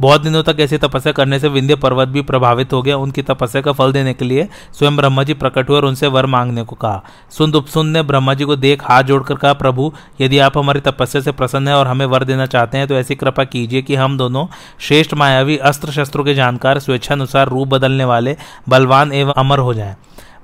बहुत 0.00 0.20
दिनों 0.20 0.42
तक 0.42 0.56
ऐसी 0.60 0.76
तपस्या 0.78 1.12
करने 1.12 1.38
से 1.38 1.48
विंध्य 1.48 1.74
पर्वत 1.74 2.08
भी 2.08 2.22
प्रभावित 2.22 2.72
हो 2.72 2.80
गया। 2.82 2.96
उनकी 2.96 3.22
तपस्या 3.22 3.60
का 3.62 3.72
फल 3.72 3.92
देने 3.92 4.14
के 4.14 4.24
लिए 4.24 4.48
स्वयं 4.72 4.96
ब्रह्मा 4.96 5.22
जी 5.22 5.34
प्रकट 5.34 5.68
हुए 5.70 5.76
और 5.76 5.84
उनसे 5.84 6.06
वर 6.06 6.26
मांगने 6.26 6.62
को 6.62 6.76
कहा। 6.76 7.02
सुंद 7.30 7.56
उपसुंद 7.56 7.92
ने 7.92 8.02
ब्रह्मा 8.02 8.34
जी 8.34 8.44
को 8.44 8.56
देख 8.56 8.82
हाथ 8.84 9.02
जोड़कर 9.02 9.34
कहा, 9.34 9.52
प्रभु, 9.52 9.92
यदि 10.20 10.38
आप 10.38 10.58
हमारी 10.58 10.80
तपस्या 10.80 11.22
से 11.22 11.32
प्रसन्न 11.32 11.68
है 11.68 11.74
और 11.74 11.86
हमें 11.86 12.06
वर 12.06 12.24
देना 12.24 12.46
चाहते 12.46 12.78
हैं 12.78 12.88
तो 12.88 12.94
ऐसी 13.04 13.14
कृपा 13.14 13.44
कीजिए 13.44 13.82
कि 13.82 13.94
हम 13.94 14.18
दोनों 14.18 14.46
श्रेष्ठ 14.80 15.14
मायावी 15.14 15.56
अस्त्र 15.56 15.90
शस्त्रों 15.92 16.24
के 16.24 16.34
जानकार, 16.34 16.78
स्वेच्छानुसार 16.78 17.48
रूप 17.48 17.68
बदलने 17.68 18.04
वाले, 18.04 18.36
बलवान 18.68 19.12
एवं 19.12 19.32
अमर 19.36 19.58
हो 19.58 19.74
जाएँ। 19.74 19.96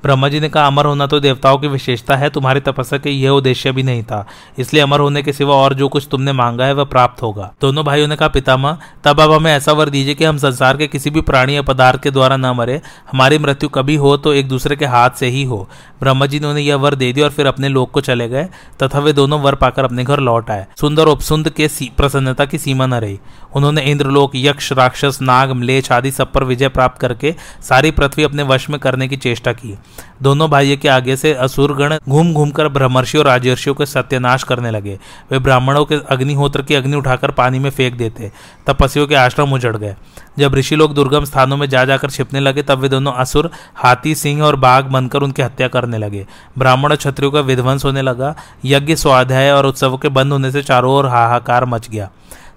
ब्रह्मा 0.02 0.28
जी 0.28 0.40
ने 0.40 0.48
कहा, 0.48 0.66
अमर 0.66 0.86
होना 0.86 1.06
तो 1.06 1.20
देवताओं 1.20 1.58
की 1.58 1.68
विशेषता 1.68 2.16
है, 2.16 2.30
तुम्हारी 2.30 2.60
तपस्या 2.60 2.98
के 2.98 3.10
यह 3.10 3.30
उद्देश्य 3.30 3.72
भी 3.72 3.82
नहीं 3.82 4.02
था। 4.02 4.26
इसलिए 4.58 4.82
अमर 4.82 5.00
होने 5.00 5.22
के 5.22 5.32
सिवा 5.32 5.54
और 5.54 5.74
जो 5.74 5.88
कुछ 5.88 6.08
तुमने 6.10 6.32
मांगा 6.32 6.64
है, 6.64 6.72
वह 6.72 6.84
प्राप्त 6.84 7.22
होगा। 7.22 7.52
दोनों 7.60 7.84
भाइयों 7.84 8.08
ने 8.08 8.16
कहा, 8.16 8.28
पितामह, 8.28 8.78
तब 9.04 9.20
अब 9.20 9.32
हमें 9.32 9.52
ऐसा 9.52 9.72
वर 9.72 9.88
दीजिए 9.88 10.14
कि 10.14 10.24
हम 10.24 10.38
संसार 10.38 10.76
के 10.76 10.86
किसी 10.86 11.10
भी 11.10 11.20
प्राणी 11.20 11.56
या 11.56 11.62
पदार्थ 11.62 12.02
के 12.02 12.10
द्वारा 12.10 12.36
न 12.36 12.46
मरे। 12.46 12.80
हमारी 13.12 13.38
मृत्यु 13.38 13.68
कभी 13.68 13.96
हो 13.96 14.16
तो 14.16 14.32
एक 14.32 14.48
दूसरे 14.48 14.76
के 14.76 14.86
हाथ 14.86 15.10
से 15.10 15.26
ही 15.26 15.44
हो। 15.44 15.68
ब्रह्मा 16.00 16.26
जी 16.26 16.40
ने 16.40 16.46
उन्हें 16.46 16.64
यह 16.64 16.76
वर 16.76 16.94
दे 16.94 17.12
दिया 17.12 17.26
और 17.26 17.32
फिर 17.32 17.46
अपने 17.46 17.68
लोग 17.68 17.90
को 17.90 18.00
चले 18.00 18.28
गए, 18.28 18.48
तथा 18.82 18.98
वे 18.98 19.12
दोनों 19.12 19.40
वर 19.40 19.54
पाकर 19.54 19.84
अपने 19.84 20.04
घर 20.04 20.20
लौट 20.20 20.50
आए। 20.50 20.66
सुंदर 20.80 21.06
उपसुंद 21.06 21.48
के 21.50 21.68
प्रसन्नता 21.96 22.44
की 22.44 22.58
सीमा 22.58 22.86
न 22.86 22.94
रही। 22.94 23.18
उन्होंने 23.56 23.82
इंद्रलोक, 23.82 24.32
यक्ष, 24.34 24.72
राक्षस, 24.72 25.18
नाग 25.22 25.50
मलेच 25.50 25.92
आदि 25.92 26.10
सब 26.10 26.32
पर 26.32 26.44
विजय 26.44 26.68
प्राप्त 26.68 27.00
करके 27.00 27.34
सारी 27.68 27.90
पृथ्वी 27.90 28.22
अपने 28.22 28.42
वश 28.42 28.70
में 28.70 28.80
करने 28.80 29.08
की 29.08 29.16
चेष्टा 29.16 29.52
की। 29.52 29.78
दोनों 30.22 30.50
भाइयों 30.50 30.76
के 30.76 30.88
आगे 30.88 31.16
से 31.16 31.34
असुरगण 31.34 31.98
घूम 32.08 32.32
घूम 32.34 32.50
कर 32.50 32.68
ब्रह्मर्षि 32.68 33.18
और 33.18 33.24
राजर्षियों 33.24 33.74
के 33.74 33.86
सत्यानाश 33.86 34.42
करने 34.42 34.70
लगे। 34.70 34.98
वे 35.30 35.38
ब्राह्मणों 35.38 35.84
के 35.84 35.94
अग्निहोत्र 35.94 36.62
की 36.62 36.74
अग्नि 36.74 36.96
उठाकर 36.96 37.30
पानी 37.30 37.58
में 37.58 37.70
फेंक 37.70 37.94
देते। 37.94 38.32
तपस्वियों 38.66 39.06
के 39.06 39.14
आश्रम 39.14 39.52
उजड़ 39.52 39.76
गए। 39.76 39.96
जब 40.38 40.54
ऋषि 40.54 40.76
लोग 40.76 40.94
दुर्गम 40.94 41.24
स्थानों 41.24 41.56
में 41.56 41.68
जा 41.68 41.84
जाकर 41.84 42.10
छिपने 42.10 42.40
लगे, 42.40 42.62
तब 42.62 42.78
वे 42.78 42.88
दोनों 42.88 43.12
असुर, 43.12 43.50
हाथी, 43.74 44.14
सिंह 44.14 44.42
और 44.42 44.56
बाघ 44.56 44.84
बनकर 44.84 45.18
उनकी 45.18 45.42
हत्या 45.42 45.68
करने 45.68 45.98
लगे। 45.98 46.26
ब्राह्मण 46.58 46.90
और 46.90 46.96
क्षत्रियों 46.96 47.32
का 47.32 47.40
विध्वंस 47.40 47.84
होने 47.84 48.02
लगा। 48.02 48.34
यज्ञ, 48.64 48.96
स्वाध्याय 48.96 49.50
और 49.50 49.66
उत्सवों 49.66 49.98
के 49.98 50.08
बंद 50.08 50.32
होने 50.32 50.50
से 50.50 50.62
चारों 50.62 50.94
ओर 50.94 51.06
हाहाकार 51.06 51.64
मच 51.64 51.90
गया। 51.90 52.10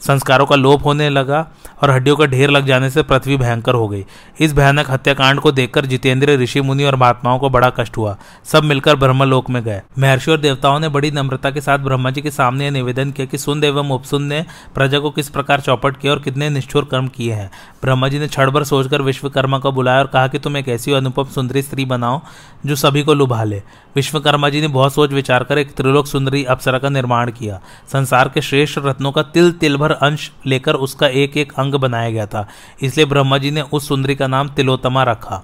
संस्कारों 0.08 0.46
का 0.46 0.56
लोप 0.56 0.86
होने 0.86 1.10
लगा 1.10 1.48
और 1.84 1.92
हड्डियों 1.92 2.16
का 2.16 2.26
ढेर 2.26 2.50
लग 2.50 2.66
जाने 2.66 2.90
से 2.90 3.04
पृथ्वी 3.04 3.38
भयंकर 3.38 3.74
हो 3.74 3.88
गई। 3.88 4.06
इस 4.40 4.54
भयानक 4.54 4.92
हत्याकांड 4.92 5.40
को 5.40 5.52
देखकर 5.52 5.86
जितेंद्र, 5.86 6.30
ऋषि 6.30 6.62
मुनि 6.62 6.84
और 6.84 6.96
महात्माओं 6.96 7.40
को 7.40 7.50
बड़ा 7.50 7.70
कष्ट 7.70 7.98
हुआ। 7.98 8.18
सब 8.44 8.64
मिलकर 8.64 8.96
ब्रह्मलोक 8.96 9.50
में 9.50 9.64
गए। 9.64 9.82
महर्षि 10.00 10.32
और 10.32 10.38
देवताओं 10.38 10.80
ने 10.80 10.90
बड़ी 10.90 11.12
नम्रता 11.12 11.52
के 11.52 11.62
साथ 11.62 11.80
ब्रह्मा 11.80 12.10
जी 12.10 12.22
के 12.22 12.32
सामने 12.32 12.72
निवेदन 12.72 13.12
किया 13.12 13.28
कि 13.28 13.38
सुंद 13.38 13.64
एवं 13.64 13.90
उपसुंद 13.90 14.30
ने 14.30 14.46
प्रजा 14.76 15.00
को 15.00 15.12
किस 15.12 15.30
प्रकार 15.30 15.62
चौपट 15.62 15.98
किया 15.98 16.14
और 16.14 16.20
कितने 16.20 16.50
निष्ठुर 16.50 16.86
कर्म 16.86 17.08
किए 17.08 17.34
हैं। 17.34 17.52
ब्रह्मा 17.82 18.08
जी 18.08 18.20
ने 18.20 18.28
क्षण 18.28 18.64
सोचकर 18.64 19.02
विश्वकर्मा 19.02 19.60
को 19.60 19.72
बुलाया 19.72 20.00
और 20.00 20.08
कहा 20.08 20.28
कि 20.28 20.40
तुम 20.40 20.58
एक 20.58 20.70
ऐसी 20.70 20.92
अनुपम 20.92 21.24
सुंदरी 21.24 21.62
स्त्री 21.62 21.86
बनाओ 21.86 22.22
जो 22.66 22.76
सभी 22.76 23.04
को 23.04 23.14
लुभा 23.14 23.44
ले। 23.44 23.62
विश्वकर्मा 23.96 24.50
जी 24.50 24.62
ने 24.62 24.68
बहुत 24.68 24.94
सोच 24.94 25.12
विचार 25.12 25.44
कर 25.44 25.58
एक 25.58 25.76
त्रिलोक 25.76 26.08
सुंदरी 26.08 26.44
अप्सरा 26.44 26.80
का 26.80 26.90
निर्माण 26.90 27.32
किया। 27.32 27.62
संसार 27.94 28.30
के 28.30 28.42
श्रेष्ठ 28.42 28.80
रत्नों 28.80 29.12
का 29.12 29.22
तिल 29.22 29.52
तिल 29.52 29.78
भर 29.78 29.93
अंश 29.94 30.32
लेकर 30.46 30.74
उसका 30.74 31.08
एक 31.08 31.38
एक 31.38 31.54
अंग 31.54 31.76
बनाया 31.76 32.10
गया 32.10 32.26
था। 32.26 32.48
इसलिए 32.82 33.06
ब्रह्मा 33.06 33.38
जी 33.38 33.52
ने 33.52 33.62
उस 33.62 33.88
सुंदरी 33.88 34.16
का 34.16 34.28
नाम 34.28 34.50
तिलोतमा 34.50 35.04
रखा। 35.04 35.44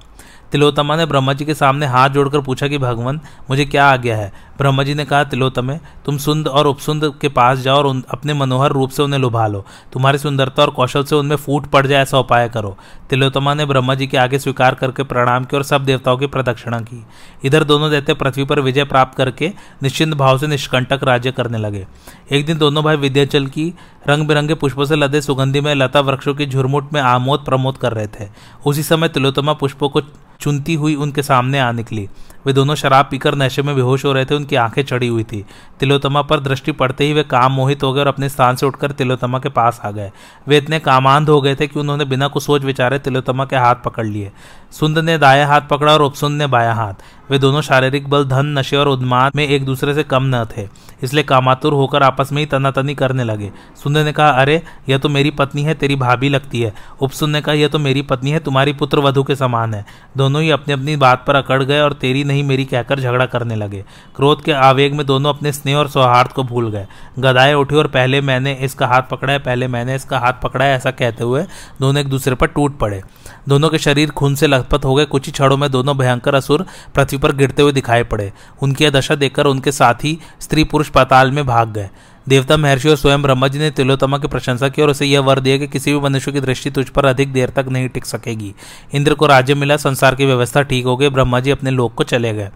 तिलोतमा 0.52 0.96
ने 0.96 1.06
ब्रह्मा 1.06 1.34
जी 1.34 1.46
के 1.46 1.54
सामने 1.54 1.86
हाथ 1.86 2.10
जोड़कर 2.10 2.42
पूछा 2.42 2.68
कि, 2.68 2.78
भगवान, 2.78 3.22
मुझे 3.50 3.66
क्या 3.66 3.86
आ 3.86 3.96
गया 3.96 4.18
है? 4.18 4.49
ब्रह्मा 4.60 4.84
जी 4.84 4.93
ने 4.93 5.06
कहा 5.06 5.24
तिलोतमे 5.24 5.78
तुम 6.06 6.17
सुंद 6.17 6.48
और 6.48 6.67
उपसुंद 6.67 7.04
के 7.22 7.30
पास 7.30 7.60
जाओ 7.60 7.78
और 7.78 8.02
अपने 8.10 8.34
मनोहर 8.34 8.72
रूप 8.72 8.89
से 8.89 9.04
उन्हें 9.04 9.19
लुभा 9.19 9.45
लो। 9.48 9.63
तुम्हारी 9.93 10.17
सुंदरता 10.17 10.63
और 10.63 10.69
कौशल 10.69 11.04
से 11.04 11.15
उनमें 11.15 11.36
फूट 11.36 11.67
पड़ 11.67 11.86
जाए 11.88 12.02
ऐसा 12.02 12.19
उपाय 12.19 12.50
करो। 12.50 12.76
तिलोतमा 13.10 13.54
ने 13.54 13.65
ब्रह्मा 13.65 13.95
जी 13.95 14.08
के 14.08 14.17
आगे 14.17 14.39
स्वीकार 14.39 14.76
करके 14.76 15.04
प्रणाम 15.04 15.43
किया 15.43 15.60
और 15.60 15.63
सब 15.63 15.86
देवताओं 15.86 16.17
की 16.17 16.28
प्रदक्षिणा 16.28 16.80
की। 16.80 17.04
इधर 17.45 17.63
दोनों 17.63 17.89
दैत्य 17.91 18.13
पृथ्वी 18.13 18.45
पर 18.45 18.60
विजय 18.60 18.84
प्राप्त 18.84 19.17
करके 19.17 19.52
निश्चिंत 19.84 20.13
भाव 20.13 20.38
से 20.38 20.48
निष्कंटक 20.48 21.04
राज्य 21.04 21.32
करने 21.32 21.58
लगे। 21.58 21.88
एक 22.32 22.45
दिन 22.45 22.58
दोनों 22.58 22.84
भाई 22.84 22.98
विद्याचल 22.98 23.48
की 23.48 23.74
रंग 24.08 24.28
बिरंगे 24.28 24.54
पुष्पों 24.54 24.86
से 24.86 24.95
लदे 24.95 25.22
सुगंधि 25.22 25.62
में 25.62 25.74
लता 25.76 26.00
वृक्षों 26.00 26.34
की 26.34 26.45
झुरमुट 26.45 26.93
में 26.93 27.02
आमोद 27.02 27.39
प्रमोद 27.39 27.78
कर 27.78 27.93
रहे 27.93 28.08
थे। 28.08 28.28
उसी 28.65 28.84
समय 28.84 29.10
तिलोतमा 29.10 29.54
पुष्पों 29.54 29.89
को 29.89 30.02
चुनती 30.41 30.74
हुई 30.74 30.95
उनके 30.95 31.24
सामने 31.24 31.60
आ 31.60 31.72
निकली। 31.72 32.08
वे 32.50 32.54
दोनों 32.54 32.76
शराब 32.76 33.08
पीकर 33.12 33.36
नशे 33.36 33.62
में 33.62 33.76
बेहोश 33.76 34.06
हो 34.06 34.14
रहे 34.14 34.26
थे, 34.26 34.36
उनकी 34.36 34.56
आँखें 34.56 34.84
चढ़ी 34.84 35.08
हुई 35.08 35.24
थी। 35.24 35.46
तिलोतमा 35.80 36.22
पर 36.22 36.40
दृष्टि 36.40 36.72
पड़ते 36.72 37.04
ही 37.04 37.14
वे 37.14 37.24
काम 37.24 37.52
मोहित 37.52 37.84
हो 37.84 37.94
गए 37.94 38.00
और 38.00 38.08
अपने 38.08 38.30
स्थान 38.30 38.56
से 38.56 38.66
उठकर 38.66 38.92
तिलोतमा 38.92 39.40
के 39.40 39.50
पास 39.50 39.82
आ 39.86 39.92
गए। 39.92 40.12
वे 40.48 40.58
इतने 40.58 40.80
कामांध 40.80 41.30
हो 41.30 41.42
गए 41.42 41.56
थे 41.56 41.68
कि 41.68 41.80
उन्होंने 41.80 42.06
बिना 42.06 42.28
कुछ 42.28 42.44
सोच 42.44 42.64
विचारे 42.64 43.00
तिलोतमा 43.00 43.46
के 43.46 43.56
हाथ 43.56 43.76
पकड़ 43.86 44.06
लिए। 44.06 44.32
सुंद 44.72 45.00
ने 45.00 45.18
दाया 45.18 45.48
हाथ 45.48 45.62
पकड़ा 45.62 45.94
और 45.94 46.02
उपसुंद 46.02 46.38
ने 46.38 46.48
बाया 46.48 46.74
हाथ। 46.74 46.94
वे 47.32 47.40
दोनों 47.40 47.62
शारीरिक 47.62 48.10
बल, 48.10 48.26
धन, 48.26 48.46
नशे 48.46 48.78
और 48.78 48.88
उन्माद 48.88 49.32
में 49.36 49.48
एक 49.48 49.66
दूसरे 49.66 49.94
से 49.94 50.04
कम 50.04 50.24
न 50.24 50.46
थे। 50.46 50.88
इसलिए 51.04 51.24
कामातुर 51.24 51.74
होकर 51.74 52.04
आपस 52.04 52.30
में 52.32 52.40
ही 52.40 52.46
तनातनी 52.46 52.96
करने 52.96 53.24
लगे। 53.24 53.52
सुंदर 53.84 54.04
ने 54.04 54.12
कहा, 54.12 54.30
अरे, 54.30 54.62
यह 54.90 54.98
तो 54.98 55.10
मेरी 55.10 55.32
पत्नी 55.32 55.64
है, 55.64 55.74
तेरी 55.74 55.96
भाभी 55.96 56.30
लगती 56.30 56.62
है। 56.62 56.74
उपसुंद 57.02 57.36
ने 57.36 57.42
कहा, 57.42 57.56
यह 57.56 57.68
तो 57.68 57.80
मेरी 57.80 58.02
पत्नी 58.02 58.32
है, 58.32 58.40
तुम्हारी 58.40 58.74
पुत्र 58.74 59.00
वधु 59.00 59.24
के 59.24 59.36
समान 59.36 59.74
है। 59.74 59.86
दोनों 60.18 60.42
ही 60.42 60.50
अपनी 60.50 60.74
अपनी 60.74 60.96
बात 60.96 61.24
पर 61.28 61.36
अकड़ 61.36 61.64
गए 61.64 61.80
और 61.80 61.94
तेरी 61.94 62.24
नहीं, 62.24 62.44
मेरी 62.44 62.66
कहकर 62.66 63.00
झगड़ा 63.00 63.26
करने 63.26 63.56
लगे। 63.56 63.86
क्रोध 64.16 64.44
के 64.44 64.52
आवेग 64.52 64.94
में 64.94 65.06
दोनों 65.06 65.34
अपने 65.34 65.52
स्नेह 65.52 65.78
और 65.78 65.88
सौहार्द 65.88 66.32
को 66.32 66.44
भूल 66.44 66.72
गए। 66.72 66.88
गदाए 67.20 67.54
उठे 67.54 67.76
और 67.76 67.88
पहले 67.88 68.22
मैंने 68.22 68.54
इसका 68.54 68.88
हाथ 68.88 69.02
पकड़ा 69.02 69.34
है, 69.34 69.40
पहले 69.40 69.68
मैंने 69.68 69.96
इसका 69.96 70.20
हाथ 70.20 70.34
पकड़ा 70.44 70.66
है, 70.66 70.76
ऐसा 70.76 70.92
कहते 70.92 71.24
हुए 71.24 71.44
दोनों 71.82 72.02
एक 72.02 72.10
दूसरे 72.10 72.36
पर 72.36 72.48
टूट 72.48 72.78
पड़े। 72.78 73.02
दोनों 73.50 73.70
के 73.70 73.78
शरीर 73.78 74.10
खून 74.10 74.36
से 74.36 74.48
लथपथ 74.48 74.86
हो 74.86 74.96
गए, 74.96 75.06
कुछ 75.06 75.26
ही 75.26 75.32
क्षणों 75.32 75.58
में 75.58 75.72
दोनों 75.72 75.98
भयंकर 75.98 76.36
असुर 76.36 76.66
पृथ्वी 76.96 77.18
पर 77.18 77.32
गिरते 77.32 77.62
हुए 77.62 77.72
दिखाई 77.72 78.04
पड़े। 78.04 78.34
उनकी 78.62 78.84
यह 78.84 78.90
दशा 78.90 79.16
देखकर 79.16 79.46
उनके 79.46 79.72
साथी 79.72 80.20
स्त्री 80.42 80.64
पुरुष 80.64 80.88
पाताल 80.89 81.32
में 81.32 81.45
भाग 81.45 81.73
गए। 81.73 81.89
देवता, 82.28 82.56
महर्षि 82.58 82.89
और 82.89 82.95
स्वयं 82.95 83.21
ब्रह्मा 83.21 83.47
जी 83.47 83.60
ने 83.60 83.69
तिलोतमा 83.71 84.17
की 84.17 84.28
प्रशंसा 84.28 84.67
की 84.69 84.82
और 84.82 84.89
उसे 84.89 85.06
यह 85.06 85.19
वर 85.19 85.39
दिया 85.39 85.58
कि 85.58 85.67
किसी 85.67 85.93
भी 85.93 85.99
मनुष्य 85.99 86.32
की 86.32 86.39
दृष्टि 86.39 86.69
तुझ 86.69 86.88
पर 86.89 87.06
अधिक 87.06 87.32
देर 87.34 87.49
तक 87.49 87.65
नहीं 87.69 87.88
टिक 87.89 88.06
सकेगी। 88.06 88.54
इंद्र 88.93 89.13
को 89.13 89.28
राज्य 89.28 89.54
मिला, 89.54 89.78
संसार 89.78 90.15
की 90.15 90.25
व्यवस्था 90.25 90.62
ठीक 90.62 90.86
हो 90.86 90.95
गई 90.97 91.10
ब्रह्मा 91.10 91.39
जी 91.39 91.52
अपने 91.52 91.71
लोक 91.71 91.93
को 91.93 92.04
चले 92.04 92.34
गए। 92.34 92.49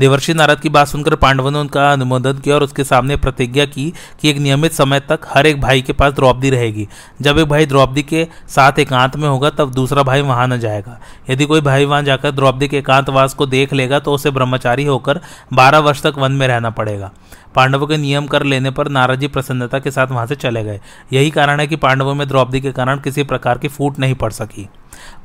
देवर्षि 0.00 0.34
नारद 0.34 0.60
की 0.60 0.68
बात 0.68 0.88
सुनकर 0.88 1.14
पांडवों 1.14 1.50
ने 1.50 1.58
उनका 1.58 1.90
अनुमोदन 1.92 2.38
किया 2.38 2.54
और 2.54 2.62
उसके 2.62 2.84
सामने 2.84 3.16
प्रतिज्ञा 3.16 3.64
की 3.64 3.92
कि 4.20 4.30
एक 4.30 4.38
नियमित 4.38 4.72
समय 4.72 5.00
तक 5.00 5.26
हर 5.28 5.46
एक 5.46 5.60
भाई 5.60 5.82
के 5.82 5.92
पास 5.92 6.12
द्रौपदी 6.12 6.50
रहेगी। 6.50 6.88
जब 7.20 7.38
एक 7.38 7.48
भाई 7.48 7.66
द्रौपदी 7.66 8.02
के 8.02 8.26
साथ 8.48 8.78
एकांत 8.78 9.16
में 9.16 9.28
होगा, 9.28 9.50
तब 9.50 9.72
दूसरा 9.72 10.02
भाई 10.02 10.20
वहाँ 10.22 10.46
न 10.48 10.58
जाएगा। 10.60 10.98
यदि 11.30 11.44
कोई 11.44 11.60
भाई 11.60 11.84
वहाँ 11.84 12.02
जाकर 12.02 12.30
द्रौपदी 12.30 12.68
के 12.68 12.78
एकांतवास 12.78 13.34
को 13.34 13.46
देख 13.46 13.72
लेगा 13.72 13.98
तो 13.98 14.14
उसे 14.14 14.30
ब्रह्मचारी 14.30 14.84
होकर 14.84 15.20
बारह 15.52 15.78
वर्ष 15.78 16.02
तक 16.02 16.14
वन 16.18 16.32
में 16.32 16.46
रहना 16.48 16.70
पड़ेगा। 16.70 17.12
पांडवों 17.54 17.86
के 17.86 17.96
नियम 17.96 18.26
कर 18.26 18.42
लेने 18.42 18.70
पर 18.70 18.88
नाराजी 18.88 19.28
प्रसन्नता 19.28 19.78
के 19.78 19.90
साथ 19.90 20.06
वहाँ 20.06 20.26
से 20.26 20.34
चले 20.34 20.64
गए। 20.64 20.80
यही 21.12 21.30
कारण 21.30 21.60
है 21.60 21.66
कि 21.66 21.76
पांडवों 21.76 22.14
में 22.14 22.28
द्रौपदी 22.28 22.60
के 22.60 22.72
कारण 22.72 23.00
किसी 23.00 23.22
प्रकार 23.22 23.58
की 23.58 23.68
फूट 23.68 23.98
नहीं 23.98 24.14
पड़ 24.14 24.32
सकी। 24.32 24.68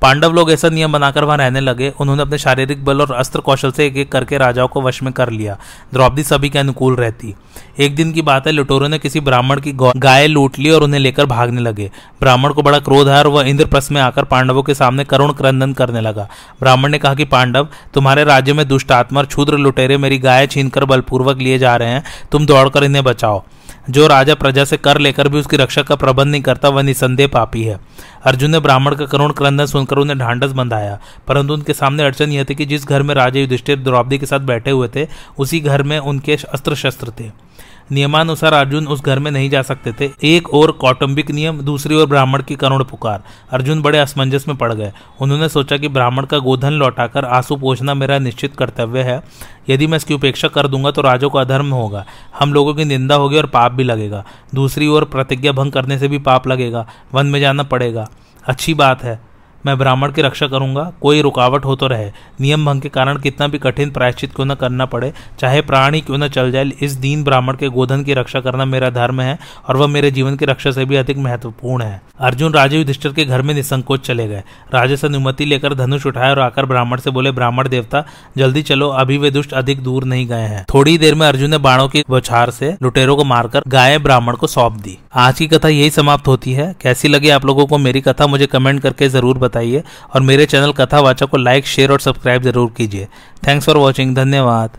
पांडव 0.01 0.33
लोग 0.33 0.51
ऐसा 0.51 0.69
नियम 0.69 0.91
बनाकर 0.91 1.23
वहाँ 1.23 1.37
रहने 1.37 1.59
लगे। 1.59 1.91
उन्होंने 1.99 2.21
अपने 2.21 2.37
शारीरिक 2.37 2.83
बल 2.85 3.01
और 3.01 3.11
अस्त्र 3.11 3.39
कौशल 3.39 3.71
से 3.71 3.85
एक 3.85 3.97
एक 3.97 4.11
करके 4.11 4.37
राजाओं 4.37 4.67
को 4.67 4.81
वश 4.81 5.01
में 5.03 5.11
कर 5.13 5.29
लिया। 5.29 5.57
द्रौपदी 5.93 6.23
सभी 6.23 6.49
के 6.49 6.59
अनुकूल 6.59 6.95
रहती। 6.95 7.33
एक 7.79 7.95
दिन 7.95 8.11
की 8.11 8.21
बात 8.21 8.47
है, 8.47 8.53
लुटोरों 8.53 8.89
ने 8.89 8.99
किसी 8.99 9.19
ब्राह्मण 9.19 9.59
की 9.59 9.71
गाय 9.75 10.27
लूट 10.27 10.59
ली 10.59 10.69
और 10.69 10.83
उन्हें 10.83 10.99
लेकर 10.99 11.25
भागने 11.25 11.61
लगे। 11.61 11.91
ब्राह्मण 12.19 12.53
को 12.53 12.61
बड़ा 12.61 12.79
क्रोध 12.79 13.07
है 13.07 13.17
और 13.19 13.27
वह 13.27 13.43
इंद्रप्रस्थ 13.43 13.91
में 13.91 14.01
आकर 14.01 14.23
पांडवों 14.23 14.63
के 14.63 14.73
सामने 14.73 15.03
करुण 15.03 15.33
क्रंदन 15.33 15.73
करने 15.73 16.01
लगा। 16.01 16.27
ब्राह्मण 16.59 16.91
ने 16.91 16.97
कहा 16.97 17.13
कि 17.15 17.25
पांडव, 17.25 17.67
तुम्हारे 17.93 18.23
राज्य 18.23 18.53
में 18.53 18.67
दुष्ट 18.67 18.91
आत्मा 18.91 19.19
और 19.19 19.25
क्षुद्र 19.25 19.57
लुटेरे 19.57 19.97
मेरी 19.97 20.17
गाय 20.17 20.47
छीनकर 20.47 20.85
बलपूर्वक 20.85 21.37
लिए 21.37 21.57
जा 21.57 21.75
रहे 21.75 21.89
हैं। 21.89 22.03
तुम 22.31 22.45
दौड़कर 22.45 22.83
इन्हें 22.83 23.03
बचाओ। 23.03 23.43
जो 23.89 24.07
राजा 24.07 24.35
प्रजा 24.35 24.65
से 24.65 24.77
कर 24.77 24.97
लेकर 24.97 25.27
भी 25.27 25.39
उसकी 25.39 25.57
रक्षा 25.57 25.81
का 25.81 25.95
प्रबंध 25.95 26.31
नहीं 26.31 26.41
करता, 26.41 26.69
वह 26.69 26.81
निसंदेह 26.81 27.27
पापी 27.27 27.63
है। 27.63 27.79
अर्जुन 28.25 28.51
ने 28.51 28.59
ब्राह्मण 28.59 28.95
का 28.95 29.05
करुण 29.05 29.31
क्रंदन 29.31 29.65
सुनकर 29.65 29.97
उन्हें 29.97 30.19
ढांडस 30.19 30.51
बंधाया, 30.51 30.99
परंतु 31.27 31.53
उनके 31.53 31.73
सामने 31.73 32.03
अड़चन 32.03 32.31
यह 32.31 32.43
थी 32.43 32.55
कि 32.55 32.65
जिस 32.65 32.87
घर 32.87 33.03
में 33.03 33.15
राजा 33.15 33.39
युधिष्ठिर 33.39 33.79
द्रौपदी 33.79 34.17
के 34.17 34.25
साथ 34.25 34.39
बैठे 34.39 34.71
हुए 34.71 34.89
थे, 34.95 35.07
उसी 35.39 35.59
घर 35.59 35.83
में 35.83 35.99
उनके 35.99 36.37
अस्त्र 36.53 36.75
शस्त्र 36.75 37.11
थे। 37.19 37.46
नियमानुसार 37.91 38.53
अर्जुन 38.53 38.87
उस 38.87 39.03
घर 39.03 39.19
में 39.19 39.31
नहीं 39.31 39.49
जा 39.49 39.61
सकते 39.61 39.91
थे। 39.91 40.09
एक 40.23 40.53
और 40.53 40.71
कौटुंबिक 40.71 41.31
नियम, 41.31 41.61
दूसरी 41.61 41.95
ओर 41.95 42.05
ब्राह्मण 42.05 42.43
की 42.43 42.55
करुण 42.55 42.83
पुकार। 42.83 43.23
अर्जुन 43.51 43.81
बड़े 43.81 43.99
असमंजस 43.99 44.47
में 44.47 44.57
पड़ 44.57 44.73
गए। 44.73 44.93
उन्होंने 45.21 45.49
सोचा 45.49 45.77
कि 45.77 45.87
ब्राह्मण 45.87 46.25
का 46.25 46.37
गोधन 46.37 46.73
लौटाकर 46.73 47.25
आँसू 47.25 47.55
पोछना 47.55 47.93
मेरा 47.93 48.19
निश्चित 48.19 48.55
कर्तव्य 48.55 49.01
है। 49.01 49.23
यदि 49.69 49.87
मैं 49.87 49.97
इसकी 49.97 50.13
उपेक्षा 50.13 50.47
कर 50.47 50.67
दूँगा 50.67 50.91
तो 50.91 51.01
राजों 51.01 51.29
को 51.29 51.37
अधर्म 51.37 51.71
होगा। 51.71 52.05
हम 52.39 52.53
लोगों 52.53 52.73
की 52.73 52.85
निंदा 52.85 53.15
होगी 53.15 53.37
और 53.37 53.45
पाप 53.45 53.71
भी 53.71 53.83
लगेगा। 53.83 54.25
दूसरी 54.55 54.87
ओर 54.87 55.03
प्रतिज्ञा 55.03 55.51
भंग 55.51 55.71
करने 55.71 55.99
से 55.99 56.07
भी 56.07 56.17
पाप 56.17 56.47
लगेगा। 56.47 56.87
वन 57.13 57.25
में 57.25 57.39
जाना 57.39 57.63
पड़ेगा। 57.63 58.09
अच्छी 58.45 58.73
बात 58.73 59.03
है। 59.03 59.26
मैं 59.67 59.77
ब्राह्मण 59.77 60.11
की 60.11 60.21
रक्षा 60.21 60.47
करूँगा, 60.47 60.91
कोई 61.01 61.21
रुकावट 61.21 61.65
हो 61.65 61.75
तो 61.75 61.87
रहे। 61.87 62.09
नियम 62.41 62.65
भंग 62.65 62.81
के 62.81 62.89
कारण 62.89 63.17
कितना 63.17 63.47
भी 63.47 63.57
कठिन 63.57 63.91
प्रायश्चित 63.91 64.33
क्यों 64.35 64.45
न 64.45 64.55
करना 64.55 64.85
पड़े, 64.87 65.11
चाहे 65.39 65.61
प्राण 65.63 65.93
ही 65.93 66.01
क्यों 66.01 66.17
न 66.17 66.27
चल 66.29 66.51
जाए, 66.51 66.71
इस 66.81 66.91
दीन 66.97 67.23
ब्राह्मण 67.23 67.55
के 67.55 67.69
गोधन 67.69 68.03
की 68.03 68.13
रक्षा 68.13 68.39
करना 68.39 68.65
मेरा 68.65 68.89
धर्म 68.91 69.21
है 69.21 69.37
और 69.67 69.77
वह 69.77 69.87
मेरे 69.87 70.11
जीवन 70.11 70.35
की 70.35 70.45
रक्षा 70.45 70.71
से 70.71 70.85
भी 70.85 70.95
अधिक 70.95 71.17
महत्वपूर्ण 71.19 71.83
है। 71.83 72.01
अर्जुन 72.19 72.53
राजे 72.53 72.77
युधिष्ठिर 72.77 73.11
के 73.13 73.25
घर 73.25 73.41
में 73.41 73.53
निसंकोच 73.53 74.05
चले 74.07 74.27
गए। 74.27 74.43
राजे 74.73 74.97
से 74.97 75.07
अनुमति 75.07 75.45
लेकर 75.45 75.73
धनुष 75.75 76.05
उठाए 76.05 76.29
और 76.31 76.39
आकर 76.39 76.65
ब्राह्मण 76.65 76.99
से 76.99 77.09
बोले, 77.09 77.31
ब्राह्मण 77.31 77.69
देवता, 77.69 78.03
जल्दी 78.37 78.61
चलो, 78.61 78.89
अभी 78.89 79.17
वे 79.17 79.31
दुष्ट 79.31 79.53
अधिक 79.53 79.83
दूर 79.83 80.03
नहीं 80.03 80.27
गए 80.27 80.47
हैं। 80.47 80.65
थोड़ी 80.73 80.97
देर 80.97 81.15
में 81.15 81.27
अर्जुन 81.27 81.49
ने 81.49 81.57
बाणों 81.59 81.87
की 81.87 82.03
बौछार 82.09 82.49
से 82.51 82.75
लुटेरों 82.83 83.15
को 83.15 83.23
मारकर 83.25 83.63
गाय 83.67 83.97
ब्राह्मण 83.99 84.35
को 84.35 84.47
सौंप 84.47 84.73
दी। 84.73 84.97
आज 85.15 85.37
की 85.37 85.47
कथा 85.47 85.67
यही 85.67 85.89
समाप्त 85.89 86.27
होती 86.27 86.53
है। 86.53 86.75
कैसी 86.81 87.07
लगी 87.07 87.29
आप 87.29 87.45
लोगों 87.45 87.65
को 87.67 87.77
मेरी 87.77 88.01
कथा, 88.01 88.27
मुझे 88.27 88.45
कमेंट 88.47 88.81
करके 88.81 89.09
ज़रूर 89.09 89.37
बताइए 89.57 89.83
और 90.13 90.21
मेरे 90.21 90.45
चैनल 90.45 90.71
कथावाचक 90.71 91.29
को 91.29 91.37
लाइक, 91.37 91.65
शेयर 91.65 91.91
और 91.91 91.99
सब्सक्राइब 91.99 92.43
ज़रूर 92.43 92.73
कीजिए। 92.77 93.07
थैंक्स 93.47 93.65
फॉर 93.65 93.77
वॉचिंग 93.77 94.15
धन्यवाद। 94.15 94.77